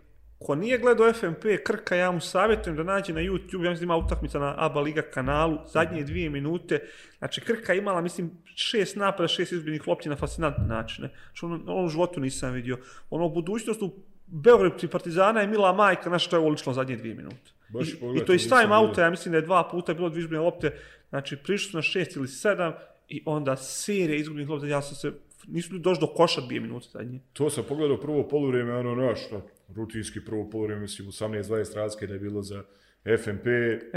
Ko 0.42 0.54
nije 0.54 0.78
gledao 0.78 1.12
FNP 1.12 1.44
Krka, 1.64 1.96
ja 1.96 2.10
mu 2.10 2.20
savjetujem 2.20 2.76
da 2.76 2.82
nađe 2.82 3.12
na 3.12 3.20
YouTube, 3.20 3.64
ja 3.64 3.70
mislim 3.70 3.86
ima 3.86 3.96
utakmica 3.96 4.38
na 4.38 4.54
ABA 4.56 4.80
Liga 4.80 5.02
kanalu, 5.02 5.58
zadnje 5.66 6.04
dvije 6.04 6.30
minute. 6.30 6.80
Znači, 7.18 7.40
Krka 7.40 7.74
imala, 7.74 8.00
mislim, 8.00 8.30
šest 8.54 8.96
napada, 8.96 9.28
šest 9.28 9.52
izbijenih 9.52 9.88
lopti 9.88 10.08
na 10.08 10.16
fascinantne 10.16 10.64
načine. 10.66 11.10
Znači, 11.24 11.44
ono, 11.44 11.60
ono 11.66 11.84
u 11.84 11.88
životu 11.88 12.20
nisam 12.20 12.52
vidio. 12.52 12.78
Ono, 13.10 13.26
u 13.26 13.30
budućnosti 13.30 13.84
u 13.84 13.90
Beograd 14.26 14.90
Partizana 14.90 15.40
je 15.40 15.46
Mila 15.46 15.72
Majka, 15.72 16.08
znači, 16.08 16.30
to 16.30 16.36
je 16.36 16.40
ovo 16.40 16.48
lično 16.48 16.72
zadnje 16.72 16.96
dvije 16.96 17.14
minute. 17.14 17.52
Baš 17.68 17.88
I, 17.88 17.96
pogledaj, 18.00 18.22
I 18.22 18.26
to 18.26 18.32
iz 18.32 18.48
time 18.48 18.74
auta, 18.74 19.02
ja 19.02 19.10
mislim 19.10 19.32
da 19.32 19.38
je 19.38 19.42
dva 19.42 19.68
puta 19.70 19.94
bilo 19.94 20.08
dvije 20.08 20.40
lopte, 20.40 20.72
znači, 21.08 21.36
prišli 21.36 21.70
su 21.70 21.76
na 21.76 21.82
šest 21.82 22.16
ili 22.16 22.28
sedam 22.28 22.72
i 23.08 23.22
onda 23.26 23.56
serija 23.56 24.16
izgubljenih 24.16 24.50
lopta, 24.50 24.66
ja 24.66 24.82
sam 24.82 24.96
se, 24.96 25.12
nisu 25.48 25.72
ljudi 25.72 25.82
došli 25.82 26.00
do 26.00 26.06
koša 26.06 26.40
dvije 26.40 26.60
minute 26.60 26.86
zadnje. 26.92 27.20
To 27.32 27.50
sam 27.50 27.64
pogledao 27.68 28.00
prvo 28.00 28.28
poluvrijeme, 28.28 28.76
ono 28.76 28.94
naš, 28.94 29.26
šta, 29.26 29.40
rutinski 29.76 30.24
prvo 30.24 30.50
poluvrijeme, 30.50 30.82
mislim, 30.82 31.08
18-20 31.08 31.74
razlike 31.74 32.06
da 32.06 32.14
je 32.14 32.20
bilo 32.20 32.42
za 32.42 32.62
FNP, 33.04 33.46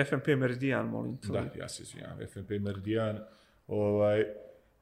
FNP 0.09 0.27
Meridian, 0.27 0.85
molim 0.85 1.17
da, 1.23 1.45
ja 1.59 1.69
se 1.69 1.83
izvinjam, 1.83 2.17
FNP 2.33 2.49
Meridian, 2.49 3.19
ovaj, 3.67 4.25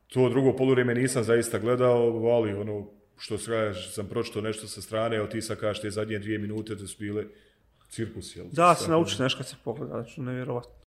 to 0.07 0.29
drugo 0.29 0.55
poluvrijeme 0.55 0.95
nisam 0.95 1.23
zaista 1.23 1.59
gledao, 1.59 2.27
ali 2.27 2.53
ono, 2.53 2.87
što 3.17 3.37
se 3.37 3.51
kažeš, 3.51 3.93
sam 3.93 4.07
pročito 4.07 4.41
nešto 4.41 4.67
sa 4.67 4.81
strane, 4.81 5.15
evo 5.15 5.27
ti 5.27 5.41
sad 5.41 5.59
kažeš 5.59 5.81
te 5.81 5.89
zadnje 5.89 6.19
dvije 6.19 6.37
minute 6.39 6.75
da 6.75 6.87
su 6.87 6.95
bile 6.99 7.25
cirkus, 7.89 8.35
jel? 8.35 8.45
Da, 8.51 8.75
se 8.75 8.89
nauči 8.89 9.21
nešto 9.21 9.37
kad 9.37 9.47
se 9.47 9.55
pogleda, 9.63 9.93
znači 9.93 10.21
nevjerovatno. 10.21 10.80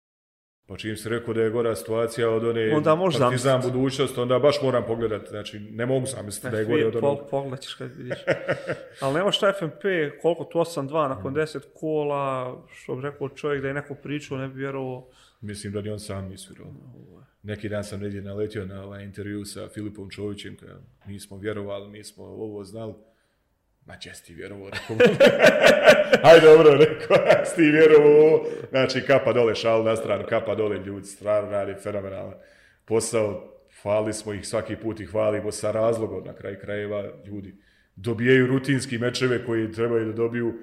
Pa 0.72 0.76
čim 0.78 0.96
se 0.96 1.08
rekao 1.08 1.34
da 1.34 1.42
je 1.42 1.50
gora 1.50 1.76
situacija 1.76 2.30
od 2.30 2.44
one 2.44 2.74
Onda 2.74 2.94
možeš 2.94 3.20
partizan 3.20 3.50
zamisliti. 3.52 3.76
budućnost, 3.76 4.18
onda 4.18 4.38
baš 4.38 4.62
moram 4.62 4.84
pogledati, 4.86 5.28
znači 5.30 5.58
ne 5.60 5.86
mogu 5.86 6.06
zamisliti 6.06 6.50
da 6.50 6.58
je 6.58 6.64
gore 6.64 6.86
od 6.86 6.92
Pol, 7.00 7.10
onog. 7.10 7.30
pogled 7.30 7.60
ćeš 7.60 7.74
kad 7.74 7.96
vidiš. 7.96 8.18
Ali 9.00 9.14
nema 9.14 9.32
šta 9.32 9.52
FNP, 9.58 9.82
koliko 10.22 10.44
tu 10.44 10.58
8-2 10.58 11.08
nakon 11.08 11.34
10 11.34 11.58
kola, 11.74 12.56
što 12.72 12.96
bi 12.96 13.02
rekao 13.02 13.28
čovjek 13.28 13.62
da 13.62 13.68
je 13.68 13.74
neko 13.74 13.94
pričao, 13.94 14.38
ne 14.38 14.48
bi 14.48 14.58
vjerovao. 14.58 15.08
Mislim 15.40 15.72
da 15.72 15.80
ni 15.80 15.90
on 15.90 16.00
sam 16.00 16.28
nisi 16.28 16.48
vjerovao. 16.50 16.74
Neki 17.42 17.68
dan 17.68 17.84
sam 17.84 18.00
negdje 18.00 18.22
naletio 18.22 18.66
na 18.66 18.84
ovaj 18.84 19.04
intervju 19.04 19.44
sa 19.44 19.68
Filipom 19.68 20.10
Čovićem, 20.10 20.56
kada 20.56 20.74
mi 21.06 21.20
smo 21.20 21.38
vjerovali, 21.38 21.88
mi 21.88 22.04
smo 22.04 22.24
ovo 22.24 22.64
znali. 22.64 22.94
Ma 23.86 23.96
če 23.96 24.10
ti 24.26 24.34
vjerovao, 24.34 24.70
rekao 24.70 24.96
mu. 24.96 25.02
Aj 26.30 26.40
dobro, 26.40 26.74
rekao, 26.74 27.16
si 27.46 27.56
ti 27.56 27.62
vjerovao. 27.62 28.44
Znači, 28.70 29.02
kapa 29.06 29.32
dole, 29.32 29.54
šal 29.54 29.84
na 29.84 29.96
stranu, 29.96 30.24
kapa 30.28 30.54
dole, 30.54 30.78
ljudi, 30.78 31.06
stvarno 31.06 31.50
radi 31.50 31.74
fenomenalno. 31.82 32.34
posao. 32.84 33.48
Hvalili 33.82 34.12
smo 34.12 34.32
ih 34.32 34.46
svaki 34.46 34.76
put 34.76 35.00
i 35.00 35.06
hvalimo 35.06 35.52
sa 35.52 35.70
razlogom 35.70 36.24
na 36.24 36.34
kraj 36.34 36.58
krajeva 36.58 37.04
ljudi. 37.26 37.54
Dobijaju 37.96 38.46
rutinski 38.46 38.98
mečeve 38.98 39.44
koji 39.46 39.72
trebaju 39.72 40.06
da 40.06 40.12
dobiju 40.12 40.54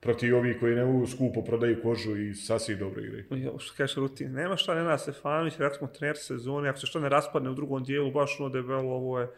protiv 0.00 0.36
ovih 0.36 0.56
koji 0.60 0.74
ne 0.74 0.84
mogu 0.84 1.06
skupo 1.06 1.42
prodaju 1.44 1.82
kožu 1.82 2.16
i 2.16 2.34
sasvim 2.34 2.78
dobro 2.78 3.02
igraju. 3.02 3.24
Jo, 3.30 3.58
što 3.58 3.76
kažeš 3.76 3.96
rutin, 3.96 4.32
nema 4.32 4.56
šta 4.56 4.74
Nenad 4.74 5.00
Stefanović, 5.00 5.54
rekli 5.58 5.78
smo 5.78 5.86
trener 5.86 6.16
sezone, 6.16 6.68
ako 6.68 6.78
se 6.78 6.86
što 6.86 7.00
ne 7.00 7.08
raspadne 7.08 7.50
u 7.50 7.54
drugom 7.54 7.84
dijelu, 7.84 8.10
baš 8.10 8.40
ono 8.40 8.48
debelo, 8.48 8.94
ovo 8.94 9.20
je 9.20 9.28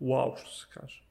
wow, 0.00 0.36
što 0.36 0.50
se 0.50 0.66
kaže. 0.74 1.02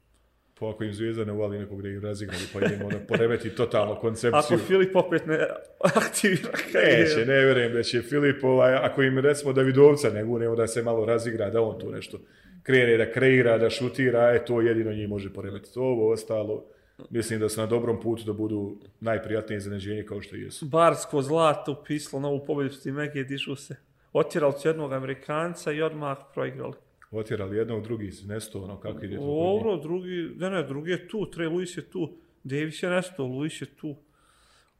Pa 0.60 0.70
ako 0.70 0.84
im 0.84 0.92
Zvijezda 0.92 1.24
ne 1.24 1.32
uvali 1.32 1.58
nekog 1.58 1.82
da 1.82 1.88
im 1.88 2.02
razigrali, 2.02 2.42
pa 2.52 2.58
im 2.58 2.82
onda 2.84 2.98
poremeti 3.08 3.50
totalno 3.50 3.94
koncepciju. 3.94 4.56
Ako 4.56 4.58
Filip 4.58 4.96
opet 4.96 5.26
ne 5.26 5.38
aktivira 5.80 6.50
Neće, 6.52 6.72
karijeru. 6.72 7.26
ne 7.26 7.44
vjerujem 7.44 7.72
da 7.72 7.82
će 7.82 8.02
Filip, 8.02 8.44
ovaj, 8.44 8.74
ako 8.74 9.02
im 9.02 9.18
recimo 9.18 9.52
Davidovca 9.52 10.10
ne 10.10 10.24
guremo 10.24 10.56
da 10.56 10.66
se 10.66 10.82
malo 10.82 11.04
razigra, 11.04 11.50
da 11.50 11.62
on 11.62 11.78
tu 11.78 11.90
nešto 11.90 12.18
krene, 12.62 12.96
da 12.96 13.12
kreira, 13.12 13.58
da 13.58 13.70
šutira, 13.70 14.34
e, 14.34 14.44
to 14.44 14.60
jedino 14.60 14.92
njih 14.92 15.08
može 15.08 15.32
poremetiti. 15.32 15.78
Ovo 15.78 16.12
ostalo, 16.12 16.64
mislim 17.10 17.40
da 17.40 17.48
su 17.48 17.60
na 17.60 17.66
dobrom 17.66 18.00
putu 18.00 18.24
da 18.24 18.32
budu 18.32 18.76
najprijatnije 19.00 19.56
iznenađenje 19.56 20.04
kao 20.04 20.20
što 20.20 20.36
jesu. 20.36 20.66
Barsko 20.66 21.22
zlato 21.22 21.72
upisalo 21.72 22.20
novu 22.20 22.44
pobjedu 22.46 22.74
s 22.74 22.82
tim 22.82 22.94
Mege, 22.94 23.24
dižu 23.24 23.56
se. 23.56 23.76
Otjerali 24.12 24.52
su 24.58 24.68
jednog 24.68 24.92
Amerikanca 24.92 25.72
i 25.72 25.82
odmah 25.82 26.18
proigrali. 26.34 26.74
Otjerali 27.10 27.56
jednog, 27.56 27.82
drugi 27.82 28.12
se 28.12 28.26
nesto, 28.26 28.62
ono, 28.62 28.80
kako 28.80 29.04
ide 29.04 29.16
to. 29.16 29.22
Dobro, 29.22 29.76
drugi, 29.76 30.30
ne, 30.36 30.50
ne, 30.50 30.62
drugi 30.62 30.90
je 30.90 31.08
tu, 31.08 31.18
Trey 31.18 31.48
Lewis 31.50 31.78
je 31.78 31.90
tu, 31.90 32.12
Davis 32.44 32.82
je 32.82 32.90
nestao, 32.90 33.26
Lewis 33.26 33.62
je 33.62 33.66
tu. 33.66 33.96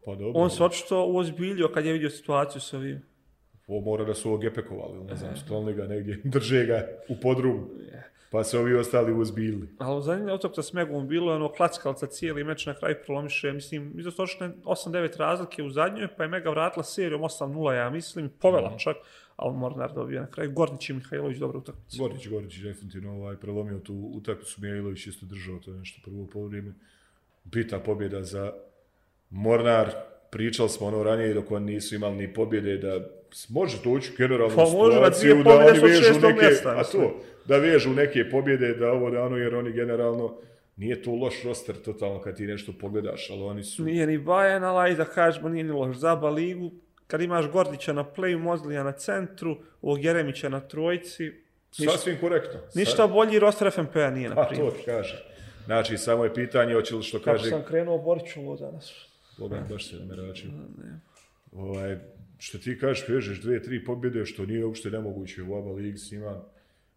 Pa 0.05 0.15
dobro, 0.15 0.33
On 0.35 0.51
se 0.51 0.65
očito 0.65 1.07
uozbiljio 1.07 1.69
kad 1.69 1.85
je 1.85 1.93
vidio 1.93 2.11
situaciju 2.11 2.61
sa 2.61 2.77
ovim. 2.77 3.03
ovo 3.67 3.81
mora 3.81 4.05
da 4.05 4.15
su 4.15 4.29
ovo 4.29 4.39
gepekovali, 4.39 5.05
ne 5.05 5.17
znam, 5.17 5.37
stolni 5.37 5.73
ga 5.75 5.87
negdje, 5.87 6.21
drže 6.35 6.67
ga 6.67 6.89
u 7.09 7.21
podrumu, 7.23 7.69
pa 8.31 8.45
se 8.45 8.59
ovi 8.59 8.75
ostali 8.75 9.13
uzbiljili. 9.13 9.69
Ali 9.79 10.03
zanimljiva 10.03 10.35
utakmica 10.35 10.63
s 10.63 10.73
Megom 10.73 11.09
bilo 11.09 11.33
je 11.33 11.37
ono 11.37 11.49
klackalca 11.49 12.07
cijeli 12.07 12.45
meč 12.45 12.67
na 12.67 12.75
kraju 12.75 12.97
prolomiše, 13.07 13.53
mislim, 13.53 13.93
iza 13.99 14.11
točne 14.11 14.51
8-9 14.65 15.17
razlike 15.17 15.63
u 15.63 15.71
zadnjoj, 15.71 16.09
pa 16.17 16.23
je 16.23 16.29
Mega 16.29 16.51
vratila 16.51 16.85
serijom 16.85 17.23
8-0, 17.23 17.73
ja 17.73 17.91
mislim, 17.91 18.31
povela 18.41 18.77
čak, 18.79 18.97
ali 19.41 19.57
Mornar 19.57 19.93
dobio 19.95 20.21
na 20.21 20.27
kraju. 20.27 20.53
Gordić 20.53 20.91
i 20.91 20.93
Mihajlović 20.93 21.39
dobra 21.39 21.59
utakmica. 21.59 21.97
Gorić 22.31 22.59
je 22.59 22.65
definitivno 22.65 23.13
ovaj, 23.13 23.37
prelomio 23.37 23.79
tu 23.79 24.11
utakmicu, 24.15 24.61
Mijailović 24.61 25.07
isto 25.07 25.27
držao 25.27 25.59
to 25.59 25.73
nešto 25.73 26.01
prvo 26.05 26.27
polovreme. 26.33 26.73
Bita 27.45 27.79
pobjeda 27.79 28.23
za 28.23 28.53
Mornar, 29.31 29.91
pričali 30.31 30.69
smo 30.69 30.87
ono 30.87 31.03
ranije 31.03 31.35
dok 31.35 31.51
oni 31.51 31.73
nisu 31.73 31.95
imali 31.95 32.17
ni 32.17 32.35
pobjede 32.35 32.77
da 32.77 33.01
može 33.49 33.77
doći 33.85 34.13
generalno 34.19 34.57
Pa 34.57 34.67
situaciju 34.67 35.43
da 35.45 35.51
oni 35.51 35.79
vežu 35.79 36.21
neke, 36.21 36.43
mjesta, 36.43 36.75
a 36.77 36.85
to, 36.85 37.21
da 37.45 37.57
vežu 37.57 37.91
neke 37.91 38.31
pobjede, 38.31 38.75
da 38.75 38.93
ovo 38.93 39.11
da 39.11 39.23
ono, 39.23 39.37
jer 39.37 39.55
oni 39.55 39.73
generalno 39.73 40.37
nije 40.77 41.03
to 41.03 41.15
loš 41.15 41.45
roster 41.45 41.77
totalno 41.83 42.21
kad 42.21 42.37
ti 42.37 42.47
nešto 42.47 42.73
pogledaš, 42.81 43.31
ali 43.31 43.43
oni 43.43 43.65
su 43.65 43.85
Nije 43.85 44.07
ni 44.07 44.19
Bajan, 44.19 44.65
ali 44.65 44.97
da 44.97 45.05
kažemo, 45.05 45.49
nije 45.49 45.65
ni 45.65 45.73
loš 45.73 45.97
zaba 45.97 46.31
ligu. 46.31 46.71
Kad 47.11 47.21
imaš 47.21 47.51
Gordića 47.51 47.93
na 47.93 48.05
playu, 48.17 48.39
Mozlija 48.39 48.83
na 48.83 48.93
centru, 48.93 49.57
ovog 49.83 50.05
Jeremića 50.05 50.49
na 50.49 50.61
trojci, 50.61 51.33
ništa, 51.79 51.97
sasvim 51.97 52.17
korektno. 52.21 52.61
ništa 52.75 53.07
bolji 53.07 53.39
roster 53.39 53.71
FNP-a 53.71 54.11
nije, 54.11 54.29
na 54.29 54.47
primjer. 54.49 54.71
to 54.71 54.77
ti 54.77 54.83
kaže. 54.85 55.25
Znači, 55.65 55.99
samo 55.99 56.25
je 56.25 56.35
pitanje, 56.35 56.75
hoće 56.75 56.95
li 56.95 57.03
što 57.03 57.19
Kako 57.19 57.25
kaže 57.25 57.51
sam 57.51 57.63
krenuo 57.69 57.99
Boriću 57.99 58.41
ovo 58.41 58.57
danas. 58.57 58.93
Boga, 59.39 59.67
baš 59.71 59.91
se 59.91 59.97
nameračio. 59.97 60.51
Ovaj, 61.53 61.99
što 62.39 62.59
ti 62.59 62.79
kažeš, 62.79 63.09
vežeš 63.09 63.41
dve, 63.41 63.63
tri 63.63 63.85
pobjede, 63.85 64.25
što 64.25 64.47
nije 64.47 64.65
uopšte 64.65 64.91
nemoguće 64.91 65.43
u 65.43 65.59
ABA 65.59 65.71
ligi 65.71 65.99
s 65.99 66.11
njima. 66.11 66.43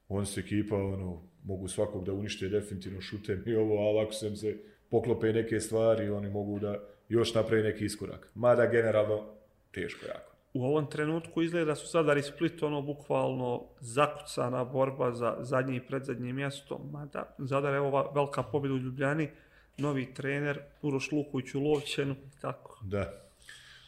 On 0.10 0.26
se 0.26 0.40
ekipa, 0.40 0.76
ono, 0.76 1.22
mogu 1.44 1.68
svakog 1.68 2.06
da 2.06 2.14
unište 2.14 2.50
definitivno 2.50 3.02
šutem 3.02 3.44
i 3.46 3.56
ovo, 3.56 3.90
ali 3.90 4.00
ako 4.00 4.14
sam 4.14 4.36
se 4.36 4.58
poklope 4.90 5.34
neke 5.34 5.60
stvari, 5.60 6.10
oni 6.10 6.30
mogu 6.30 6.60
da 6.60 6.80
još 7.10 7.34
napravi 7.34 7.64
neki 7.64 7.86
iskorak. 7.86 8.32
Mada 8.36 8.66
generalno 8.66 9.34
teško 9.74 10.06
jako. 10.06 10.34
U 10.54 10.66
ovom 10.66 10.90
trenutku 10.90 11.42
izgleda 11.42 11.66
da 11.66 11.76
su 11.76 11.88
Zadar 11.88 12.18
i 12.18 12.24
Split 12.24 12.64
ono 12.64 12.82
bukvalno 12.82 13.64
zakucana 13.80 14.66
borba 14.66 15.12
za 15.12 15.38
zadnje 15.40 15.76
i 15.76 15.88
predzadnje 15.88 16.34
mjesto. 16.34 16.78
Mada 16.92 17.36
Zadar 17.38 17.74
je 17.74 17.80
ova 17.80 18.12
velika 18.16 18.44
pobjeda 18.44 18.74
u 18.74 18.78
Ljubljani, 18.78 19.30
novi 19.78 20.14
trener, 20.14 20.60
Uroš 20.82 21.12
Luković 21.12 21.56
u 21.56 21.60
Lovćenu, 21.60 22.16
tako. 22.42 22.80
Da. 22.84 23.14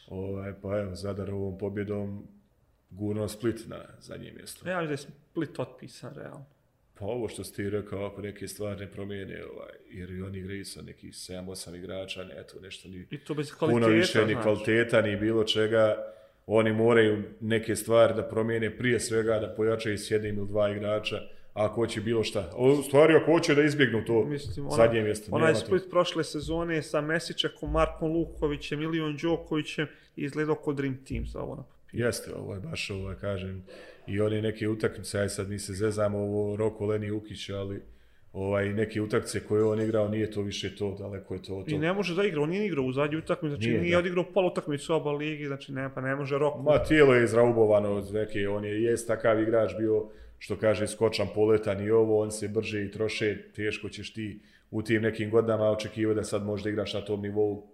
Ovaj, 0.08 0.54
pa 0.62 0.80
evo, 0.80 0.96
Zadar 0.96 1.32
ovom 1.32 1.58
pobjedom 1.58 2.28
gurno 2.90 3.28
Split 3.28 3.68
na 3.68 3.78
zadnje 4.00 4.32
mjesto. 4.32 4.70
Ja 4.70 4.82
mislim 4.82 4.88
da 4.88 4.94
je 4.94 4.98
Split 5.32 5.60
otpisan, 5.60 6.14
realno. 6.16 6.46
Pa 7.00 7.06
ovo 7.06 7.28
što 7.28 7.44
si 7.44 7.54
ti 7.56 7.70
rekao, 7.70 8.06
ako 8.06 8.22
neke 8.22 8.48
stvari 8.48 8.80
ne 8.80 8.92
promijene, 8.92 9.44
ovaj, 9.46 9.72
jer 9.90 10.12
i 10.12 10.22
oni 10.22 10.38
igraju 10.38 10.66
sa 10.66 10.82
nekih 10.82 11.14
7-8 11.14 11.76
igrača, 11.76 12.24
ne, 12.24 12.34
eto, 12.38 12.60
nešto 12.62 12.90
ni 12.90 13.08
I 13.12 13.18
to 13.18 13.34
bez 13.34 13.52
kvaliteta, 13.52 13.86
puno 13.86 13.98
više 13.98 14.26
ni 14.26 14.34
znači. 14.34 14.44
kvaliteta, 14.44 15.02
ni 15.02 15.16
bilo 15.16 15.44
čega. 15.44 15.96
Oni 16.48 16.74
moraju 16.74 17.24
neke 17.42 17.76
stvari 17.76 18.14
da 18.14 18.24
promijene, 18.24 18.78
prije 18.78 19.00
svega 19.00 19.40
da 19.40 19.54
pojačaju 19.58 19.98
s 19.98 20.12
jednim 20.12 20.38
ili 20.38 20.48
dva 20.48 20.70
igrača, 20.72 21.16
ako 21.54 21.76
hoće 21.76 22.02
bilo 22.02 22.24
šta. 22.24 22.52
O, 22.56 22.82
stvari, 22.84 23.14
ako 23.16 23.32
hoće 23.32 23.56
da 23.56 23.62
izbjegnu 23.64 24.06
to 24.06 24.26
Mislim, 24.26 24.66
ona- 24.68 24.76
zadnje 24.76 25.02
mjesto, 25.02 25.36
Onaj 25.36 25.48
nema 25.48 25.60
to. 25.60 25.66
Split 25.66 25.84
prošle 25.90 26.24
sezone 26.24 26.82
sa 26.82 27.02
Mesićakom, 27.02 27.72
Markom 27.72 28.12
Lukovićem, 28.12 28.82
Ilion 28.82 29.18
Đokovićem 29.22 29.88
izgledao 30.16 30.56
kod 30.56 30.76
Dream 30.76 30.98
Team 31.08 31.26
za 31.28 31.40
ovo 31.40 31.56
na 31.56 31.64
papiru. 31.64 32.06
Jeste, 32.06 32.34
ovo 32.34 32.54
je 32.54 32.60
baš, 32.60 32.90
ovo 32.90 33.10
je, 33.10 33.18
kažem, 33.22 33.66
i 34.08 34.22
oni 34.22 34.42
neke 34.42 34.68
utakmice, 34.68 35.20
aj 35.20 35.30
sad 35.30 35.50
mi 35.50 35.60
se 35.60 35.74
zezamo 35.74 36.18
ovo 36.18 36.56
Roko 36.56 36.86
Leni 36.86 37.12
Ukić, 37.12 37.50
ali 37.50 37.82
ovaj, 38.34 38.74
neke 38.74 39.02
utakmice 39.02 39.40
koje 39.40 39.60
je 39.60 39.64
on 39.64 39.82
igrao, 39.82 40.10
nije 40.10 40.32
to 40.32 40.42
više 40.42 40.76
to, 40.76 40.96
daleko 41.00 41.34
je 41.34 41.42
to 41.42 41.56
od 41.56 41.70
I 41.70 41.78
ne 41.78 41.94
može 41.94 42.16
da 42.16 42.24
igra, 42.24 42.42
on 42.42 42.50
nije 42.50 42.66
igrao 42.66 42.86
u 42.86 42.92
zadnju 42.92 43.18
utakmicu, 43.18 43.56
znači 43.56 43.70
Nije, 43.70 43.82
nije, 43.82 43.92
da. 43.92 44.00
odigrao 44.00 44.26
polu 44.34 44.48
utakmicu 44.48 44.94
oba 44.94 45.12
ligi, 45.12 45.46
znači 45.46 45.72
ne, 45.72 45.90
pa 45.96 46.02
ne 46.02 46.16
može 46.16 46.38
Roko. 46.38 46.62
Ma, 46.62 46.84
tijelo 46.84 47.16
je 47.16 47.24
izraubovano 47.24 47.92
od 47.92 48.14
neke, 48.14 48.48
on 48.50 48.66
je 48.66 48.84
jest 48.84 49.08
takav 49.08 49.42
igrač 49.42 49.72
bio, 49.78 50.10
što 50.38 50.56
kaže, 50.56 50.88
skočan, 50.88 51.28
poletan 51.36 51.86
i 51.86 51.92
ovo, 51.92 52.22
on 52.22 52.32
se 52.32 52.48
brže 52.48 52.86
i 52.86 52.92
troše, 52.92 53.52
teško 53.56 53.90
ćeš 53.90 54.14
ti 54.14 54.40
u 54.72 54.82
tim 54.82 55.02
nekim 55.02 55.30
godinama 55.30 55.72
očekivati 55.72 56.16
da 56.16 56.24
sad 56.24 56.46
možda 56.46 56.70
igraš 56.70 56.94
na 56.94 57.02
tom 57.02 57.22
nivou 57.22 57.68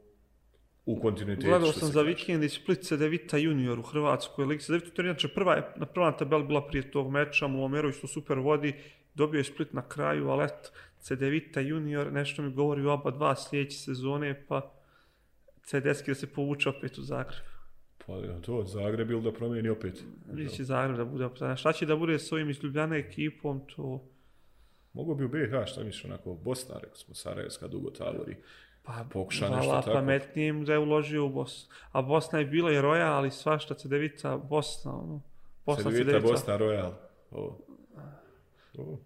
u 0.86 1.00
kontinuitetu. 1.02 1.48
Gledao 1.48 1.72
sam 1.72 1.90
za 1.90 2.02
vikend 2.02 2.44
i 2.44 2.50
Split 2.50 2.80
Cedevita 2.80 3.38
junior 3.38 3.80
u 3.80 3.84
Hrvatskoj 3.84 4.46
ligi. 4.46 4.64
Cedevita 4.64 4.92
to 4.92 5.02
je 5.02 5.06
inače 5.06 5.28
prva, 5.28 5.54
je- 5.54 5.74
na 5.76 5.86
prva 5.86 6.12
tabela 6.12 6.44
bila 6.44 6.68
prije 6.68 6.92
tog 6.92 7.12
meča, 7.12 7.48
Mulomerović 7.48 7.96
to 7.98 8.08
super 8.08 8.40
vodi, 8.40 8.74
dobio 9.16 9.38
je 9.38 9.44
Split 9.44 9.74
na 9.74 9.82
kraju, 9.82 10.30
ali 10.30 10.46
eto, 10.46 10.70
Cedevita 11.00 11.60
junior, 11.60 12.12
nešto 12.14 12.42
mi 12.42 12.52
govori 12.52 12.82
o 12.82 12.94
oba 12.94 13.12
dva 13.12 13.36
sljedeće 13.36 13.78
sezone, 13.78 14.46
pa 14.48 14.72
CDS-ki 15.64 16.12
da 16.12 16.16
se 16.16 16.28
povuče 16.28 16.70
opet 16.70 16.98
u 16.98 17.02
Zagreb. 17.02 17.42
Pa 18.06 18.14
je 18.14 18.42
to, 18.42 18.64
Zagreb 18.64 19.12
ili 19.12 19.22
da 19.22 19.32
promijeni 19.32 19.70
opet? 19.70 20.04
Vidjet 20.28 20.54
će 20.54 20.64
Zagreb 20.64 20.98
da 20.98 21.06
bude 21.06 21.26
opet. 21.26 21.42
Šta 21.58 21.74
će 21.74 21.86
da 21.86 21.96
bude 21.96 22.20
s 22.20 22.32
ovim 22.32 22.50
iz 22.50 22.64
Ljubljane 22.64 22.98
ekipom, 22.98 23.62
to... 23.76 24.04
Mogu 24.94 25.16
bi 25.16 25.26
u 25.26 25.30
BiH, 25.30 25.66
šta 25.66 25.84
misliš, 25.84 26.06
onako, 26.06 26.34
Bosna, 26.34 26.76
rekao 26.76 26.96
smo, 26.96 27.16
Sarajevska, 27.16 27.68
dugo 27.68 27.90
tavori. 27.90 28.36
Pa, 28.84 29.06
Pokuša 29.12 29.50
nešto 29.50 29.72
tako. 29.72 29.92
pametnijim 29.94 30.66
da 30.66 30.74
je 30.74 30.80
uložio 30.80 31.26
u 31.26 31.30
Bosnu. 31.30 31.76
A 31.92 32.02
Bosna 32.02 32.40
je 32.40 32.46
bila 32.46 32.72
i 32.72 32.76
Royal, 32.76 33.12
ali 33.12 33.32
svašta 33.32 33.74
Cedevica, 33.74 34.38
Bosna, 34.38 34.96
ono. 34.96 35.22
Bosna 35.66 35.92
Cedevita, 35.92 36.20
Bosna, 36.20 36.58
Royal. 36.58 36.92
O. 37.32 37.58
O. 38.78 38.98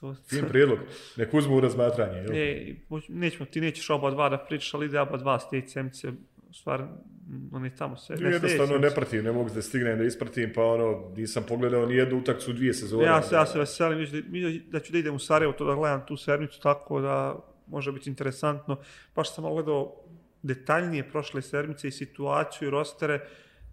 To, 0.00 0.14
Fin 0.28 0.44
prijedlog. 0.48 0.78
Nek 1.16 1.34
uzmu 1.34 1.56
u 1.56 1.60
razmatranje, 1.60 2.18
jel? 2.18 2.30
E, 2.32 2.74
moć- 2.88 3.08
nećemo, 3.08 3.46
ti 3.46 3.60
nećeš 3.60 3.90
oba 3.90 4.10
dva 4.10 4.28
da 4.28 4.38
pričaš, 4.38 4.74
ali 4.74 4.86
ide 4.86 5.00
oba 5.00 5.16
dva 5.16 5.38
s 5.40 5.42
CMC, 5.72 6.04
u 6.50 6.54
stvari, 6.54 6.82
mm, 6.82 7.54
oni 7.54 7.76
tamo 7.76 7.96
sve. 7.96 8.16
ne 8.16 8.30
Jednostavno 8.30 8.78
ne 8.78 8.90
pratim, 8.90 9.24
ne 9.24 9.32
mogu 9.32 9.50
da 9.50 9.62
stignem 9.62 9.98
da 9.98 10.04
ispratim, 10.04 10.52
pa 10.54 10.62
ono, 10.64 11.12
nisam 11.16 11.44
pogledao 11.48 11.86
ni 11.86 11.94
jednu 11.94 12.18
utakcu 12.18 12.52
dvije 12.52 12.74
sezone. 12.74 13.04
Ja 13.04 13.22
se, 13.22 13.34
ja 13.34 13.46
se 13.46 13.58
veselim, 13.58 14.06
da, 14.12 14.78
da 14.78 14.80
ću 14.80 14.92
da 14.92 14.98
idem 14.98 15.14
u 15.14 15.18
Sarajevo 15.18 15.52
to 15.52 15.64
da 15.64 15.74
gledam 15.74 16.06
tu 16.06 16.16
sedmicu, 16.16 16.60
tako 16.60 17.00
da 17.00 17.36
može 17.72 17.92
biti 17.92 18.10
interesantno. 18.10 18.76
Baš 19.14 19.34
sam 19.34 19.44
gledao 19.44 19.96
detaljnije 20.42 21.08
prošle 21.10 21.42
sedmice 21.42 21.88
i 21.88 21.90
situaciju 21.90 22.68
i 22.68 22.70
rostere. 22.70 23.20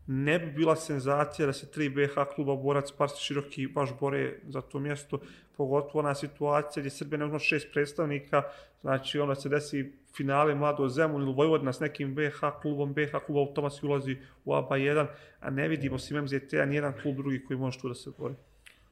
Ne 0.07 0.39
bi 0.39 0.51
bila 0.51 0.75
senzacija 0.75 1.45
da 1.45 1.53
se 1.53 1.71
tri 1.71 1.89
BH 1.89 2.13
kluba 2.35 2.55
borac 2.55 2.91
Parsi 2.91 3.23
Široki 3.23 3.67
baš 3.67 3.89
bore 3.99 4.39
za 4.47 4.61
to 4.61 4.79
mjesto, 4.79 5.19
pogotovo 5.57 5.99
ona 5.99 6.15
situacija 6.15 6.81
gdje 6.81 6.89
Srbija 6.89 7.19
ne 7.19 7.25
uzma 7.25 7.39
šest 7.39 7.67
predstavnika, 7.73 8.43
znači 8.81 9.19
onda 9.19 9.35
se 9.35 9.49
desi 9.49 9.93
finale 10.17 10.55
Mlado 10.55 10.87
Zemun 10.87 11.21
ili 11.21 11.33
Vojvodina 11.33 11.73
s 11.73 11.79
nekim 11.79 12.15
BH 12.15 12.61
klubom, 12.61 12.93
BH 12.93 13.25
klub 13.25 13.37
automatski 13.37 13.85
ulazi 13.85 14.17
u 14.45 14.53
ABA 14.53 14.77
1, 14.77 15.07
a 15.39 15.49
ne 15.49 15.67
vidimo 15.67 15.99
s 15.99 16.11
MZT-a 16.11 16.65
nijedan 16.65 16.93
klub 17.01 17.15
drugi 17.15 17.43
koji 17.45 17.59
može 17.59 17.79
tu 17.79 17.87
da 17.87 17.95
se 17.95 18.11
bori. 18.17 18.35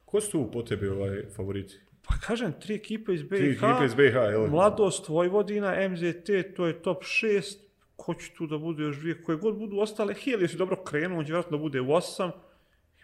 Ko 0.04 0.20
su 0.20 0.30
tu 0.30 0.50
po 0.52 0.62
tebi 0.62 0.88
ovaj 0.88 1.22
favoriti? 1.36 1.87
Pa 2.08 2.14
kažem, 2.26 2.52
tri 2.60 2.74
ekipe 2.74 3.14
iz 3.14 3.22
BiH, 3.22 3.38
Tri 3.38 3.50
ekipe 3.50 3.84
iz 3.84 3.94
BiH, 3.94 4.14
jel? 4.14 4.46
Mladost, 4.46 5.08
Vojvodina, 5.08 5.88
MZT, 5.88 6.54
to 6.56 6.66
je 6.66 6.82
top 6.82 7.02
6, 7.02 7.56
ko 7.96 8.14
će 8.14 8.30
tu 8.36 8.46
da 8.46 8.58
bude 8.58 8.82
još 8.82 8.96
dvije, 8.96 9.22
koje 9.22 9.38
god 9.38 9.58
budu 9.58 9.78
ostale, 9.78 10.14
Helios 10.14 10.52
je 10.52 10.56
dobro 10.56 10.76
krenuo, 10.84 11.18
on 11.18 11.24
će 11.24 11.32
vjerojatno 11.32 11.56
da 11.56 11.62
bude 11.62 11.80
u 11.80 11.86
8, 11.86 12.30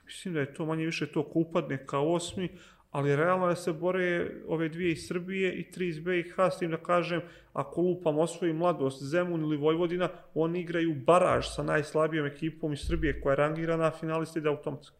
mislim 0.05 0.35
da 0.35 0.41
je 0.41 0.55
to 0.55 0.67
manje 0.67 0.85
više 0.85 1.07
to 1.07 1.23
ko 1.23 1.39
upadne 1.39 1.87
kao 1.87 2.13
osmi, 2.13 2.49
ali 2.91 3.17
realno 3.17 3.47
da 3.47 3.55
se 3.55 3.73
bore 3.73 4.31
ove 4.49 4.69
dvije 4.69 4.93
iz 4.93 5.07
Srbije 5.09 5.55
i 5.55 5.71
tri 5.71 5.89
iz 5.89 5.99
BiH, 5.99 6.35
s 6.53 6.59
tim 6.59 6.71
da 6.71 6.77
kažem, 6.77 7.21
ako 7.53 7.81
lupam 7.81 8.19
osvoji 8.19 8.53
mladost, 8.53 9.03
Zemun 9.03 9.41
ili 9.43 9.57
Vojvodina, 9.57 10.09
oni 10.35 10.61
igraju 10.61 10.95
baraž 10.95 11.47
sa 11.55 11.63
najslabijom 11.63 12.27
ekipom 12.27 12.73
iz 12.73 12.81
Srbije 12.87 13.21
koja 13.21 13.33
je 13.33 13.37
rangirana, 13.37 13.85
a 13.85 13.91
finalista 13.91 14.39
ide 14.39 14.49
automatski. 14.49 14.97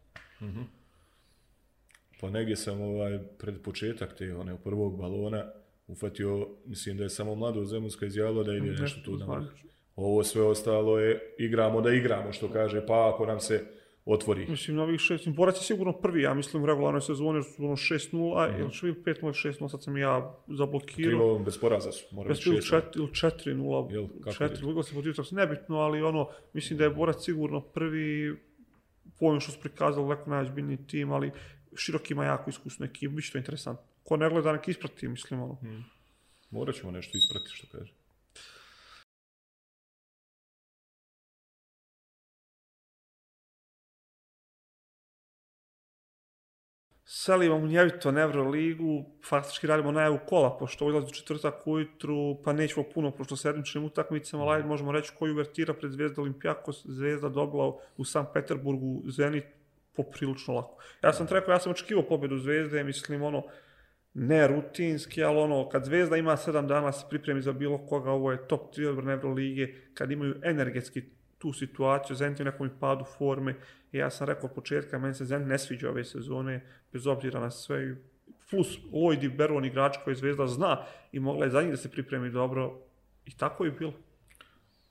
Pa 2.21 2.29
negdje 2.29 2.55
sam 2.55 2.81
ovaj, 2.81 3.19
pred 3.37 3.61
početak 3.61 4.17
te 4.17 4.35
one, 4.35 4.57
prvog 4.63 4.97
balona 4.97 5.45
ufatio, 5.87 6.47
mislim 6.65 6.97
da 6.97 7.03
je 7.03 7.09
samo 7.09 7.35
mlado 7.35 7.65
Zemunska 7.65 8.05
izjavila 8.05 8.43
da 8.43 8.53
ide 8.53 8.71
nešto 8.71 9.01
tu 9.05 9.17
na 9.17 9.25
vrh. 9.25 9.47
Ovo 9.95 10.23
sve 10.23 10.41
ostalo 10.41 10.99
je 10.99 11.35
igramo 11.37 11.81
da 11.81 11.93
igramo, 11.93 12.33
što 12.33 12.51
kaže, 12.51 12.85
pa 12.85 13.11
ako 13.13 13.25
nam 13.25 13.39
se 13.39 13.65
otvori. 14.05 14.45
Mislim, 14.49 14.77
na 14.77 14.83
ovih 14.83 14.99
šest, 14.99 15.29
Borac 15.29 15.55
je 15.55 15.63
sigurno 15.63 15.93
prvi, 15.93 16.21
ja 16.21 16.33
mislim, 16.33 16.63
u 16.63 16.65
regularnoj 16.65 17.01
sezoni, 17.01 17.43
su 17.43 17.65
ono 17.65 17.75
6-0, 17.75 18.57
mm. 18.57 18.61
ili 18.61 18.71
su 18.71 18.87
ili 18.87 18.95
5-0, 18.95 19.21
6-0, 19.21 19.69
sad 19.69 19.83
sam 19.83 19.97
ja 19.97 20.35
zablokirao. 20.47 21.09
Krivo, 21.09 21.39
bez 21.39 21.57
poraza 21.57 21.91
su, 21.91 22.15
mora 22.15 22.27
Bez 22.27 22.37
biti 22.37 22.49
ili 22.49 22.61
šest. 22.61 22.73
4 22.73 22.97
ili 22.97 23.07
4-0, 23.57 23.91
Jel, 23.91 24.07
kako 24.07 24.43
4 24.43 24.67
ligao 24.67 24.83
se 24.83 24.93
protiv 24.93 25.23
se 25.23 25.35
nebitno, 25.35 25.77
ali 25.77 26.01
ono, 26.01 26.29
mislim 26.53 26.77
da 26.77 26.83
je 26.83 26.89
Borac 26.89 27.23
sigurno 27.23 27.61
prvi, 27.61 28.35
po 29.19 29.25
ovim 29.25 29.39
što 29.39 29.51
su 29.51 29.59
prikazali, 29.59 30.07
leko 30.07 30.29
najozbiljniji 30.29 30.77
tim, 30.87 31.11
ali 31.11 31.31
Široki 31.75 32.13
ima 32.13 32.25
jako 32.25 32.49
iskusnu 32.49 32.85
ekipu, 32.85 33.15
bit 33.15 33.25
će 33.25 33.31
to 33.31 33.37
interesantno. 33.37 33.85
Ko 34.03 34.17
ne 34.17 34.29
gleda, 34.29 34.53
nek 34.53 34.67
isprati, 34.67 35.07
mislim, 35.07 35.41
ono. 35.41 35.57
Morat 36.49 36.75
ćemo 36.75 36.91
nešto 36.91 37.17
isprati, 37.17 37.49
što 37.49 37.67
kaže. 37.77 37.93
selimo 47.25 47.59
munjevito 47.59 48.11
na 48.11 48.21
Euroligu, 48.21 49.05
faktički 49.29 49.67
radimo 49.67 49.91
najavu 49.91 50.19
kola, 50.29 50.57
pošto 50.57 50.85
ulazi 50.85 51.07
u 51.07 51.13
četvrtak 51.13 51.67
ujutru, 51.67 52.37
pa 52.43 52.53
nećemo 52.53 52.85
puno, 52.93 53.11
pošto 53.11 53.35
sedmičnim 53.35 53.85
utakmicama, 53.85 54.43
ali 54.43 54.55
ajde 54.55 54.67
možemo 54.67 54.91
reći 54.91 55.11
koji 55.19 55.31
uvertira 55.31 55.73
pred 55.73 55.91
Zvezda 55.91 56.21
Olimpijakos, 56.21 56.85
Zvezda 56.85 57.29
dobila 57.29 57.77
u 57.97 58.05
San 58.05 58.25
Peterburgu, 58.33 59.03
Zenit 59.05 59.45
poprilično 59.95 60.53
lako. 60.53 60.83
Ja 61.03 61.13
sam 61.13 61.27
rekao, 61.29 61.51
ja 61.51 61.59
sam 61.59 61.71
očekivao 61.71 62.07
pobjedu 62.07 62.37
Zvezde, 62.37 62.83
mislim 62.83 63.23
ono, 63.23 63.43
ne 64.13 64.47
rutinski, 64.47 65.23
ali 65.23 65.37
ono, 65.37 65.69
kad 65.69 65.85
Zvezda 65.85 66.17
ima 66.17 66.37
sedam 66.37 66.67
dana 66.67 66.91
se 66.91 67.05
pripremi 67.09 67.41
za 67.41 67.53
bilo 67.53 67.77
koga, 67.77 68.11
ovo 68.11 68.31
je 68.31 68.47
top 68.47 68.75
3 68.75 68.89
odbrane 68.89 69.13
Evrolige, 69.13 69.73
kad 69.93 70.11
imaju 70.11 70.35
energetski 70.43 71.03
tu 71.37 71.53
situaciju, 71.53 72.15
Zenit 72.15 72.39
je 72.39 72.43
u 72.43 72.45
nekom 72.45 72.69
padu 72.79 73.05
forme, 73.17 73.55
i 73.91 73.97
ja 73.97 74.09
sam 74.09 74.27
rekao 74.27 74.49
od 74.49 74.55
početka, 74.55 74.99
meni 74.99 75.13
se 75.13 75.25
Zenit 75.25 75.47
ne 75.47 75.57
sviđa 75.57 75.89
ove 75.89 76.03
sezone, 76.03 76.61
bez 76.93 77.07
obzira 77.07 77.39
na 77.39 77.51
sve, 77.51 77.95
plus 78.49 78.79
Lloyd 78.91 79.25
i 79.25 79.29
Beron 79.29 79.65
igrač 79.65 79.97
koji 80.03 80.15
Zvezda 80.15 80.47
zna 80.47 80.85
i 81.11 81.19
mogla 81.19 81.45
je 81.45 81.51
za 81.51 81.61
njih 81.61 81.71
da 81.71 81.77
se 81.77 81.91
pripremi 81.91 82.29
dobro, 82.29 82.79
i 83.25 83.37
tako 83.37 83.65
je 83.65 83.71
bilo. 83.71 83.93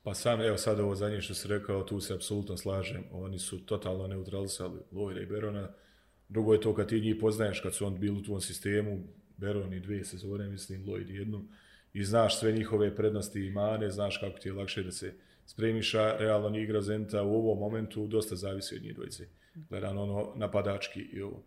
Pa 0.05 0.15
sam, 0.15 0.41
evo 0.41 0.57
sad 0.57 0.81
ovo 0.81 0.95
zadnje 0.95 1.21
što 1.21 1.35
si 1.35 1.49
rekao, 1.49 1.83
tu 1.83 2.01
se 2.01 2.15
apsolutno 2.15 2.57
slažem. 2.57 3.05
Oni 3.13 3.39
su 3.39 3.67
totalno 3.67 4.07
neutralisali 4.07 4.81
Lojra 4.93 5.21
i 5.21 5.27
Berona. 5.27 5.69
Drugo 6.29 6.53
je 6.53 6.61
to 6.61 6.75
kad 6.75 6.89
ti 6.89 7.01
njih 7.01 7.17
poznaješ, 7.21 7.61
kad 7.61 7.75
su 7.75 7.87
on 7.87 7.99
bili 7.99 8.19
u 8.19 8.23
tvom 8.23 8.41
sistemu, 8.41 9.03
Beron 9.37 9.73
i 9.73 9.81
dvije 9.81 10.05
sezone, 10.05 10.49
mislim, 10.49 10.85
Lloyd 10.87 11.11
jednu, 11.11 11.45
i 11.93 12.05
znaš 12.05 12.39
sve 12.39 12.53
njihove 12.53 12.97
prednosti 12.97 13.41
i 13.41 13.51
mane, 13.51 13.91
znaš 13.91 14.19
kako 14.19 14.39
ti 14.39 14.49
je 14.49 14.53
lakše 14.53 14.83
da 14.83 14.93
se 14.93 15.15
spremiš, 15.47 15.95
a 15.95 16.17
realno 16.19 16.51
njih 16.51 16.65
igra 16.65 16.81
Zenta 16.81 17.23
u 17.23 17.35
ovom 17.35 17.59
momentu 17.59 18.07
dosta 18.07 18.37
zavisi 18.37 18.77
od 18.77 18.83
njih 18.83 18.95
dvojice. 18.95 19.27
Gledano 19.69 20.03
ono 20.03 20.33
napadački 20.37 21.01
i 21.01 21.23
ovo. 21.23 21.43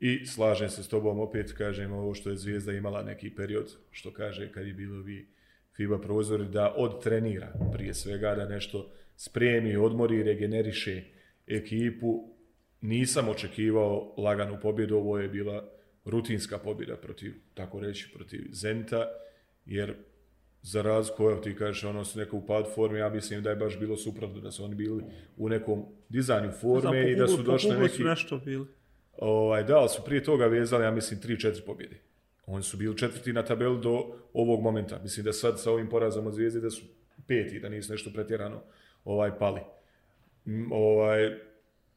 I 0.00 0.26
slažem 0.26 0.70
se 0.70 0.82
s 0.82 0.88
tobom, 0.88 1.20
opet 1.20 1.52
kažem 1.52 1.92
ovo 1.92 2.14
što 2.14 2.30
je 2.30 2.36
Zvijezda 2.36 2.72
imala 2.72 3.02
neki 3.02 3.30
period, 3.30 3.76
što 3.90 4.12
kaže 4.12 4.52
kad 4.52 4.66
je 4.66 4.72
bilo 4.72 5.00
vi 5.00 5.28
FIBA 5.78 5.98
prozori, 5.98 6.44
da 6.44 6.74
odtrenira 6.76 7.52
prije 7.72 7.94
svega, 7.94 8.34
da 8.34 8.48
nešto 8.48 8.90
spremi, 9.16 9.76
odmori, 9.76 10.22
regeneriše 10.22 11.02
ekipu. 11.46 12.28
Nisam 12.80 13.28
očekivao 13.28 14.14
laganu 14.16 14.58
pobjedu, 14.62 14.96
ovo 14.96 15.18
je 15.18 15.28
bila 15.28 15.68
rutinska 16.04 16.58
pobjeda 16.58 16.96
protiv, 16.96 17.34
tako 17.54 17.80
reći, 17.80 18.10
protiv 18.14 18.48
Zenta, 18.52 19.06
jer 19.66 19.94
za 20.62 20.82
razliku, 20.82 21.22
evo 21.22 21.40
ti 21.40 21.56
kažeš, 21.56 21.84
ono 21.84 22.04
su 22.04 22.18
neko 22.18 22.36
u 22.36 22.46
pad 22.46 22.74
forme, 22.74 22.98
ja 22.98 23.08
mislim 23.08 23.42
da 23.42 23.50
je 23.50 23.56
baš 23.56 23.78
bilo 23.78 23.96
suprotno, 23.96 24.40
da 24.40 24.50
su 24.50 24.64
oni 24.64 24.74
bili 24.74 25.02
u 25.36 25.48
nekom 25.48 25.84
dizajnu 26.08 26.52
forme 26.52 26.80
Znam, 26.80 26.92
po 26.92 27.08
i 27.08 27.16
da 27.16 27.28
su 27.28 27.42
došli 27.42 27.76
neki... 27.76 27.96
su 27.96 28.04
nešto 28.04 28.38
bili. 28.38 28.66
Ovaj, 29.18 29.64
da, 29.64 29.76
ali 29.76 29.88
su 29.88 30.02
prije 30.04 30.24
toga 30.24 30.46
vezali, 30.46 30.84
ja 30.84 30.90
mislim, 30.90 31.20
3-4 31.20 31.64
pobjede. 31.66 32.07
Oni 32.50 32.62
su 32.62 32.76
bili 32.76 32.98
četvrti 32.98 33.32
na 33.32 33.42
tabeli 33.42 33.80
do 33.80 34.06
ovog 34.32 34.62
momenta. 34.62 34.98
Mislim 35.02 35.24
da 35.24 35.32
sad 35.32 35.60
sa 35.60 35.70
ovim 35.70 35.88
porazom 35.88 36.26
od 36.26 36.34
Zvijezde 36.34 36.60
da 36.60 36.70
su 36.70 36.82
peti, 37.26 37.60
da 37.60 37.68
nisu 37.68 37.92
nešto 37.92 38.10
pretjerano 38.14 38.62
ovaj, 39.04 39.38
pali. 39.38 39.60
Ovaj, 40.70 41.38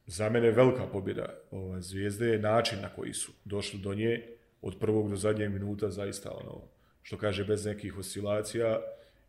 za 0.07 0.29
mene 0.29 0.47
je 0.47 0.51
velika 0.51 0.87
pobjeda 0.91 1.39
ovaj, 1.51 1.81
Zvijezde 1.81 2.27
je 2.27 2.39
način 2.39 2.81
na 2.81 2.89
koji 2.89 3.13
su 3.13 3.31
došli 3.45 3.79
do 3.79 3.93
nje 3.93 4.27
od 4.61 4.75
prvog 4.79 5.09
do 5.09 5.15
zadnjeg 5.15 5.51
minuta 5.53 5.89
zaista 5.89 6.31
ono, 6.31 6.61
što 7.01 7.17
kaže 7.17 7.43
bez 7.43 7.65
nekih 7.65 7.97
oscilacija 7.97 8.81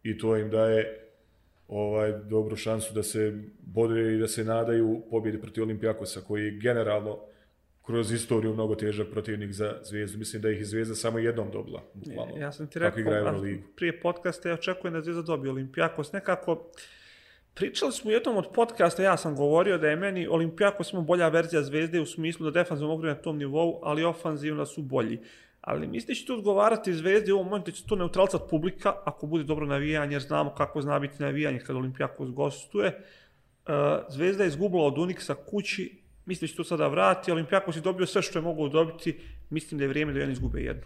i 0.02 0.18
to 0.18 0.36
im 0.36 0.50
daje 0.50 1.08
ovaj 1.68 2.12
dobru 2.12 2.56
šansu 2.56 2.94
da 2.94 3.02
se 3.02 3.42
bodre 3.60 4.14
i 4.14 4.18
da 4.18 4.28
se 4.28 4.44
nadaju 4.44 5.02
pobjedi 5.10 5.40
protiv 5.40 5.62
Olimpijakosa 5.62 6.20
koji 6.20 6.58
generalno 6.60 7.18
kroz 7.86 8.12
istoriju 8.12 8.54
mnogo 8.54 8.74
težak 8.74 9.06
protivnik 9.10 9.52
za 9.52 9.74
Zvijezdu. 9.82 10.18
Mislim 10.18 10.42
da 10.42 10.50
ih 10.50 10.58
je 10.58 10.64
Zvijezda 10.64 10.94
samo 10.94 11.18
jednom 11.18 11.50
dobila. 11.52 11.82
Bukvalno. 11.94 12.36
Ja 12.36 12.52
sam 12.52 12.66
ti 12.66 12.78
rekao, 12.78 13.00
igra 13.00 13.12
a 13.12 13.18
Euroligu. 13.18 13.62
prije 13.76 14.00
podcasta 14.00 14.48
ja 14.48 14.54
očekujem 14.54 14.94
da 14.94 15.00
Zvezda 15.00 15.22
dobije 15.22 15.50
Olimpijakos. 15.50 16.12
Nekako, 16.12 16.70
pričali 17.54 17.92
smo 17.92 18.10
u 18.10 18.12
jednom 18.12 18.36
od 18.36 18.46
podcasta, 18.54 19.02
ja 19.02 19.16
sam 19.16 19.36
govorio 19.36 19.78
da 19.78 19.88
je 19.88 19.96
meni 19.96 20.26
Olimpijakos 20.26 20.90
samo 20.90 21.02
bolja 21.02 21.28
verzija 21.28 21.62
Zvezde 21.62 22.00
u 22.00 22.06
smislu 22.06 22.50
da 22.50 22.60
defanzivno 22.60 22.94
mogu 22.94 23.06
na 23.06 23.14
tom 23.14 23.38
nivou, 23.38 23.80
ali 23.82 24.04
ofanzivno 24.04 24.66
su 24.66 24.82
bolji. 24.82 25.20
Ali 25.60 25.86
mislim 25.86 26.08
da 26.08 26.14
će 26.14 26.26
to 26.26 26.34
odgovarati 26.34 26.94
Zvezdi 26.94 27.32
u 27.32 27.34
ovom 27.34 27.46
momentu 27.46 27.70
će 27.70 27.86
to 27.86 27.96
neutralicat 27.96 28.42
publika 28.50 28.94
ako 29.04 29.26
bude 29.26 29.44
dobro 29.44 29.66
navijanje, 29.66 30.14
jer 30.14 30.22
znamo 30.22 30.54
kako 30.54 30.82
zna 30.82 30.98
biti 30.98 31.22
navijanje 31.22 31.58
kad 31.58 31.76
Olimpijakos 31.76 32.30
gostuje. 32.30 32.86
Uh, 33.66 33.72
Zvezda 34.08 34.44
je 34.44 34.48
izgubila 34.48 34.84
od 34.84 34.98
Uniksa 34.98 35.34
kući, 35.34 36.01
mislim 36.26 36.46
da 36.46 36.50
će 36.50 36.56
to 36.56 36.64
sada 36.64 36.88
vrati, 36.88 37.32
Olimpijakos 37.32 37.76
je 37.76 37.80
dobio 37.80 38.06
sve 38.06 38.22
što 38.22 38.38
je 38.38 38.42
mogao 38.42 38.68
dobiti, 38.68 39.18
mislim 39.50 39.78
da 39.78 39.84
je 39.84 39.88
vrijeme 39.88 40.12
da 40.12 40.18
jedan 40.18 40.32
izgube 40.32 40.60
jednu. 40.60 40.84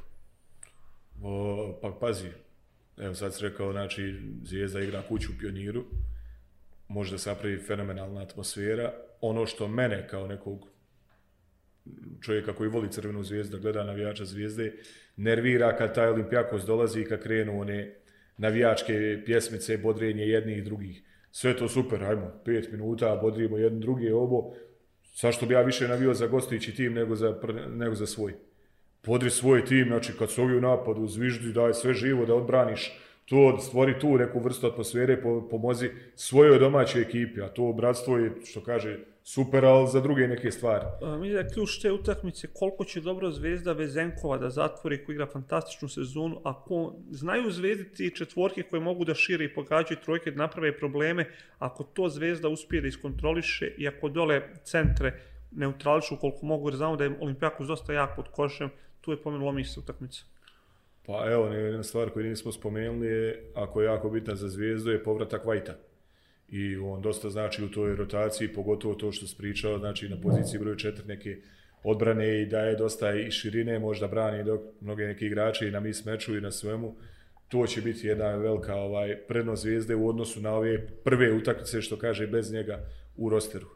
O, 1.23 1.79
pa 1.83 1.97
pazi, 2.01 2.29
evo 2.97 3.15
sad 3.15 3.35
si 3.35 3.43
rekao, 3.43 3.73
znači 3.73 4.21
Zvijezda 4.43 4.81
igra 4.81 5.03
kuću 5.09 5.33
u 5.33 5.39
pioniru, 5.41 5.85
može 6.89 7.11
da 7.11 7.19
se 7.19 7.31
napravi 7.31 7.59
fenomenalna 7.59 8.23
atmosfera. 8.23 8.93
Ono 9.21 9.47
što 9.47 9.69
mene 9.69 10.09
kao 10.09 10.27
nekog 10.27 10.69
čovjeka 12.21 12.53
koji 12.53 12.71
voli 12.71 12.93
crvenu 12.93 13.23
zvijezdu, 13.23 13.61
gleda 13.61 13.85
navijača 13.85 14.25
zvijezde, 14.25 14.73
nervira 15.17 15.77
kad 15.77 15.95
taj 15.95 16.09
Olimpijakos 16.09 16.65
dolazi 16.65 17.01
i 17.01 17.05
kad 17.05 17.23
krenu 17.23 17.61
one 17.61 17.95
navijačke 18.39 19.23
pjesmice, 19.25 19.79
bodrenje 19.79 20.23
jednih 20.23 20.59
i 20.59 20.63
drugih. 20.63 21.03
Sve 21.31 21.57
to 21.57 21.69
super, 21.69 22.05
ajmo, 22.05 22.41
pet 22.45 22.73
minuta, 22.73 23.19
bodrimo 23.23 23.59
jedni 23.59 23.81
drugi, 23.81 24.11
ovo, 24.11 24.55
zašto 25.17 25.47
bi 25.47 25.55
ja 25.55 25.63
više 25.63 25.89
navio 25.89 26.15
za 26.15 26.27
gostujući 26.27 26.75
tim 26.75 26.95
nego 26.95 27.17
za, 27.17 27.35
nego 27.77 27.95
za 27.95 28.07
svoj. 28.07 28.35
Podri 29.03 29.31
svoj 29.31 29.65
tim, 29.65 29.89
znači 29.89 30.13
kad 30.19 30.31
su 30.31 30.43
ovi 30.43 30.57
u 30.57 30.61
napadu, 30.61 31.07
zviždi, 31.07 31.53
daj 31.53 31.75
sve 31.75 31.95
živo 31.95 32.27
da 32.27 32.35
odbraniš, 32.35 32.93
to 33.25 33.59
stvori 33.59 33.99
tu 33.99 34.19
neku 34.19 34.41
vrstu 34.41 34.67
atmosfere, 34.67 35.23
pomozi 35.51 35.91
svojoj 36.15 36.59
domaćoj 36.59 37.03
ekipi, 37.03 37.43
a 37.43 37.49
to 37.49 37.73
bratstvo 37.73 38.19
je, 38.19 38.33
što 38.45 38.61
kaže, 38.61 38.99
super, 39.29 39.65
ali 39.65 39.89
za 39.89 40.01
druge 40.01 40.29
neke 40.29 40.51
stvari. 40.51 40.85
Mislim 41.03 41.33
da 41.33 41.39
je 41.39 41.49
ključ 41.55 41.79
te 41.79 41.93
utakmice 41.93 42.49
koliko 42.53 42.85
će 42.85 43.01
dobro 43.01 43.31
zvezda 43.31 43.73
Vezenkova 43.73 44.39
da 44.39 44.51
zatvori 44.51 45.05
koji 45.05 45.15
igra 45.15 45.27
fantastičnu 45.27 45.89
sezonu, 45.89 46.41
ako 46.45 46.95
znaju 47.11 47.51
zvezditi 47.51 48.15
četvorke 48.17 48.63
koje 48.63 48.81
mogu 48.81 49.05
da 49.05 49.15
šire 49.15 49.45
i 49.45 49.55
pogađaju 49.55 50.01
trojke, 50.05 50.31
da 50.31 50.37
naprave 50.37 50.79
probleme, 50.79 51.27
ako 51.59 51.85
to 51.85 52.09
zvezda 52.09 52.49
uspije 52.49 52.83
da 52.83 52.89
iskontroliše 52.89 53.75
i 53.79 53.89
ako 53.89 54.09
dole 54.09 54.43
centre 54.65 55.13
neutrališu 55.51 56.17
koliko 56.17 56.47
mogu, 56.47 56.69
jer 56.69 56.77
znamo 56.77 56.97
da 56.97 57.05
je 57.05 57.19
Olimpijakos 57.21 57.67
dosta 57.67 57.93
jak 57.93 58.17
pod 58.17 58.29
košem, 58.29 58.71
tu 59.01 59.11
je 59.11 59.23
pomenulo 59.23 59.53
mi 59.53 59.65
se 59.65 59.81
utakmica. 59.81 60.23
Pa 61.07 61.31
evo, 61.31 61.47
jedna 61.47 61.83
stvar 61.83 62.11
koju 62.11 62.27
nismo 62.27 62.53
spomenuli 62.53 63.07
je, 63.07 63.51
ako 63.55 63.81
je 63.83 63.87
jako 63.87 64.11
bitna 64.11 64.35
za 64.35 64.49
zvijezdu, 64.49 64.91
je 64.91 65.03
povratak 65.03 65.45
Vajta 65.45 65.75
i 66.49 66.77
on 66.77 67.03
dosta 67.03 67.31
znači 67.31 67.65
u 67.65 67.71
toj 67.71 67.97
rotaciji, 67.97 68.53
pogotovo 68.53 68.95
to 68.95 69.13
što 69.13 69.27
se 69.27 69.37
pričao, 69.39 69.79
znači 69.79 70.09
na 70.09 70.21
poziciji 70.21 70.61
broj 70.61 70.75
4 70.75 71.07
neke 71.07 71.37
odbrane 71.83 72.43
i 72.43 72.47
daje 72.47 72.77
dosta 72.77 73.15
i 73.15 73.31
širine, 73.31 73.79
možda 73.79 74.07
brani 74.07 74.45
dok 74.45 74.61
mnoge 74.81 75.07
neki 75.07 75.27
igrači 75.27 75.67
i 75.67 75.71
na 75.71 75.81
mis 75.81 76.05
meču 76.05 76.37
i 76.37 76.41
na 76.41 76.51
svemu. 76.51 76.97
To 77.49 77.67
će 77.67 77.81
biti 77.81 78.07
jedna 78.07 78.37
velika 78.37 78.75
ovaj 78.75 79.17
prednost 79.17 79.63
zvijezde 79.63 79.95
u 79.95 80.09
odnosu 80.09 80.41
na 80.41 80.55
ove 80.55 80.87
prve 80.87 81.33
utakmice 81.33 81.83
što 81.83 81.99
kaže 81.99 82.27
bez 82.27 82.53
njega 82.53 82.81
u 83.17 83.29
rosteru. 83.29 83.67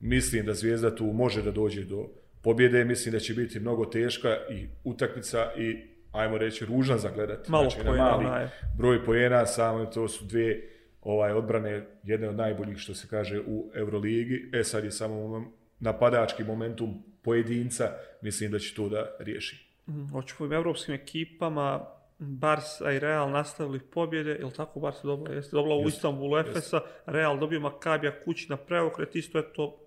Mislim 0.00 0.46
da 0.46 0.54
zvijezda 0.54 0.94
tu 0.94 1.04
može 1.04 1.42
da 1.42 1.50
dođe 1.50 1.84
do 1.84 2.08
pobjede, 2.42 2.84
mislim 2.84 3.12
da 3.12 3.18
će 3.18 3.34
biti 3.34 3.60
mnogo 3.60 3.84
teška 3.84 4.36
i 4.50 4.66
utakmica 4.84 5.52
i 5.58 5.76
ajmo 6.12 6.38
reći 6.38 6.64
ružna 6.64 6.98
za 6.98 7.10
gledati. 7.10 7.50
Malo 7.50 7.70
znači, 7.70 7.86
pojena, 7.86 8.18
mali 8.18 8.48
broj 8.78 9.04
pojena, 9.04 9.46
samo 9.46 9.86
to 9.86 10.08
su 10.08 10.24
dvije 10.24 10.77
ovaj 11.02 11.32
odbrane 11.32 11.86
jedne 12.02 12.28
od 12.28 12.36
najboljih 12.36 12.78
što 12.78 12.94
se 12.94 13.08
kaže 13.08 13.40
u 13.46 13.70
Euroligi. 13.74 14.50
E 14.52 14.64
sad 14.64 14.84
je 14.84 14.90
samo 14.90 15.44
napadački 15.80 16.44
momentum 16.44 17.02
pojedinca, 17.22 17.92
mislim 18.22 18.50
da 18.50 18.58
će 18.58 18.74
to 18.74 18.88
da 18.88 19.16
riješi. 19.18 19.68
Mm, 19.86 20.08
hoću 20.12 20.34
po 20.38 20.44
evropskim 20.44 20.94
ekipama, 20.94 21.86
Barca 22.18 22.92
i 22.92 22.98
Real 22.98 23.30
nastavili 23.30 23.80
pobjede, 23.80 24.30
je 24.30 24.44
li 24.44 24.52
tako 24.52 24.80
Barca 24.80 25.00
dobila? 25.02 25.34
Jeste 25.34 25.56
dobila 25.56 25.76
u 25.76 25.88
Istanbulu 25.88 26.38
Efesa, 26.38 26.80
Real 27.06 27.38
dobio 27.38 27.60
Makabija 27.60 28.20
kući 28.24 28.46
na 28.50 28.56
preokret, 28.56 29.16
isto 29.16 29.38
je 29.38 29.52
to 29.52 29.80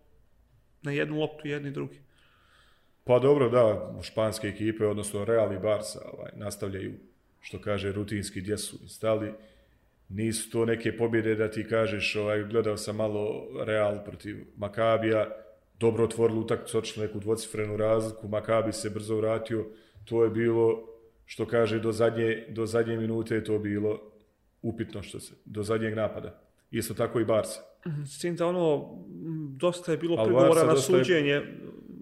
na 0.82 0.92
jednu 0.92 1.20
loptu 1.20 1.48
jedni 1.48 1.70
i 1.70 1.72
drugi. 1.72 2.00
Pa 3.04 3.20
dobro, 3.20 3.50
da, 3.50 3.94
španske 4.02 4.48
ekipe, 4.48 4.86
odnosno 4.86 5.26
Real 5.26 5.54
i 5.54 5.60
Barca, 5.60 6.00
ovaj, 6.14 6.32
nastavljaju, 6.36 6.94
što 7.40 7.62
kaže, 7.62 7.92
rutinski 7.92 8.42
gdje 8.42 8.58
su 8.58 8.90
stali 8.90 9.34
nisu 10.14 10.52
to 10.52 10.66
neke 10.66 10.98
pobjede 10.98 11.36
da 11.36 11.52
ti 11.52 11.68
kažeš, 11.68 12.16
ovaj, 12.16 12.44
gledao 12.44 12.78
sam 12.78 12.96
malo 12.96 13.48
Real 13.66 14.04
protiv 14.06 14.46
Makabija, 14.58 15.28
dobro 15.80 16.04
otvorili 16.04 16.40
utakmicu, 16.40 16.78
otišli 16.78 17.04
neku 17.04 17.20
dvocifrenu 17.20 17.78
razliku, 17.78 18.28
Makabi 18.28 18.74
se 18.74 18.90
brzo 18.90 19.16
vratio, 19.16 19.66
to 20.06 20.24
je 20.24 20.30
bilo, 20.30 20.88
što 21.26 21.46
kaže, 21.46 21.80
do 21.80 21.92
zadnje, 21.92 22.46
do 22.50 22.66
zadnje 22.66 22.98
minute 22.98 23.36
je 23.36 23.44
to 23.44 23.60
bilo 23.60 24.00
upitno 24.62 25.04
što 25.04 25.20
se, 25.20 25.34
do 25.46 25.64
zadnjeg 25.64 25.96
napada. 25.96 26.42
Isto 26.72 26.94
tako 26.94 27.20
i 27.20 27.26
Barca. 27.26 27.62
Mhm, 27.88 28.04
s 28.04 28.20
tim 28.20 28.36
da 28.36 28.48
ono, 28.48 28.90
dosta 29.58 29.92
je 29.92 29.98
bilo 29.98 30.24
pregovora 30.24 30.64
na 30.64 30.76
suđenje, 30.76 31.30
je... 31.30 31.58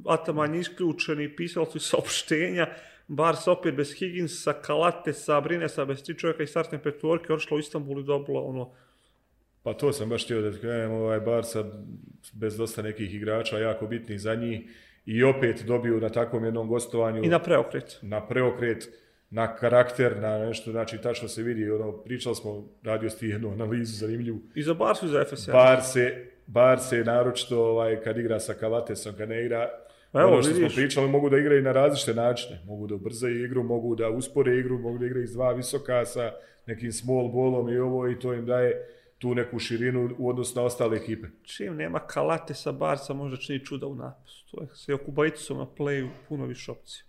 Ataman 0.05 0.55
isključen 0.55 1.22
i 1.22 1.36
pisali 1.36 1.66
su 1.66 1.80
saopštenja, 1.80 2.68
Bars 3.10 3.47
opet 3.47 3.76
bez 3.76 3.93
Higginsa, 3.99 4.53
Kalatesa, 4.53 5.41
Brinesa, 5.41 5.86
bez 5.86 6.03
tri 6.03 6.18
čovjeka 6.18 6.43
i 6.43 6.47
startne 6.47 6.84
petvorke, 6.84 7.34
odšla 7.34 7.57
u 7.57 7.60
Istanbul 7.60 7.99
i 7.99 8.03
dobila 8.03 8.41
ono... 8.41 8.72
Pa 9.64 9.74
to 9.74 9.93
sam 9.93 10.10
baš 10.10 10.24
htio 10.26 10.41
da 10.41 10.51
kažem, 10.51 10.91
ovaj 10.91 11.20
Barsa 11.20 11.64
bez 12.34 12.57
dosta 12.57 12.82
nekih 12.82 13.16
igrača, 13.16 13.57
jako 13.57 13.88
bitnih 13.88 14.22
za 14.22 14.36
njih, 14.36 14.62
i 15.05 15.24
opet 15.24 15.64
dobiju 15.68 15.99
na 15.99 16.10
takvom 16.10 16.45
jednom 16.45 16.68
gostovanju... 16.68 17.24
I 17.24 17.28
na 17.28 17.39
preokret. 17.39 17.97
Na 18.01 18.28
preokret, 18.28 18.89
na 19.30 19.55
karakter, 19.55 20.22
na 20.22 20.38
nešto, 20.38 20.72
znači 20.72 20.97
tačno 20.97 21.28
se 21.28 21.43
vidi, 21.43 21.72
ono, 21.72 21.91
pričali 21.91 22.36
smo, 22.36 22.70
radio 22.84 23.10
sti 23.10 23.28
jednu 23.28 23.51
analizu 23.51 23.93
zanimljivu. 23.93 24.39
I 24.55 24.62
za 24.62 24.74
Barsu 24.74 25.05
i 25.05 25.10
za 25.10 25.26
FSR. 25.26 25.51
Barse, 25.51 26.26
Barse, 26.47 27.03
naročito 27.03 27.64
ovaj, 27.64 28.01
kad 28.01 28.18
igra 28.18 28.39
sa 28.39 28.53
Kalatesom, 28.53 29.16
kad 29.18 29.30
ne 29.30 29.45
igra, 29.45 29.70
evo, 30.14 30.32
ono 30.32 30.41
što 30.41 30.53
vidiš. 30.53 30.74
smo 30.74 30.82
pričali, 30.82 31.10
mogu 31.10 31.30
da 31.30 31.38
igraju 31.38 31.62
na 31.62 31.72
različite 31.72 32.14
načine. 32.14 32.60
Mogu 32.66 32.88
da 32.88 32.95
ubrzaju 32.95 33.45
igru, 33.45 33.64
mogu 33.64 33.95
da 33.95 34.10
uspore 34.10 34.57
igru, 34.57 34.80
mogu 34.80 34.97
da 34.97 35.05
igraju 35.05 35.24
iz 35.24 35.34
dva 35.34 35.51
visoka 35.51 36.05
sa 36.05 36.32
nekim 36.66 36.91
small 36.91 37.32
ballom 37.32 37.70
i 37.70 37.78
ovo 37.78 38.07
i 38.07 38.20
to 38.20 38.34
im 38.34 38.45
daje 38.45 38.86
tu 39.18 39.36
neku 39.36 39.60
širinu 39.60 40.10
u 40.18 40.30
odnosu 40.30 40.60
na 40.60 40.66
ostale 40.66 40.97
ekipe. 40.97 41.28
Čim 41.43 41.76
nema 41.76 41.99
kalate 41.99 42.53
sa 42.53 42.72
Barca, 42.72 43.14
možda 43.14 43.38
čini 43.38 43.66
čuda 43.66 43.88
u 43.88 43.95
napisu. 43.95 44.45
To 44.51 44.62
je 44.62 44.68
se 44.74 44.93
Okubajticom 44.93 45.57
na 45.57 45.66
playu 45.78 46.10
puno 46.30 46.45
više 46.45 46.72
opcije. 46.72 47.03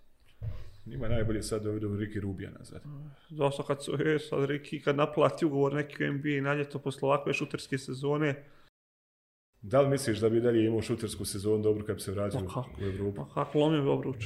Njima 0.85 1.07
najbolje 1.07 1.43
sad 1.43 1.63
da 1.63 1.71
vidu 1.71 1.97
Riki 1.97 2.19
Rubija 2.19 2.49
nazad. 2.59 2.81
Dosta 3.29 3.63
kad 3.63 3.83
su, 3.83 3.91
je, 3.91 4.19
sad 4.19 4.45
Riki 4.45 4.81
kad 4.81 4.95
naplati 4.95 5.45
ugovor 5.45 5.73
neki 5.73 6.03
u 6.03 6.13
NBA 6.13 6.29
i 6.29 6.41
naljeto 6.41 6.79
posle 6.79 7.07
ovakve 7.07 7.33
šuterske 7.33 7.77
sezone, 7.77 8.43
Da 9.61 9.81
li 9.81 9.89
misliš 9.89 10.19
da 10.19 10.29
bi 10.29 10.41
dalje 10.41 10.65
imao 10.65 10.81
šutersku 10.81 11.25
sezonu 11.25 11.63
dobro 11.63 11.85
kad 11.85 11.95
bi 11.95 12.01
se 12.01 12.11
vratio 12.11 12.39
u 12.39 12.83
Evropu? 12.83 13.15
Pa 13.15 13.33
kako 13.33 13.59
lomio 13.59 13.81
bi 13.81 13.89
obruč. 13.89 14.25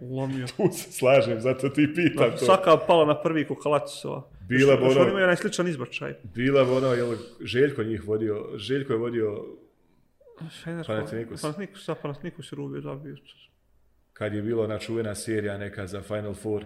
Lomio. 0.00 0.46
tu 0.56 0.68
se 0.72 0.92
slažem, 0.92 1.40
zato 1.40 1.68
ti 1.68 1.88
pitam 1.94 2.30
to. 2.30 2.36
Svaka 2.36 2.76
pala 2.86 3.04
na 3.04 3.22
prvi 3.22 3.46
kukalacova. 3.46 4.30
Bila 4.48 4.76
bi 4.76 4.82
ono... 4.82 5.00
Oni 5.00 5.10
imaju 5.10 5.26
najsličan 5.26 5.68
izbačaj. 5.68 6.14
Bila 6.34 6.64
bi 6.64 6.70
ono, 6.70 6.86
jel, 6.86 7.16
Željko 7.40 7.82
njih 7.82 8.08
vodio, 8.08 8.48
Željko 8.56 8.92
je 8.92 8.98
vodio 8.98 9.44
Fener, 10.64 10.86
Panatinikus. 10.86 11.42
Panatinikus, 11.42 11.84
sa 11.84 11.94
Panatinikus 11.94 12.52
je 12.52 12.56
rubio 12.56 12.80
dobio. 12.80 13.16
Kad 14.12 14.34
je 14.34 14.42
bilo 14.42 14.66
načuvena 14.66 15.14
serija 15.14 15.58
neka 15.58 15.86
za 15.86 16.02
Final 16.02 16.34
Four, 16.34 16.64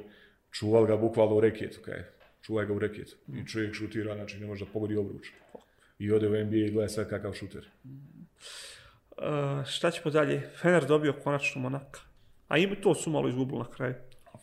čuval 0.51 0.87
ga 0.87 0.97
bukvalno 0.97 1.37
u 1.37 1.41
reketu, 1.41 1.81
kaj 1.85 2.05
čuvaj 2.41 2.67
ga 2.67 2.73
u 2.73 2.79
reketu. 2.79 3.17
I 3.35 3.47
čovjek 3.47 3.75
šutira, 3.75 4.15
znači 4.15 4.41
ne 4.41 4.47
može 4.47 4.65
da 4.65 4.71
pogodi 4.71 4.97
obruč 4.97 5.33
i 5.99 6.13
ode 6.13 6.29
u 6.29 6.45
NBA 6.45 6.57
i 6.57 6.71
gleda 6.71 6.89
sve 6.89 7.09
kakav 7.09 7.33
šuter. 7.33 7.71
Uh, 7.85 9.67
šta 9.67 9.91
ćemo 9.91 10.11
dalje? 10.11 10.51
Fener 10.61 10.87
dobio 10.87 11.13
konačno 11.13 11.61
Monaka. 11.61 12.01
A 12.49 12.59
im 12.59 12.77
to 12.83 12.95
su 12.95 13.11
malo 13.11 13.29
izgubili 13.29 13.59
na 13.59 13.71
kraju. 13.71 13.95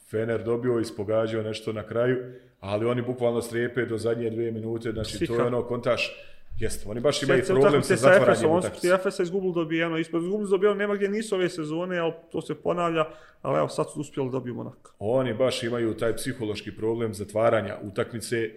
Fener 0.10 0.44
dobio 0.44 0.80
i 0.80 0.86
spogađao 0.86 1.44
nešto 1.44 1.74
na 1.74 1.84
kraju, 1.84 2.34
ali 2.60 2.86
oni 2.86 3.02
bukvalno 3.02 3.42
strepe 3.42 3.86
do 3.86 3.98
zadnje 3.98 4.30
dve 4.30 4.52
minute, 4.52 4.92
znači 4.92 5.18
Sika. 5.18 5.34
to 5.34 5.40
je 5.40 5.48
ono 5.48 5.64
kontaš, 5.64 6.16
Jeste, 6.60 6.90
oni 6.90 7.00
baš 7.00 7.24
imaju 7.24 7.44
problem 7.46 7.84
sa 7.84 7.96
zatvaranjem 7.96 8.52
utakmice. 8.52 8.88
Oni 8.88 9.00
su 9.00 9.02
Efesa 9.02 9.24
izgubili 9.24 9.54
dobijeno, 9.54 9.98
ispod 9.98 10.24
izgubili 10.24 10.50
dobijeno, 10.50 10.76
nema 10.76 10.96
gdje 10.96 11.10
nisu 11.10 11.36
ove 11.36 11.50
sezone, 11.50 11.98
ali 11.98 12.14
to 12.32 12.42
se 12.42 12.56
ponavlja, 12.56 13.06
ali 13.42 13.58
evo 13.58 13.68
sad 13.68 13.92
su 13.94 14.00
uspjeli 14.00 14.32
dobiju 14.32 14.56
Monak. 14.56 14.90
Oni 15.00 15.34
baš 15.34 15.64
imaju 15.64 15.94
taj 15.94 16.16
psihološki 16.16 16.76
problem 16.76 17.14
zatvaranja 17.14 17.78
utakmice, 17.84 18.50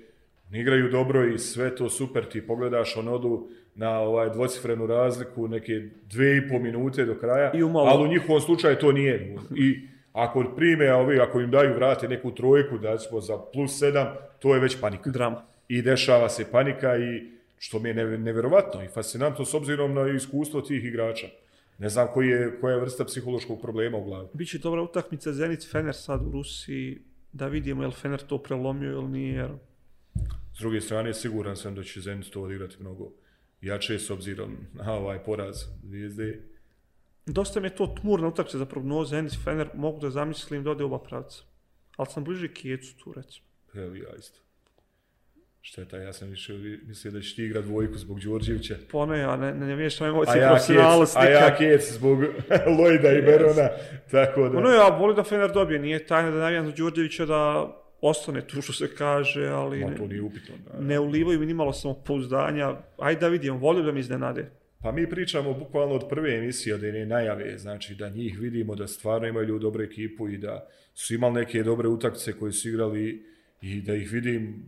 Oni 0.54 0.60
igraju 0.60 0.90
dobro 0.90 1.28
i 1.28 1.38
sve 1.38 1.76
to 1.76 1.90
super, 1.90 2.24
ti 2.28 2.46
pogledaš, 2.46 2.96
on 2.96 3.08
odu 3.08 3.48
na 3.74 3.98
ovaj 3.98 4.30
dvocifrenu 4.30 4.86
razliku, 4.86 5.48
neke 5.48 5.72
dve 6.10 6.36
i 6.36 6.48
po 6.48 6.58
minute 6.58 7.04
do 7.04 7.14
kraja, 7.14 7.52
I 7.54 7.62
ali 7.62 8.04
u 8.04 8.06
njihovom 8.06 8.40
slučaju 8.40 8.76
to 8.76 8.92
nije. 8.92 9.36
I 9.56 9.88
ako 10.12 10.44
prime, 10.56 10.88
a 10.88 10.96
ovi, 10.96 11.20
ako 11.20 11.40
im 11.40 11.50
daju 11.50 11.74
vrate 11.74 12.08
neku 12.08 12.30
trojku, 12.30 12.78
da 12.78 12.98
smo 12.98 13.20
za 13.20 13.38
plus 13.52 13.78
sedam, 13.78 14.06
to 14.38 14.54
je 14.54 14.60
već 14.60 14.80
panika. 14.80 15.10
Drama. 15.10 15.42
I 15.68 15.82
dešava 15.82 16.28
se 16.28 16.50
panika 16.50 16.96
i 16.96 17.30
što 17.58 17.78
mi 17.78 17.88
je 17.88 17.94
nevjerovatno 18.18 18.84
i 18.84 18.88
fascinantno 18.88 19.44
s 19.44 19.54
obzirom 19.54 19.94
na 19.94 20.08
iskustvo 20.08 20.60
tih 20.60 20.84
igrača. 20.84 21.26
Ne 21.78 21.88
znam 21.88 22.08
koji 22.14 22.28
je, 22.28 22.60
koja 22.60 22.74
je 22.74 22.80
vrsta 22.80 23.04
psihološkog 23.04 23.60
problema 23.62 23.98
u 23.98 24.04
glavi. 24.04 24.28
Biće 24.32 24.58
dobra 24.58 24.82
utakmica 24.82 25.32
Zenit 25.32 25.70
Fener 25.70 25.94
sad 25.94 26.26
u 26.26 26.30
Rusiji, 26.30 26.98
da 27.32 27.46
vidimo 27.46 27.82
je 27.82 27.86
li 27.86 27.92
Fener 27.92 28.20
to 28.20 28.38
prelomio 28.38 28.92
ili 28.92 29.08
nije, 29.08 29.34
jer 29.34 29.50
S 30.54 30.58
druge 30.58 30.80
strane, 30.80 31.14
siguran 31.14 31.56
sam 31.56 31.74
da 31.74 31.82
će 31.82 32.00
Zenit 32.00 32.30
to 32.30 32.42
odigrati 32.42 32.76
mnogo 32.80 33.10
jače 33.60 33.98
s 33.98 34.10
obzirom 34.10 34.56
na 34.72 34.92
ovaj 34.92 35.24
poraz 35.24 35.56
zvijezde. 35.82 36.40
Dosta 37.26 37.60
mi 37.60 37.66
je 37.66 37.76
to 37.76 37.94
tmurna 38.00 38.28
utakce 38.28 38.58
za 38.58 38.66
prognoze, 38.66 39.16
Zenit 39.16 39.38
Fener, 39.44 39.68
mogu 39.74 40.00
da 40.00 40.10
zamislim 40.10 40.64
da 40.64 40.70
ode 40.70 40.84
oba 40.84 40.98
pravca. 40.98 41.42
Ali 41.96 42.08
sam 42.10 42.24
bliže 42.24 42.48
Kijecu 42.48 42.96
tu, 42.96 43.12
recimo. 43.12 43.46
Evo 43.74 43.94
ja 43.94 44.16
isto. 44.18 44.38
Šteta, 45.62 45.96
ja 45.96 46.12
sam 46.12 46.28
više 46.28 46.52
mislio 46.86 47.12
da 47.12 47.20
ćeš 47.20 47.36
ti 47.36 47.44
igrat 47.44 47.64
dvojku 47.64 47.98
zbog 47.98 48.20
Đorđevića. 48.20 48.76
Pone, 48.90 49.22
a 49.22 49.36
ne, 49.36 49.54
ne, 49.54 49.66
ne 49.66 49.76
vješam 49.76 50.06
A 50.06 50.08
emocije 50.10 50.40
ja 50.40 50.48
profesionalnosti. 50.48 51.18
a 51.18 51.24
ja 51.24 51.56
kec 51.56 51.92
zbog 51.92 52.18
Lojda 52.78 53.12
i 53.12 53.22
Berona. 53.22 53.68
Tako 54.10 54.48
da... 54.48 54.58
Ono 54.58 54.70
ja 54.70 54.88
volim 54.88 55.16
da 55.16 55.24
Fener 55.24 55.52
dobije, 55.52 55.78
nije 55.80 56.06
tajna 56.06 56.30
da 56.30 56.38
navijam 56.38 56.66
za 56.66 56.72
Đorđevića 56.72 57.26
da 57.26 57.70
ostane 58.08 58.46
tu 58.46 58.62
što 58.62 58.72
se 58.72 58.94
kaže, 58.94 59.46
ali 59.46 59.84
Ma, 59.84 59.94
to 59.94 60.06
nije 60.06 60.22
upitno. 60.22 60.54
Da. 60.66 60.80
ne 60.80 60.98
ulivaju 60.98 61.40
mi 61.40 61.46
nimalo 61.46 61.72
samopouzdanja. 61.72 62.76
Ajde 62.98 63.20
da 63.20 63.28
vidimo, 63.28 63.58
volio 63.58 63.82
da 63.82 63.92
mi 63.92 64.00
iznenade. 64.00 64.50
Pa 64.82 64.92
mi 64.92 65.10
pričamo 65.10 65.54
bukvalno 65.54 65.94
od 65.94 66.08
prve 66.08 66.36
emisije, 66.36 66.74
od 66.74 66.82
jedne 66.82 67.06
najave, 67.06 67.58
znači 67.58 67.94
da 67.94 68.08
njih 68.08 68.38
vidimo 68.38 68.74
da 68.74 68.86
stvarno 68.86 69.28
imaju 69.28 69.58
dobru 69.58 69.82
ekipu 69.82 70.28
i 70.28 70.38
da 70.38 70.68
su 70.94 71.14
imali 71.14 71.34
neke 71.34 71.62
dobre 71.62 71.88
utakmice 71.88 72.32
koje 72.32 72.52
su 72.52 72.68
igrali 72.68 73.24
i 73.62 73.82
da 73.82 73.94
ih 73.94 74.12
vidim 74.12 74.64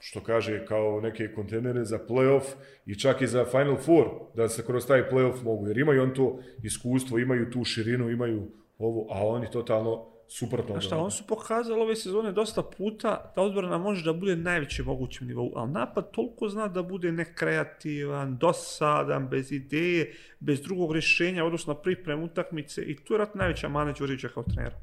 što 0.00 0.20
kaže 0.20 0.66
kao 0.66 1.00
neke 1.00 1.28
kontenere 1.32 1.84
za 1.84 1.98
playoff 2.08 2.44
i 2.86 2.94
čak 2.98 3.22
i 3.22 3.26
za 3.26 3.44
Final 3.44 3.76
Four, 3.76 4.06
da 4.34 4.48
se 4.48 4.66
kroz 4.66 4.86
taj 4.86 5.10
playoff 5.10 5.44
mogu, 5.44 5.68
jer 5.68 5.78
imaju 5.78 6.02
on 6.02 6.14
to 6.14 6.40
iskustvo, 6.62 7.18
imaju 7.18 7.50
tu 7.50 7.64
širinu, 7.64 8.10
imaju 8.10 8.50
ovo, 8.78 9.06
a 9.10 9.26
oni 9.26 9.50
totalno 9.50 10.06
suprotno. 10.28 10.74
A 10.74 10.76
od 10.76 10.82
šta, 10.82 10.96
oni 10.98 11.10
su 11.10 11.26
pokazali 11.26 11.80
ove 11.80 11.96
sezone 11.96 12.32
dosta 12.32 12.62
puta 12.62 13.32
da 13.36 13.42
odbrana 13.42 13.78
može 13.78 14.04
da 14.04 14.12
bude 14.12 14.36
najveći 14.36 14.82
mogućem 14.82 15.26
nivou, 15.28 15.52
ali 15.56 15.70
napad 15.70 16.10
toliko 16.10 16.48
zna 16.48 16.68
da 16.68 16.82
bude 16.82 17.12
nekreativan, 17.12 18.36
dosadan, 18.38 19.28
bez 19.28 19.52
ideje, 19.52 20.14
bez 20.40 20.60
drugog 20.62 20.92
rješenja, 20.92 21.44
odnosno 21.44 21.74
pripremu 21.74 22.24
utakmice 22.24 22.82
i 22.82 22.96
tu 22.96 23.14
je 23.14 23.18
rat 23.18 23.34
najveća 23.34 23.68
mana 23.68 23.92
Đurića 23.92 24.28
kao 24.28 24.42
trenera. 24.42 24.76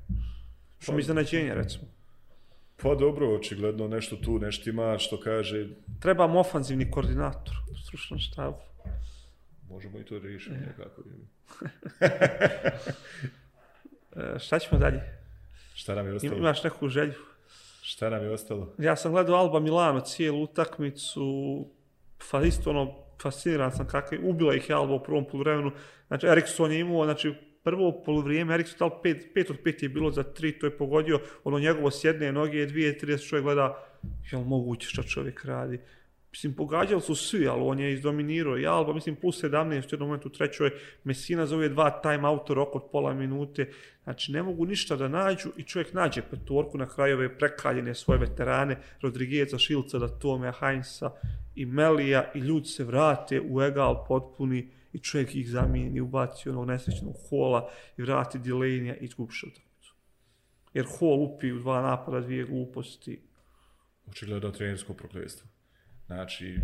Što 0.80 0.92
mi 0.92 0.98
je 0.98 1.02
iznenađenje, 1.02 1.54
recimo. 1.56 1.84
Pa 2.82 2.96
dobro, 2.96 3.36
očigledno 3.36 3.88
nešto 3.88 4.16
tu 4.16 4.40
nešto 4.40 4.70
ima 4.70 4.98
što 4.98 5.20
kaže, 5.20 5.68
Trebamo 6.00 6.40
ofanzivni 6.40 6.92
koordinator 6.92 7.56
u 7.72 7.76
stručnom 7.78 8.20
štabu. 8.20 8.58
možemo 9.70 10.00
i 10.00 10.04
to 10.06 10.20
riješiti 10.20 10.56
nekako. 10.56 11.02
E, 14.16 14.40
šta 14.40 14.60
ćemo 14.60 14.80
dalje? 14.80 15.25
Šta 15.76 15.96
nam 15.96 16.08
je 16.08 16.14
ostalo? 16.14 16.38
Imaš 16.38 16.64
neku 16.64 16.88
želju? 16.88 17.14
Šta 17.82 18.10
nam 18.10 18.24
je 18.24 18.32
ostalo? 18.32 18.74
Ja 18.78 18.96
sam 18.96 19.12
gledao 19.12 19.36
Alba 19.36 19.60
Milano 19.60 20.00
cijelu 20.00 20.44
utakmicu, 20.44 21.66
fa 22.30 22.42
isto 22.42 22.70
ono, 22.70 22.96
fasciniran 23.22 23.72
sam 23.72 23.88
kako 23.88 24.16
je, 24.16 24.22
ubila 24.24 24.56
ih 24.56 24.70
je 24.70 24.76
Alba 24.76 24.94
u 24.94 25.04
prvom 25.04 25.26
poluvremenu. 25.26 25.72
Znači, 26.08 26.28
Erikson 26.28 26.72
je 26.72 26.80
imao, 26.80 27.06
znači, 27.06 27.34
prvo 27.64 28.02
poluvrijeme, 28.06 28.54
Erikson 28.54 28.78
dal 28.80 29.02
5, 29.04 29.34
5 29.36 29.52
od 29.52 29.58
5 29.66 29.84
je 29.84 29.90
bilo 29.90 30.12
za 30.12 30.24
3, 30.24 30.60
to 30.60 30.66
je 30.66 30.78
pogodio, 30.78 31.20
ono 31.44 31.60
njegovo 31.60 31.92
s 31.92 32.04
jedne 32.04 32.32
noge, 32.32 32.66
dvije, 32.66 32.98
tri, 32.98 33.20
čovjek 33.20 33.44
gleda, 33.44 33.86
jel 34.32 34.42
moguće 34.42 34.88
što 34.88 35.04
čovjek 35.04 35.46
radi. 35.46 35.80
Mislim, 36.36 36.54
pogađali 36.54 37.02
su 37.02 37.16
svi, 37.16 37.48
ali 37.48 37.62
on 37.62 37.80
je 37.80 37.94
izdominirao. 37.94 38.58
I 38.58 38.68
Alba, 38.68 38.94
mislim, 38.94 39.16
plus 39.16 39.44
17 39.44 39.86
u 39.86 39.88
jednom 39.92 40.10
momentu 40.10 40.28
u 40.28 40.32
trećoj. 40.32 40.72
Mesina 41.04 41.46
za 41.46 41.56
ove 41.56 41.70
dva 41.70 42.02
time 42.02 42.28
out 42.28 42.50
rok 42.50 42.76
od 42.76 42.82
pola 42.92 43.14
minute. 43.14 43.72
Znači, 44.04 44.32
ne 44.32 44.44
mogu 44.44 44.66
ništa 44.66 44.96
da 44.96 45.08
nađu 45.08 45.50
i 45.58 45.64
čovjek 45.64 45.94
nađe 45.94 46.22
petorku 46.32 46.78
na 46.78 46.90
kraju 46.90 47.16
ove 47.16 47.38
prekaljene 47.38 47.96
svoje 47.96 48.20
veterane, 48.20 48.78
Rodrigueza, 49.02 49.58
Šilca, 49.58 50.00
Datome, 50.00 50.52
Heinza 50.60 51.12
i 51.56 51.66
Melija 51.66 52.32
i 52.36 52.40
ljudi 52.40 52.68
se 52.68 52.84
vrate 52.84 53.42
u 53.50 53.62
egal 53.62 54.06
potpuni 54.08 54.70
i 54.94 55.00
čovjek 55.00 55.36
ih 55.36 55.50
zamijeni, 55.50 56.02
ubaci 56.02 56.50
onog 56.50 56.68
nesrećnog 56.68 57.16
hola 57.30 57.70
i 57.98 58.02
vrati 58.02 58.40
Dilenija 58.40 58.96
i 58.96 59.06
izgubiš 59.06 59.44
utakmicu. 59.44 59.96
Jer 60.74 60.86
hol 61.00 61.24
upi 61.24 61.52
u 61.52 61.60
dva 61.60 61.82
napada, 61.82 62.20
dvije 62.20 62.46
gluposti. 62.46 63.22
Očigledno 64.08 64.52
trenersko 64.52 64.94
prokletstvo. 64.94 65.55
Znači, 66.08 66.60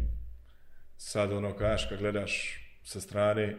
sad 0.98 1.32
ono 1.32 1.56
kažeš 1.56 1.90
kad 1.90 2.00
gledaš 2.00 2.62
sa 2.84 3.02
strane 3.02 3.56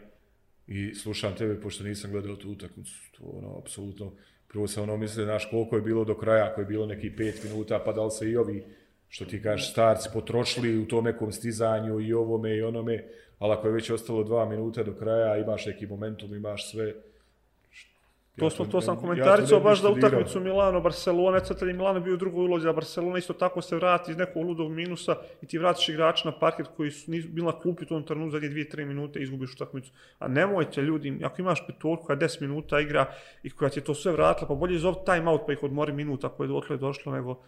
i 0.67 0.95
slušam 0.95 1.35
tebe, 1.35 1.61
pošto 1.61 1.85
nisam 1.85 2.11
gledao 2.11 2.37
tu 2.37 2.51
utakmicu, 2.51 2.95
to 3.19 3.25
ono, 3.25 3.59
apsolutno, 3.59 4.13
prvo 4.49 4.69
sam 4.69 4.83
ono 4.83 4.97
mislio, 4.97 5.25
znaš, 5.25 5.49
koliko 5.51 5.77
je 5.77 5.83
bilo 5.83 6.05
do 6.05 6.19
kraja, 6.19 6.51
ako 6.51 6.61
je 6.61 6.67
bilo 6.67 6.87
neki 6.87 7.17
pet 7.17 7.45
minuta, 7.45 7.83
pa 7.85 7.93
da 7.93 8.05
li 8.05 8.11
se 8.11 8.31
i 8.31 8.37
ovi, 8.37 8.65
što 9.09 9.25
ti 9.25 9.43
kažeš, 9.43 9.71
starci 9.71 10.09
potrošili 10.13 10.79
u 10.79 10.89
tom 10.89 11.05
nekom 11.05 11.33
stizanju 11.33 12.01
i 12.01 12.13
ovome 12.13 12.57
i 12.57 12.63
onome, 12.63 13.05
ali 13.39 13.53
ako 13.53 13.67
je 13.67 13.73
već 13.73 13.91
ostalo 13.91 14.25
dva 14.25 14.49
minuta 14.49 14.83
do 14.83 14.95
kraja, 14.95 15.37
imaš 15.37 15.67
neki 15.67 15.87
momentum, 15.87 16.35
imaš 16.35 16.71
sve, 16.71 16.95
To, 18.39 18.45
Ja 18.45 18.51
smo, 18.51 18.65
to 18.65 18.81
sam 18.81 18.95
ja 18.95 19.01
komentaricao 19.01 19.61
baš 19.61 19.83
za 19.83 19.89
studirao. 19.89 20.09
utakmicu 20.09 20.41
Milano-Barcelona, 20.41 21.45
sad 21.45 21.69
je 21.69 21.75
Milano 21.75 22.01
bio 22.01 22.15
u 22.15 22.17
drugoj 22.17 22.45
ulozi, 22.45 22.69
a 22.69 22.73
Barcelona 22.73 23.19
isto 23.19 23.33
tako 23.33 23.63
se 23.63 23.77
vrati 23.77 24.11
iz 24.11 24.17
nekog 24.17 24.45
ludog 24.45 24.71
minusa 24.71 25.17
i 25.43 25.47
ti 25.47 25.59
vratiš 25.59 25.89
igrača 25.89 26.31
na 26.31 26.39
parket 26.39 26.67
koji 26.77 26.91
su 26.91 27.11
nisu 27.11 27.29
bili 27.29 27.47
na 27.47 27.61
klupi 27.61 27.85
u 27.85 27.87
tom 27.87 28.03
trenutku 28.03 28.31
zadnje 28.31 28.49
dvije, 28.49 28.69
tri 28.69 28.85
minute 28.85 29.19
i 29.19 29.23
izgubiš 29.23 29.55
utakmicu. 29.55 29.93
A 30.19 30.29
nemojte 30.29 30.83
ljudi, 30.83 31.21
ako 31.25 31.41
imaš 31.41 31.67
petorku 31.67 32.07
koja 32.07 32.19
10 32.19 32.41
minuta 32.41 32.81
igra 32.81 33.07
i 33.43 33.51
koja 33.51 33.71
ti 33.71 33.79
je 33.79 33.85
to 33.85 33.95
sve 33.95 34.13
vratila, 34.13 34.49
pa 34.49 34.55
bolje 34.55 34.79
zov 34.79 34.95
time 35.05 35.31
out 35.31 35.41
pa 35.47 35.53
ih 35.53 35.63
odmori 35.63 35.93
minuta 35.93 36.29
koje 36.29 36.45
je 36.45 36.49
dotle 36.49 36.77
došlo 36.77 37.13
nego 37.13 37.43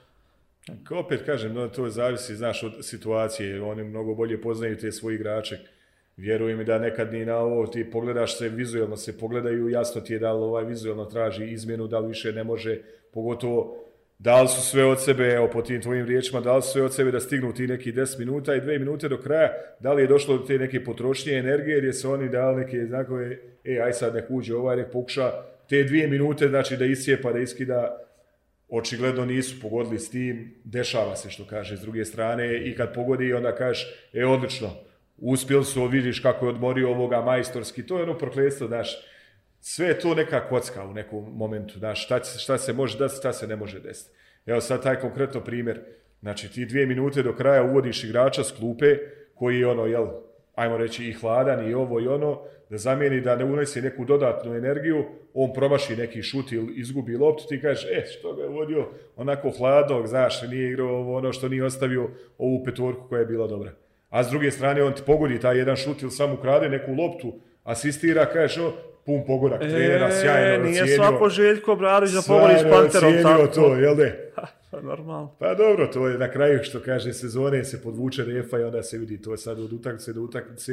Kao 0.84 0.98
opet 0.98 1.22
kažem, 1.26 1.54
no, 1.54 1.68
to 1.68 1.88
zavisi, 1.90 2.36
znaš, 2.36 2.62
od 2.62 2.72
situacije, 2.80 3.62
oni 3.62 3.84
mnogo 3.84 4.14
bolje 4.14 4.40
poznaju 4.40 4.78
te 4.78 4.92
svoje 4.92 5.14
igrače. 5.14 5.58
Vjerujem 6.16 6.58
mi 6.58 6.64
da 6.64 6.78
nekad 6.78 7.12
ni 7.12 7.24
na 7.24 7.36
ovo, 7.36 7.66
ti 7.66 7.90
pogledaš 7.90 8.38
se 8.38 8.48
vizualno, 8.48 8.96
se 8.96 9.18
pogledaju, 9.18 9.68
jasno 9.68 10.00
ti 10.00 10.12
je 10.12 10.18
da 10.18 10.32
li 10.32 10.42
ovaj 10.42 10.64
vizualno 10.64 11.04
traži 11.04 11.44
izmjenu, 11.44 11.86
da 11.86 11.98
li 11.98 12.08
više 12.08 12.32
ne 12.32 12.44
može, 12.44 12.78
pogotovo 13.12 13.84
da 14.18 14.42
li 14.42 14.48
su 14.48 14.60
sve 14.60 14.84
od 14.84 15.02
sebe, 15.02 15.24
evo 15.24 15.50
po 15.52 15.62
tim 15.62 15.82
tvojim 15.82 16.06
riječima, 16.06 16.40
da 16.40 16.56
li 16.56 16.62
su 16.62 16.68
sve 16.68 16.82
od 16.82 16.94
sebe 16.94 17.10
da 17.10 17.20
stignu 17.20 17.52
ti 17.52 17.66
neki 17.66 17.92
10 17.92 18.18
minuta 18.18 18.54
i 18.54 18.60
2 18.60 18.78
minute 18.78 19.08
do 19.08 19.18
kraja, 19.18 19.52
da 19.80 19.92
li 19.92 20.02
je 20.02 20.08
došlo 20.08 20.38
do 20.38 20.44
te 20.44 20.58
neke 20.58 20.84
potrošnje 20.84 21.32
energije, 21.32 21.76
jer 21.76 21.94
su 21.94 22.10
oni 22.10 22.28
dali 22.28 22.56
neke 22.56 22.86
znakove, 22.86 23.38
e, 23.64 23.80
aj 23.84 23.92
sad 23.92 24.14
nek 24.14 24.24
uđe 24.28 24.54
ovaj, 24.54 24.76
nek 24.76 24.92
pokuša 24.92 25.32
te 25.68 25.82
dvije 25.82 26.06
minute, 26.08 26.48
znači 26.48 26.76
da 26.76 26.84
isjepa, 26.84 27.32
da 27.32 27.38
iskida, 27.38 27.98
očigledno 28.68 29.24
nisu 29.24 29.60
pogodili 29.62 29.98
s 29.98 30.10
tim, 30.10 30.54
dešava 30.64 31.16
se 31.16 31.30
što 31.30 31.46
kaže 31.46 31.76
s 31.76 31.80
druge 31.80 32.04
strane 32.04 32.68
i 32.68 32.76
kad 32.76 32.94
pogodi 32.94 33.32
onda 33.32 33.54
kažeš, 33.54 34.08
e 34.12 34.26
odlično, 34.26 34.70
uspjeli 35.24 35.64
su, 35.64 35.86
vidiš 35.86 36.20
kako 36.20 36.46
je 36.46 36.50
odmorio 36.50 36.90
ovoga 36.90 37.20
majstorski, 37.20 37.86
to 37.86 37.96
je 37.96 38.02
ono 38.02 38.18
prokletstvo, 38.18 38.66
znaš, 38.66 38.96
sve 39.60 39.86
je 39.86 39.98
to 39.98 40.14
neka 40.14 40.48
kocka 40.48 40.84
u 40.84 40.94
nekom 40.94 41.36
momentu, 41.36 41.78
znaš, 41.78 42.04
šta, 42.04 42.20
šta 42.24 42.58
se 42.58 42.72
može 42.72 42.98
desiti, 42.98 43.18
šta 43.18 43.32
se 43.32 43.46
ne 43.46 43.56
može 43.56 43.80
desiti. 43.80 44.10
Evo 44.46 44.60
sad 44.60 44.82
taj 44.82 45.00
konkretno 45.00 45.40
primjer, 45.40 45.80
znači 46.20 46.52
ti 46.52 46.66
dvije 46.66 46.86
minute 46.86 47.22
do 47.22 47.34
kraja 47.34 47.62
uvodiš 47.62 48.04
igrača 48.04 48.44
s 48.44 48.52
klupe 48.52 48.98
koji 49.34 49.58
je 49.58 49.66
ono, 49.66 49.86
jel, 49.86 50.06
ajmo 50.54 50.76
reći 50.76 51.04
i 51.04 51.12
hladan 51.12 51.70
i 51.70 51.74
ovo 51.74 52.00
i 52.00 52.08
ono, 52.08 52.42
da 52.70 52.78
zamijeni 52.78 53.20
da 53.20 53.36
ne 53.36 53.44
unese 53.44 53.82
neku 53.82 54.04
dodatnu 54.04 54.54
energiju, 54.54 55.04
on 55.34 55.52
promaši 55.52 55.96
neki 55.96 56.22
šut 56.22 56.52
ili 56.52 56.72
izgubi 56.76 57.16
loptu, 57.16 57.44
ti 57.48 57.60
kažeš, 57.60 57.84
e, 57.90 58.04
što 58.06 58.34
ga 58.34 58.42
je 58.42 58.48
vodio 58.48 58.88
onako 59.16 59.50
hladnog, 59.50 60.06
znaš, 60.06 60.42
nije 60.42 60.70
igrao 60.70 60.88
ovo 60.88 61.16
ono 61.16 61.32
što 61.32 61.48
nije 61.48 61.64
ostavio 61.64 62.10
ovu 62.38 62.64
petorku 62.64 63.08
koja 63.08 63.20
je 63.20 63.26
bila 63.26 63.46
dobra. 63.46 63.83
A 64.14 64.24
s 64.24 64.28
druge 64.30 64.50
strane, 64.50 64.82
on 64.82 64.92
ti 64.92 65.02
pogodi 65.06 65.40
taj 65.40 65.58
jedan 65.58 65.76
šut 65.76 66.02
ili 66.02 66.10
samo 66.10 66.34
ukrade 66.34 66.68
neku 66.68 66.92
loptu, 66.92 67.32
asistira, 67.64 68.26
kažeš, 68.26 68.58
o, 68.58 68.72
pun 69.06 69.24
pogodak, 69.26 69.60
trenera, 69.60 70.10
sjajno 70.20 70.54
E, 70.54 70.58
nije 70.58 70.82
ocijenio. 70.82 70.96
svako 71.06 71.28
Željko 71.28 71.76
Bradić 71.76 72.10
da 72.10 72.22
pogodi 72.26 72.54
s 72.54 72.60
Sjajno 72.60 72.76
Panterom 72.76 73.08
ocijenio 73.08 73.46
tako. 73.46 73.54
to, 73.54 73.74
jel 73.74 73.96
ne? 73.96 74.30
Pa 74.70 74.80
normalno. 74.80 75.36
Pa 75.38 75.54
dobro, 75.54 75.86
to 75.86 76.08
je 76.08 76.18
na 76.18 76.30
kraju 76.30 76.60
što 76.62 76.80
kaže 76.80 77.12
sezone 77.12 77.64
se 77.64 77.82
podvuče 77.82 78.24
refa 78.24 78.58
i 78.58 78.62
onda 78.62 78.82
se 78.82 78.98
vidi 78.98 79.22
to 79.22 79.30
je 79.32 79.38
sad 79.38 79.60
od 79.60 79.72
utakmice 79.72 80.12
do 80.12 80.20
utakmice 80.20 80.72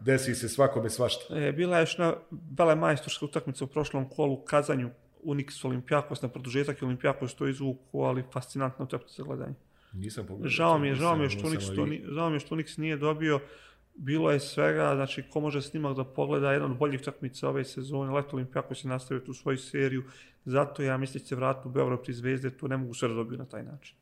desi 0.00 0.34
se 0.34 0.48
svakome 0.48 0.90
svašta. 0.90 1.36
E, 1.36 1.52
bila 1.52 1.76
je 1.76 1.82
još 1.82 1.98
na 1.98 2.14
vele 2.58 2.74
majstorska 2.74 3.24
utakmica 3.24 3.64
u 3.64 3.68
prošlom 3.68 4.08
kolu 4.08 4.32
u 4.32 4.44
Kazanju, 4.44 4.90
Unix 5.24 5.66
Olimpijakos 5.66 6.22
na 6.22 6.28
produžetak 6.28 6.82
i 6.82 6.84
Olimpijakos 6.84 7.34
to 7.34 7.48
izvuku, 7.48 8.02
ali 8.02 8.24
fascinantna 8.32 8.84
utakmica 8.84 9.14
za 9.16 9.22
gledanje. 9.22 9.54
Nisam 9.92 10.26
pogledao. 10.26 10.48
Žao 10.48 10.78
mi 10.78 10.88
je, 10.88 10.94
žao 10.94 11.16
mi 11.16 11.24
je 11.24 11.30
što 11.30 11.48
Unix 11.48 11.74
to 11.76 11.86
ni, 11.86 12.04
žao 12.08 12.30
mi 12.30 12.36
je 12.36 12.40
što 12.40 12.56
Unix 12.56 12.78
nije 12.78 12.96
dobio. 12.96 13.40
Bilo 13.94 14.30
je 14.30 14.40
svega, 14.40 14.94
znači 14.94 15.22
ko 15.30 15.40
može 15.40 15.62
snimak 15.62 15.96
da 15.96 16.04
pogleda 16.04 16.52
jedan 16.52 16.70
od 16.70 16.78
boljih 16.78 17.00
utakmica 17.00 17.48
ove 17.48 17.64
sezone, 17.64 18.12
Leto 18.12 18.36
Olimpijakos 18.36 18.84
je 18.84 18.88
nastavio 18.88 19.24
tu 19.24 19.34
svoju 19.34 19.58
seriju, 19.58 20.02
zato 20.44 20.82
ja 20.82 20.96
mislim 20.96 21.24
se 21.24 21.36
vratiti 21.36 21.68
u 21.68 21.70
Beograd 21.70 22.02
pri 22.02 22.12
Zvezde, 22.12 22.50
to 22.50 22.68
ne 22.68 22.76
mogu 22.76 22.94
sve 22.94 23.08
da 23.08 23.14
dobiju 23.14 23.38
na 23.38 23.44
taj 23.44 23.62
način. 23.62 23.96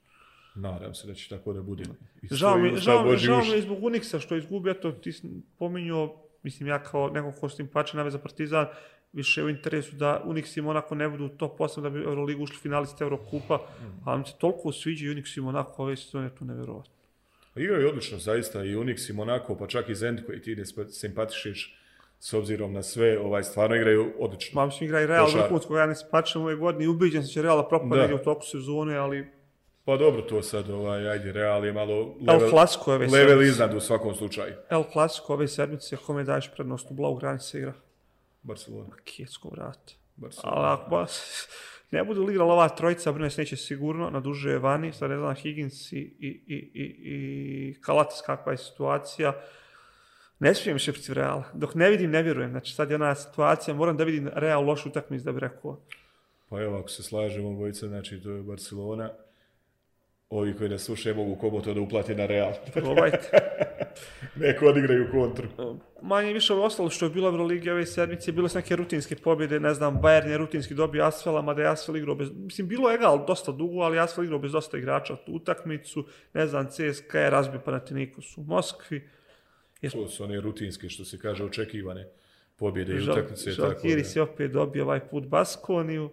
Nadam 0.55 0.95
se 0.95 1.07
da 1.07 1.15
će 1.15 1.29
tako 1.29 1.53
da 1.53 1.63
bude. 1.63 1.85
I 2.23 2.29
Žao 2.31 2.59
mi, 2.59 2.77
žao, 2.77 3.05
mi, 3.05 3.17
žao 3.17 3.41
mi 3.41 3.51
je 3.51 3.63
zbog 3.63 3.83
Unixa 3.83 4.21
što 4.21 4.37
izgubio, 4.37 4.75
to 4.75 4.93
ti 4.93 5.13
pominjao, 5.59 6.23
mislim 6.43 6.69
ja 6.69 6.83
kao 6.83 7.11
neko 7.11 7.33
ko 7.41 7.49
s 7.49 7.57
tim 7.57 7.67
pače 7.67 7.97
nave 7.97 8.11
za 8.11 8.19
Partizan, 8.19 8.67
više 9.13 9.41
je 9.41 9.45
u 9.45 9.49
interesu 9.49 9.97
da 9.97 10.23
Unix 10.27 10.59
i 10.59 10.63
Monako 10.63 10.95
ne 10.95 11.09
budu 11.09 11.25
u 11.25 11.29
top 11.29 11.59
8 11.59 11.81
da 11.81 11.91
bi 11.91 11.99
Euroligu 11.99 12.43
ušli 12.43 12.57
finalisti 12.57 13.03
Eurokupa, 13.05 13.57
Mm. 13.57 13.85
ali 14.05 14.19
mi 14.19 14.27
se 14.27 14.33
toliko 14.35 14.73
sviđa 14.73 15.07
Unix 15.07 15.39
i 15.39 15.43
Monako 15.43 15.83
ove 15.83 15.97
sezone, 15.97 16.31
to 16.31 16.45
nevjerovatno. 16.45 16.93
Igraju 17.57 17.83
Pa 17.83 17.89
odlično, 17.89 18.19
zaista, 18.19 18.65
i 18.65 18.77
Unix 18.77 19.11
i 19.11 19.15
Monaco, 19.15 19.57
pa 19.57 19.67
čak 19.67 19.89
i 19.89 19.95
Zend 19.95 20.21
koji 20.27 20.43
ti 20.43 20.57
ne 20.57 20.65
simpatišiš 20.91 21.75
s 22.21 22.33
obzirom 22.35 22.73
na 22.73 22.83
sve, 22.83 23.19
ovaj, 23.21 23.43
stvarno 23.45 23.77
igraju 23.77 24.13
odlično. 24.19 24.61
Ma 24.61 24.67
mislim 24.67 24.85
igra 24.85 25.01
i 25.01 25.07
Real 25.07 25.25
Košar. 25.25 25.41
vrhunsko, 25.41 25.79
ja 25.79 25.87
ne 25.87 25.95
spačem 25.95 26.43
ove 26.43 26.55
godine 26.55 26.85
i 26.85 26.89
ubiđen 26.89 27.23
sam 27.23 27.31
će 27.31 27.43
Real 27.43 27.57
da 27.57 27.69
propada 27.69 27.95
Da. 27.95 28.01
negdje 28.01 28.15
u 28.15 28.25
toku 28.25 28.43
sezone, 28.43 28.97
ali 28.97 29.27
Pa 29.85 29.97
dobro, 29.97 30.23
to 30.23 30.43
sad, 30.43 30.71
ovaj, 30.71 31.09
ajde, 31.09 31.33
Real 31.33 31.65
je 31.65 31.73
malo 31.73 31.95
El 31.95 32.07
level, 32.29 32.51
Clasico 32.51 32.85
ove 32.87 33.07
level 33.07 33.11
sedmice. 33.29 33.49
iznad 33.49 33.75
u 33.75 33.81
svakom 33.81 34.15
slučaju. 34.15 34.55
El 34.71 34.85
Clasico 34.93 35.33
ove 35.33 35.49
sedmice, 35.49 35.97
kome 35.97 36.25
daješ 36.25 36.51
prednost 36.51 36.91
u 36.91 36.95
Blaugrani 36.95 37.39
se 37.41 37.59
igra? 37.59 37.73
Barcelona. 38.49 38.97
Kijetsko 39.05 39.49
vrata. 39.49 39.93
Barcelona. 40.17 40.57
Ali 40.57 40.67
ako 40.67 40.91
ba, 40.91 41.07
ne 41.93 42.05
budu 42.05 42.25
li 42.25 42.33
igrala 42.33 42.53
ova 42.53 42.69
trojica, 42.69 43.13
Brnes 43.13 43.37
neće 43.37 43.57
sigurno, 43.57 44.11
na 44.11 44.21
duže 44.21 44.51
je 44.51 44.59
vani, 44.59 44.93
sad 44.93 45.11
ne 45.11 45.17
znam, 45.17 45.35
Higgins 45.35 45.93
i, 45.93 45.97
i, 45.99 46.29
i, 46.47 46.57
i, 46.75 46.85
i 47.05 47.81
Kalatis 47.81 48.21
kakva 48.27 48.53
je 48.53 48.59
situacija. 48.59 49.33
Ne 50.39 50.55
smijem 50.55 50.75
više 50.75 50.93
protiv 50.93 51.15
Reala. 51.15 51.45
Dok 51.55 51.75
ne 51.75 51.91
vidim, 51.91 52.11
ne 52.11 52.23
vjerujem. 52.23 52.51
Znači 52.51 52.75
sad 52.75 52.91
je 52.91 52.97
ona 52.97 53.15
situacija, 53.15 53.75
moram 53.75 53.97
da 53.97 54.05
vidim 54.05 54.31
Real 54.35 54.65
lošu 54.65 54.89
utakmicu 54.89 55.25
da 55.25 55.33
bi 55.33 55.41
rekao. 55.41 55.81
Pa 56.49 56.61
evo, 56.61 56.79
ako 56.79 56.89
se 56.89 57.03
slažemo, 57.03 57.53
bojice, 57.53 57.89
znači 57.89 58.23
to 58.23 58.31
je 58.31 58.43
Barcelona. 58.43 59.11
Ovi 60.31 60.57
koji 60.57 60.71
ne 60.71 60.79
slušaju 60.79 61.15
mogu 61.15 61.37
koboto 61.37 61.75
da 61.75 61.81
uplati 61.81 62.15
na 62.15 62.27
Real. 62.27 62.53
Probajte. 62.73 63.31
Neko 64.47 64.67
odigraju 64.67 65.11
kontru. 65.11 65.49
Manje 66.03 66.33
više 66.33 66.53
ovo 66.53 66.65
ostalo 66.65 66.91
što 66.91 67.07
je 67.07 67.11
bilo 67.11 67.29
u 67.29 67.33
Euroligi 67.33 67.71
ove 67.71 67.87
sedmice, 67.87 68.33
bilo 68.33 68.49
su 68.49 68.59
neke 68.59 68.77
rutinske 68.77 69.17
pobjede, 69.17 69.61
ne 69.61 69.75
znam, 69.75 70.01
Bayern 70.01 70.29
je 70.29 70.39
rutinski 70.39 70.75
dobio 70.75 71.05
Asfela, 71.05 71.43
mada 71.43 71.63
je 71.63 71.69
Asfel 71.69 71.97
igrao 71.97 72.15
bez, 72.15 72.29
mislim, 72.35 72.69
bilo 72.69 72.91
je 72.91 72.95
egal 72.95 73.27
dosta 73.27 73.53
dugo, 73.53 73.81
ali 73.81 73.99
Asfel 73.99 74.25
igrao 74.25 74.39
bez 74.39 74.53
dosta 74.53 74.79
igrača 74.79 75.17
tu 75.17 75.33
utakmicu, 75.33 76.05
ne 76.35 76.47
znam, 76.47 76.67
CSKA 76.67 77.21
je 77.21 77.31
razbio 77.31 77.61
Panathinaikos 77.61 78.39
u 78.39 78.43
Moskvi, 78.43 79.09
To 79.93 80.09
su 80.09 80.25
one 80.25 80.41
rutinske, 80.41 80.89
što 80.89 81.05
se 81.05 81.19
kaže, 81.19 81.45
očekivane 81.45 82.09
pobjede 82.57 82.93
i 82.93 83.11
utakmice. 83.11 83.51
Žalgiris 83.51 84.15
da. 84.15 84.21
je 84.21 84.23
opet 84.23 84.53
dobio 84.53 84.85
ovaj 84.85 85.09
put 85.09 85.27
Baskoniju, 85.27 86.11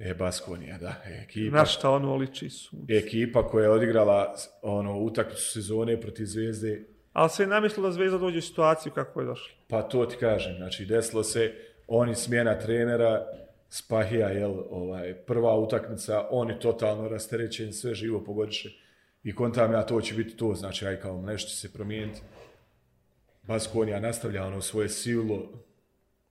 E, 0.00 0.14
Baskonija, 0.14 0.78
da, 0.78 0.94
ekipa. 1.22 1.56
na 1.56 1.64
šta 1.64 1.90
ono 1.90 2.16
liči 2.16 2.50
su. 2.50 2.76
Ekipa 2.88 3.48
koja 3.48 3.64
je 3.64 3.70
odigrala 3.70 4.34
ono, 4.62 4.98
utakmicu 4.98 5.42
sezone 5.42 6.00
protiv 6.00 6.24
Zvezde, 6.24 6.84
Ali 7.12 7.30
se 7.30 7.42
je 7.42 7.46
namislilo 7.46 7.88
da 7.88 7.92
Zvezda 7.92 8.18
dođe 8.18 8.38
u 8.38 8.42
situaciju 8.42 8.92
kako 8.92 9.20
je 9.20 9.26
došla. 9.26 9.54
Pa 9.68 9.82
to 9.82 10.06
ti 10.06 10.16
kažem, 10.16 10.56
znači 10.56 10.84
desilo 10.84 11.22
se, 11.22 11.54
oni 11.88 12.14
smjena 12.14 12.58
trenera, 12.58 13.26
Spahija, 13.68 14.28
jel, 14.28 14.54
ovaj, 14.70 15.14
prva 15.14 15.58
utakmica, 15.58 16.26
oni 16.30 16.58
totalno 16.58 17.08
rasterećeni, 17.08 17.72
sve 17.72 17.94
živo 17.94 18.24
pogodiše. 18.24 18.70
I 19.22 19.34
kontam 19.34 19.72
ja, 19.72 19.82
to 19.82 20.00
će 20.00 20.14
biti 20.14 20.36
to, 20.36 20.54
znači, 20.54 20.86
aj 20.86 21.00
kao 21.00 21.22
nešto 21.22 21.50
će 21.50 21.56
se 21.56 21.72
promijeniti. 21.72 22.20
Baskonija 23.42 24.00
nastavlja 24.00 24.44
ono 24.46 24.60
svoje 24.60 24.88
silo, 24.88 25.48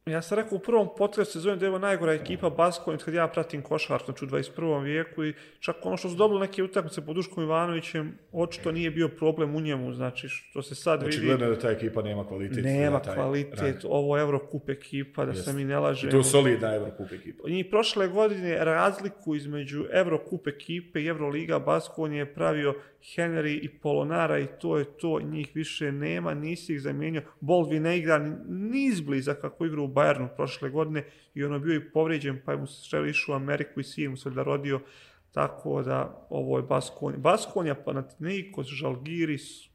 Ja 0.09 0.21
sam 0.21 0.37
rekao 0.37 0.55
u 0.55 0.61
prvom 0.61 0.87
podcastu 0.97 1.33
sezoni 1.33 1.57
da 1.57 1.65
je 1.65 1.69
ovo 1.69 1.79
najgora 1.79 2.13
ekipa 2.13 2.49
Baskonit 2.49 3.03
kad 3.03 3.13
ja 3.13 3.27
pratim 3.27 3.61
košarku, 3.61 4.05
znači 4.05 4.25
u 4.25 4.27
21. 4.27 4.83
vijeku 4.83 5.25
i 5.25 5.33
čak 5.59 5.75
ono 5.83 5.97
što 5.97 6.09
su 6.09 6.15
dobili 6.15 6.39
neke 6.39 6.63
utakmice 6.63 7.05
pod 7.05 7.15
Duškom 7.15 7.43
Ivanovićem, 7.43 8.17
očito 8.31 8.71
nije 8.71 8.91
bio 8.91 9.09
problem 9.09 9.55
u 9.55 9.61
njemu, 9.61 9.93
znači 9.93 10.27
što 10.29 10.61
se 10.61 10.75
sad 10.75 10.99
vidi, 10.99 11.09
očigledno 11.09 11.49
da 11.49 11.59
ta 11.59 11.69
ekipa 11.69 12.01
nema 12.01 12.27
kvalitet. 12.27 12.63
nema 12.63 12.99
taj 12.99 13.15
kvalitet, 13.15 13.59
rang. 13.61 13.75
ovo 13.85 14.17
je 14.17 14.21
Eurocup 14.21 14.69
ekipa, 14.69 15.25
da 15.25 15.33
se 15.33 15.53
mi 15.53 15.63
ne 15.63 15.73
I 15.73 15.77
lažemo. 15.77 16.11
to 16.11 16.17
je 16.17 16.23
solidna 16.23 16.75
Eurocup 16.75 17.11
ekipa. 17.11 17.43
I 17.47 17.63
prošle 17.63 18.07
godine 18.07 18.65
razliku 18.65 19.35
između 19.35 19.85
Eurocup 19.91 20.47
ekipe 20.47 21.01
i 21.01 21.07
Euroliga 21.07 21.59
Baskon 21.59 22.13
je 22.13 22.33
pravio 22.33 22.75
Henry 23.07 23.59
i 23.61 23.69
Polonara 23.71 24.39
i 24.39 24.47
to 24.59 24.77
je 24.77 24.85
to, 24.85 25.19
njih 25.21 25.51
više 25.53 25.91
nema, 25.91 26.33
nisi 26.33 26.73
ih 26.73 26.81
zamijenio. 26.81 27.21
Baldwin 27.41 27.79
ne 27.79 27.97
igra 27.97 28.17
ni- 28.17 28.35
ni 28.47 28.85
izbliza 28.85 29.33
kako 29.33 29.65
igra 29.65 29.81
u 29.81 29.87
Bayernu 29.99 30.27
prošle 30.35 30.69
godine 30.69 31.05
i 31.33 31.43
ono 31.43 31.59
bio 31.59 31.75
i 31.75 31.91
povrijeđen 31.91 32.41
pa 32.45 32.51
je 32.51 32.57
mu 32.57 32.67
se 32.67 32.89
želi 32.89 33.09
išao 33.09 33.33
u 33.33 33.35
Ameriku 33.35 33.79
i 33.79 33.83
sin 33.83 34.11
mu 34.11 34.17
se 34.17 34.29
da 34.29 34.43
rodio. 34.43 34.81
Tako 35.31 35.81
da 35.83 36.27
ovo 36.29 36.57
je 36.57 36.63
Baskonija. 36.63 37.19
Baskonija, 37.19 37.75
Panathinaikos, 37.75 38.67
Žalgiris, 38.67 39.69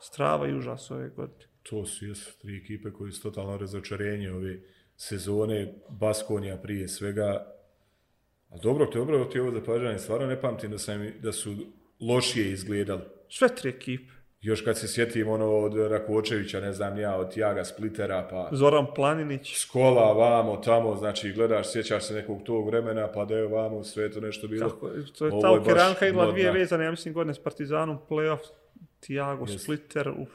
Strava 0.00 0.48
i 0.48 0.54
užas 0.54 0.90
ove 0.90 1.08
godine. 1.08 1.44
To 1.62 1.86
su 1.86 2.06
jesu 2.06 2.38
tri 2.38 2.56
ekipe 2.56 2.90
koje 2.90 3.12
su 3.12 3.22
totalno 3.22 3.56
razočarenje 3.56 4.32
ove 4.32 4.60
sezone, 4.96 5.74
Baskonija 5.88 6.56
prije 6.56 6.88
svega. 6.88 7.46
A 8.50 8.58
dobro, 8.62 8.90
dobro 8.94 9.24
ti 9.24 9.38
je 9.38 9.42
ovo 9.42 9.50
zapažanje, 9.50 9.98
stvarno 9.98 10.26
ne 10.26 10.40
pamtim 10.40 10.70
da, 10.70 10.78
sam, 10.78 11.12
da 11.20 11.32
su 11.32 11.54
lošije 12.00 12.52
izgledali. 12.52 13.02
Sve 13.28 13.48
tri 13.54 13.70
ekipe. 13.70 14.12
Još 14.42 14.60
kad 14.60 14.78
se 14.78 14.88
sjetim 14.88 15.28
ono 15.28 15.46
od 15.48 15.74
Rakočevića, 15.76 16.60
ne 16.60 16.72
znam 16.72 16.98
ja, 16.98 17.16
od 17.16 17.34
Tjaga 17.34 17.64
Splitera, 17.64 18.28
pa 18.30 18.48
Zoran 18.52 18.86
Planinić. 18.94 19.56
Skola, 19.56 20.12
vamo, 20.12 20.56
tamo, 20.56 20.96
znači 20.96 21.32
gledaš, 21.32 21.72
sjećaš 21.72 22.04
se 22.04 22.14
nekog 22.14 22.42
tog 22.42 22.66
vremena, 22.66 23.12
pa 23.12 23.24
da 23.24 23.36
je 23.36 23.46
vamo 23.46 23.84
sve 23.84 24.10
to 24.10 24.20
nešto 24.20 24.48
bilo. 24.48 24.70
Kako, 24.70 24.88
je, 24.88 25.04
to 25.18 25.26
je 25.26 25.32
Ovo 25.32 25.58
ta 25.64 26.06
igla 26.06 26.16
modna. 26.18 26.32
dvije 26.32 26.50
vezane, 26.52 26.84
ja 26.84 26.90
mislim, 26.90 27.14
godine 27.14 27.34
s 27.34 27.38
Partizanom, 27.38 27.98
playoff, 28.08 28.38
Tiago, 29.00 29.44
Jest. 29.48 29.62
Splitter, 29.62 30.08
uf. 30.08 30.28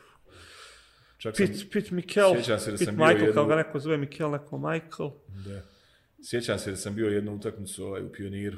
Čak 1.17 1.37
sam, 1.37 1.47
Pit, 1.47 1.71
Pit 1.71 1.91
Mikel, 1.91 2.35
Sjećam 2.35 2.59
se 2.59 2.71
da 2.71 2.77
Pit 2.77 2.85
sam 2.87 2.95
bio 2.95 3.05
Michael, 3.05 3.21
jednu- 3.21 3.33
kao 3.33 3.45
ga 3.45 3.55
neko 3.55 3.79
zove 3.79 3.97
Mikel, 3.97 4.31
neko 4.31 4.57
Michael. 4.57 5.09
da, 5.45 5.61
sjećam 6.23 6.59
se 6.59 6.69
da 6.71 6.77
sam 6.77 6.95
bio 6.95 7.07
jednu 7.07 7.35
utakmicu 7.35 7.85
ovaj, 7.85 8.01
u 8.01 8.11
Pioniru, 8.11 8.57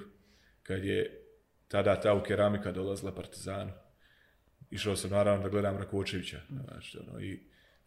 kad 0.63 0.83
je 0.85 1.21
tada 1.67 1.99
ta 2.01 2.13
u 2.13 2.23
keramika 2.23 2.71
dolazila 2.71 3.11
Partizanu. 3.11 3.71
Išao 4.71 4.95
sam 4.95 5.11
naravno 5.11 5.43
da 5.43 5.49
gledam 5.49 5.77
Rakočevića. 5.77 6.39
Znači, 6.49 6.97
ono, 6.97 7.21
I 7.21 7.39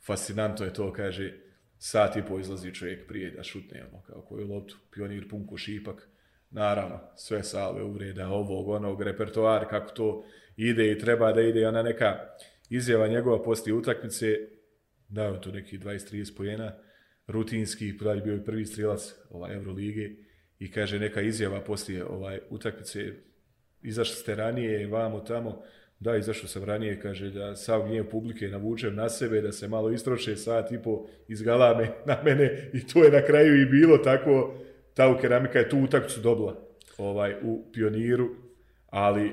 fascinantno 0.06 0.64
je 0.64 0.74
to, 0.74 0.92
kaže, 0.92 1.34
sat 1.78 2.16
i 2.16 2.22
po 2.28 2.38
izlazi 2.38 2.74
čovjek 2.74 3.08
prije 3.08 3.30
da 3.30 3.42
šutne, 3.42 3.84
ono, 3.92 4.02
kao 4.02 4.22
koju 4.22 4.48
loptu, 4.48 4.76
pionir 4.90 5.28
punko, 5.28 5.56
šipak. 5.56 6.08
Naravno, 6.50 7.00
sve 7.16 7.42
salve, 7.42 7.82
uvreda, 7.82 8.28
ovog, 8.28 8.68
onog, 8.68 9.02
repertoar, 9.02 9.68
kako 9.68 9.92
to 9.92 10.24
ide 10.56 10.92
i 10.92 10.98
treba 10.98 11.32
da 11.32 11.40
ide. 11.40 11.68
Ona 11.68 11.82
neka 11.82 12.18
izjava 12.70 13.08
njegova 13.08 13.42
poslije 13.42 13.74
utakmice, 13.74 14.26
da 15.08 15.22
je 15.22 15.40
to 15.40 15.50
neki 15.52 15.78
20-30 15.78 16.36
pojena, 16.36 16.72
rutinski, 17.26 17.92
da 17.92 18.14
bio 18.14 18.36
i 18.36 18.44
prvi 18.44 18.66
strijelac 18.66 19.14
ovaj, 19.30 19.54
Eurolige 19.54 20.10
i 20.58 20.70
kaže 20.70 20.98
neka 20.98 21.20
izjava 21.20 21.60
poslije 21.60 22.04
ovaj, 22.04 22.40
utakmice, 22.50 23.12
izašli 23.82 24.16
ste 24.16 24.34
ranije, 24.34 24.86
vamo 24.86 25.20
tamo, 25.20 25.62
da, 26.02 26.16
izašao 26.16 26.48
sam 26.48 26.64
ranije, 26.64 27.00
kaže 27.00 27.30
da 27.30 27.56
sav 27.56 27.88
gnjev 27.88 28.10
publike 28.10 28.48
navučem 28.48 28.94
na 28.94 29.08
sebe, 29.08 29.40
da 29.40 29.52
se 29.52 29.68
malo 29.68 29.90
istroše 29.90 30.36
sat 30.36 30.72
i 30.72 30.78
po 30.78 31.06
izgalame 31.28 31.88
na 32.06 32.18
mene 32.24 32.70
i 32.72 32.86
to 32.86 33.04
je 33.04 33.10
na 33.10 33.22
kraju 33.22 33.62
i 33.62 33.66
bilo 33.66 33.98
tako, 33.98 34.54
ta 34.94 35.08
u 35.08 35.18
keramika 35.20 35.58
je 35.58 35.68
tu 35.68 35.78
utakmicu 35.78 36.20
dobila 36.20 36.56
ovaj, 36.98 37.34
u 37.42 37.64
pioniru, 37.72 38.28
ali 38.86 39.32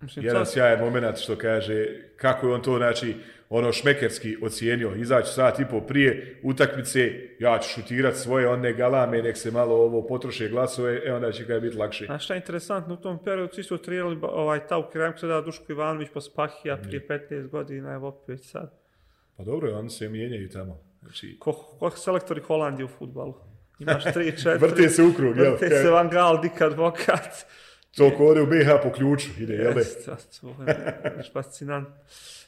Mislim, 0.00 0.24
jedan 0.24 0.46
sjajan 0.46 0.80
moment 0.80 1.16
što 1.16 1.36
kaže 1.36 1.86
kako 2.16 2.46
je 2.46 2.54
on 2.54 2.62
to 2.62 2.76
znači 2.76 3.14
ono 3.48 3.72
šmekerski 3.72 4.36
ocijenio 4.42 4.94
izaći 4.96 5.32
sat 5.32 5.60
i 5.60 5.64
po 5.70 5.80
prije 5.80 6.40
utakmice 6.42 7.12
ja 7.38 7.58
ću 7.58 7.68
šutirat 7.68 8.16
svoje 8.16 8.48
one 8.48 8.72
galame 8.72 9.22
nek 9.22 9.36
se 9.36 9.50
malo 9.50 9.74
ovo 9.74 10.06
potroše 10.06 10.48
glasove 10.48 11.02
e 11.04 11.12
onda 11.12 11.32
će 11.32 11.44
ga 11.44 11.60
biti 11.60 11.76
lakše 11.76 12.04
Znaš 12.04 12.24
šta 12.24 12.34
je 12.34 12.38
interesantno, 12.38 12.94
u 12.94 12.96
tom 12.96 13.24
periodu 13.24 13.54
su 13.54 13.60
isto 13.60 13.76
trenirali 13.78 14.18
ovaj, 14.22 14.66
ta 14.66 14.78
u 14.78 14.90
Keramku, 14.92 15.18
sada 15.18 15.40
Duško 15.40 15.64
Ivanović 15.72 16.08
pa 16.14 16.20
Spahija 16.20 16.76
prije 16.76 17.06
15 17.08 17.48
godina, 17.48 17.92
evo 17.92 18.08
opet 18.08 18.44
sad. 18.44 18.72
pa 19.36 19.44
dobro 19.44 19.78
oni 19.78 19.90
se 19.90 20.08
mijenjaju 20.08 20.48
tamo 20.48 20.80
znači 21.02 21.36
Ko, 21.40 21.52
ko 21.52 21.90
selektori 21.90 22.40
Holandije 22.40 22.84
u 22.84 22.88
futbalu? 22.88 23.34
Imaš 23.78 24.04
3-4. 24.04 24.60
vrte 24.66 24.88
se 24.88 25.02
u 25.02 25.12
krug 25.16 25.36
jel 25.36 25.52
Vrte 25.52 25.68
se 25.68 25.90
Van 25.90 26.08
Gaal, 26.10 26.40
Dik 26.42 26.60
Advokat. 26.60 27.46
to 27.96 28.10
ko 28.16 28.26
ode 28.26 28.40
u 28.40 28.46
BiH 28.46 28.68
po 28.82 28.90
ključu 28.92 29.28
ide 29.38 29.54
jel? 29.54 29.78
Jeste, 29.78 30.12
to 30.40 30.48
je 30.66 31.12
baš 31.16 31.32
fascinantno. 31.32 31.94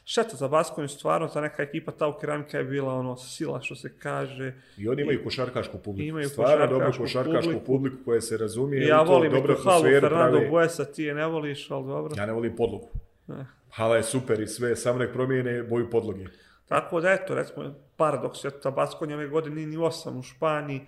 Šteta 0.09 0.37
za 0.37 0.49
Baskoniju, 0.49 0.89
stvarno, 0.89 1.29
ta 1.29 1.41
neka 1.41 1.63
ekipa 1.63 1.93
ta 1.93 2.07
u 2.07 2.13
keramika 2.13 2.59
je 2.59 2.65
bila 2.65 2.95
ono 2.95 3.17
sila, 3.17 3.61
što 3.61 3.75
se 3.75 3.99
kaže. 3.99 4.55
i 4.77 4.89
oni 4.89 5.03
imaju 5.03 5.25
košarkašku 5.25 5.79
publiku 5.79 6.09
Imaju 6.09 6.29
stvarno 6.29 6.67
dobro 6.67 6.93
košarkašku 6.93 7.43
publiku. 7.45 7.67
publiku. 7.67 7.97
koja 8.05 8.21
se 8.21 8.37
razumije 8.37 8.87
Ja 8.87 9.03
volim 9.03 9.33
dobro 9.33 9.55
tu 9.55 9.63
halu 9.63 9.83
Fernando 9.83 10.09
prave. 10.31 10.49
Buesa, 10.49 10.85
ti 10.85 11.03
je 11.03 11.15
ne 11.15 11.27
voliš, 11.27 11.71
ali 11.71 11.87
dobro. 11.87 12.15
ja 12.17 12.27
ne 12.27 12.33
volim 12.33 12.57
podlogu 12.57 12.89
Eh. 13.29 13.45
hala 13.71 13.97
je 13.97 14.03
super 14.03 14.41
i 14.41 14.47
sve 14.47 14.77
samo 14.77 14.99
nek 14.99 15.13
promijene 15.13 15.63
boju 15.63 15.91
podloge 15.91 16.25
Tako 16.69 17.01
da 17.01 17.11
eto, 17.11 17.35
recimo, 17.35 17.65
paradoks 17.97 18.45
je 18.45 18.51
ta 18.53 18.71
Baskonija 18.71 19.17
ove 19.17 19.29
godine 19.29 19.57
nije 19.57 19.67
ni 19.67 19.77
osam 19.77 20.17
u 20.17 20.23
Španiji, 20.23 20.81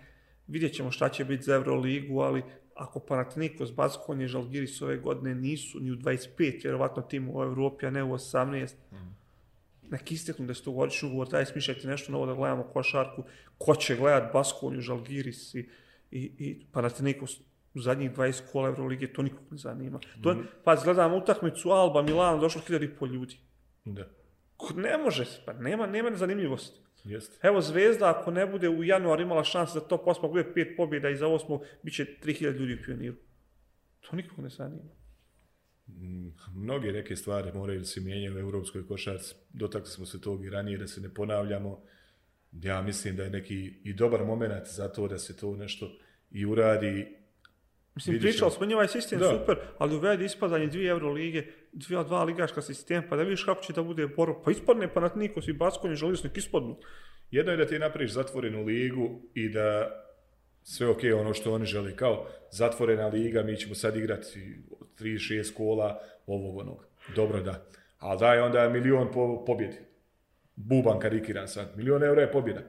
vidjet 0.47 0.73
ćemo 0.73 0.91
šta 0.91 1.09
će 1.09 1.25
biti 1.25 1.43
za 1.43 1.55
Euroligu, 1.55 2.21
ali 2.21 2.43
ako 2.81 3.01
Panathinaikos, 3.01 3.73
Baskonija 3.73 4.25
i 4.25 4.29
Žalgiris 4.29 4.83
ove 4.83 4.97
godine 4.99 5.35
nisu 5.35 5.81
ni 5.81 5.91
u 5.91 5.97
25, 5.97 6.29
vjerovatno 6.63 7.03
tim 7.03 7.29
u 7.29 7.43
Evropi, 7.43 7.87
a 7.87 7.91
ne 7.91 8.03
u 8.05 8.09
18, 8.09 8.75
neki 9.91 10.15
isteknu 10.15 10.47
desetogodišnji 10.47 11.09
ugovor, 11.09 11.29
daj 11.29 11.47
smišljajte 11.47 11.89
nešto 11.89 12.13
novo 12.13 12.27
da 12.27 12.35
gledamo 12.35 12.63
košarku, 12.65 13.25
ko 13.59 13.75
će 13.75 13.97
gledat 13.97 14.33
Baskoniju, 14.33 14.81
Žalgiris 14.81 15.55
i, 15.55 15.69
i, 16.11 16.33
i 16.39 16.67
Panathinaikos 16.73 17.41
u 17.75 17.81
zadnjih 17.81 18.13
20 18.13 18.43
kola 18.53 18.69
Euroligije, 18.69 19.13
to 19.13 19.23
nikog 19.23 19.43
ne 19.51 19.59
zanima. 19.59 20.01
To, 20.23 20.31
je, 20.31 20.37
pa 20.65 20.77
gledamo 20.77 21.17
utakmicu 21.17 21.71
Alba, 21.71 22.03
Milano, 22.03 22.39
došlo 22.39 22.61
hiljada 22.61 22.85
i 22.85 22.91
pol 22.91 23.09
ljudi. 23.09 23.37
da 23.85 24.05
Ko- 24.57 24.75
Ne 24.75 24.99
može 24.99 25.25
se, 25.25 25.41
pa 25.47 25.53
nema, 25.53 25.87
nema 25.87 26.17
zanimljivosti. 26.17 26.81
Jeste 27.05 27.49
Evo 27.49 27.61
Zvezda, 27.61 28.11
ako 28.11 28.31
ne 28.31 28.47
bude 28.47 28.69
u 28.69 28.85
januar 28.85 29.21
imala 29.21 29.45
šanse 29.45 29.73
za 29.73 29.81
top 29.81 30.05
8, 30.05 30.29
bude 30.29 30.53
pet 30.55 30.77
pobjeda 30.77 31.11
i 31.11 31.17
za 31.17 31.27
osmo, 31.27 31.61
bit 31.83 31.95
će 31.95 32.07
3000 32.25 32.59
ljudi 32.59 32.75
u 32.75 32.85
pioniru. 32.85 33.17
To 34.01 34.17
nikog 34.17 34.39
ne 34.39 34.49
zanima. 34.49 34.91
mm, 35.87 36.29
mnoge 36.55 36.93
neke 36.93 37.17
stvari 37.17 37.53
moraju 37.55 37.85
se 37.85 38.01
mijenjati 38.01 38.37
u 38.37 38.41
europskoj 38.41 38.87
košarci. 38.87 39.35
Dotakli 39.53 39.91
smo 39.91 40.07
se 40.07 40.21
tog 40.21 40.45
i 40.45 40.51
ranije 40.51 40.79
da 40.79 40.87
se 40.87 41.01
ne 41.01 41.15
ponavljamo. 41.15 41.83
Ja 42.53 42.83
mislim 42.83 43.17
da 43.17 43.23
je 43.23 43.31
neki 43.31 43.75
i 43.85 43.93
dobar 43.93 44.25
moment 44.25 44.67
za 44.67 44.89
to 44.89 45.09
da 45.09 45.19
se 45.19 45.37
to 45.37 45.57
nešto 45.57 45.91
i 46.31 46.47
uradi. 46.47 47.20
Mislim, 47.95 48.15
Vidiš, 48.15 48.31
pričali 48.31 48.51
smo 48.51 48.67
njima 48.67 48.83
je 48.83 48.89
sistem 48.89 49.19
Da. 49.19 49.39
super, 49.39 49.57
ali 49.79 49.97
uvedi 49.97 50.25
ispadanje 50.25 50.67
dvije 50.67 50.91
Eurolige, 50.91 51.47
dvije, 51.73 52.05
dva 52.05 52.25
ligaška 52.25 52.63
sistema, 52.63 53.03
pa 53.11 53.17
da 53.17 53.23
vidiš 53.23 53.45
kako 53.45 53.63
će 53.63 53.73
da 53.73 53.83
bude 53.83 54.07
borba. 54.07 54.43
Pa 54.45 54.51
ispadne 54.51 54.95
Panathinaikos 54.95 55.49
i 55.49 55.53
Baskonje, 55.53 55.95
želi 55.95 56.19
nek 56.25 56.37
ispadnu. 56.37 56.77
Jedno 57.31 57.53
je 57.53 57.59
da 57.59 57.67
ti 57.67 57.79
napraviš 57.79 58.11
zatvorenu 58.11 58.65
ligu 58.65 59.21
i 59.35 59.49
da 59.49 59.91
sve 60.63 60.89
ok, 60.89 61.01
ono 61.21 61.35
što 61.35 61.53
oni 61.53 61.67
žele, 61.67 61.97
kao 61.97 62.27
zatvorena 62.51 63.07
liga, 63.07 63.43
mi 63.43 63.57
ćemo 63.57 63.75
sad 63.75 63.97
igrati 63.97 64.59
3-6 64.99 65.55
kola 65.55 66.01
ovog 66.27 66.57
onog. 66.57 66.87
Dobro 67.17 67.41
da. 67.41 67.67
Ali 67.99 68.19
daj 68.19 68.41
onda 68.41 68.69
milion 68.69 69.13
po, 69.13 69.45
pobjedi. 69.47 69.77
Buban 70.57 70.99
karikiran 70.99 71.49
sad. 71.49 71.73
Milion 71.77 72.03
eura 72.03 72.23
je 72.23 72.33
pobjeda. 72.33 72.61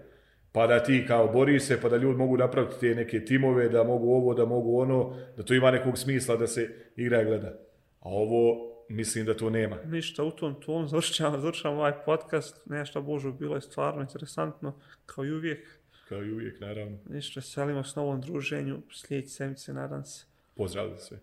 Pa 0.52 0.68
da 0.68 0.84
ti 0.84 1.06
kao 1.08 1.28
bori 1.28 1.60
se, 1.60 1.82
pa 1.82 1.90
da 1.90 1.98
ljudi 1.98 2.18
mogu 2.18 2.38
napraviti 2.38 2.80
te 2.80 2.96
neke 2.96 3.26
timove, 3.26 3.70
da 3.70 3.84
mogu 3.84 4.14
ovo, 4.14 4.34
da 4.34 4.46
mogu 4.46 4.80
ono, 4.80 5.18
da 5.38 5.44
to 5.44 5.54
ima 5.54 5.72
nekog 5.72 5.98
smisla 5.98 6.36
da 6.36 6.48
se 6.48 6.70
igra 6.96 7.22
i 7.22 7.26
gleda. 7.26 7.54
A 8.00 8.10
ovo, 8.10 8.72
mislim 8.90 9.26
da 9.26 9.38
to 9.38 9.50
nema. 9.50 9.78
Ništa, 9.86 10.24
u 10.24 10.32
tom 10.32 10.62
tonu 10.62 10.88
završavam, 10.88 11.42
završavam 11.42 11.78
ovaj 11.78 12.04
podcast. 12.06 12.62
Nešto 12.66 13.02
Božo, 13.02 13.32
bilo 13.32 13.56
je 13.56 13.62
stvarno 13.62 14.02
interesantno, 14.02 14.80
kao 15.06 15.26
i 15.26 15.32
uvijek. 15.32 15.68
Kao 16.10 16.24
i 16.24 16.32
uvijek, 16.32 16.60
naravno. 16.60 16.98
Ništa, 17.10 17.42
selimo 17.42 17.84
s 17.84 17.96
novom 17.96 18.22
druženju, 18.22 18.82
sljedeći 18.92 19.30
sedmice, 19.30 19.74
nadam 19.74 20.06
se. 20.06 20.26
Pozdrav 20.56 20.90
za 20.90 20.98
sve. 20.98 21.20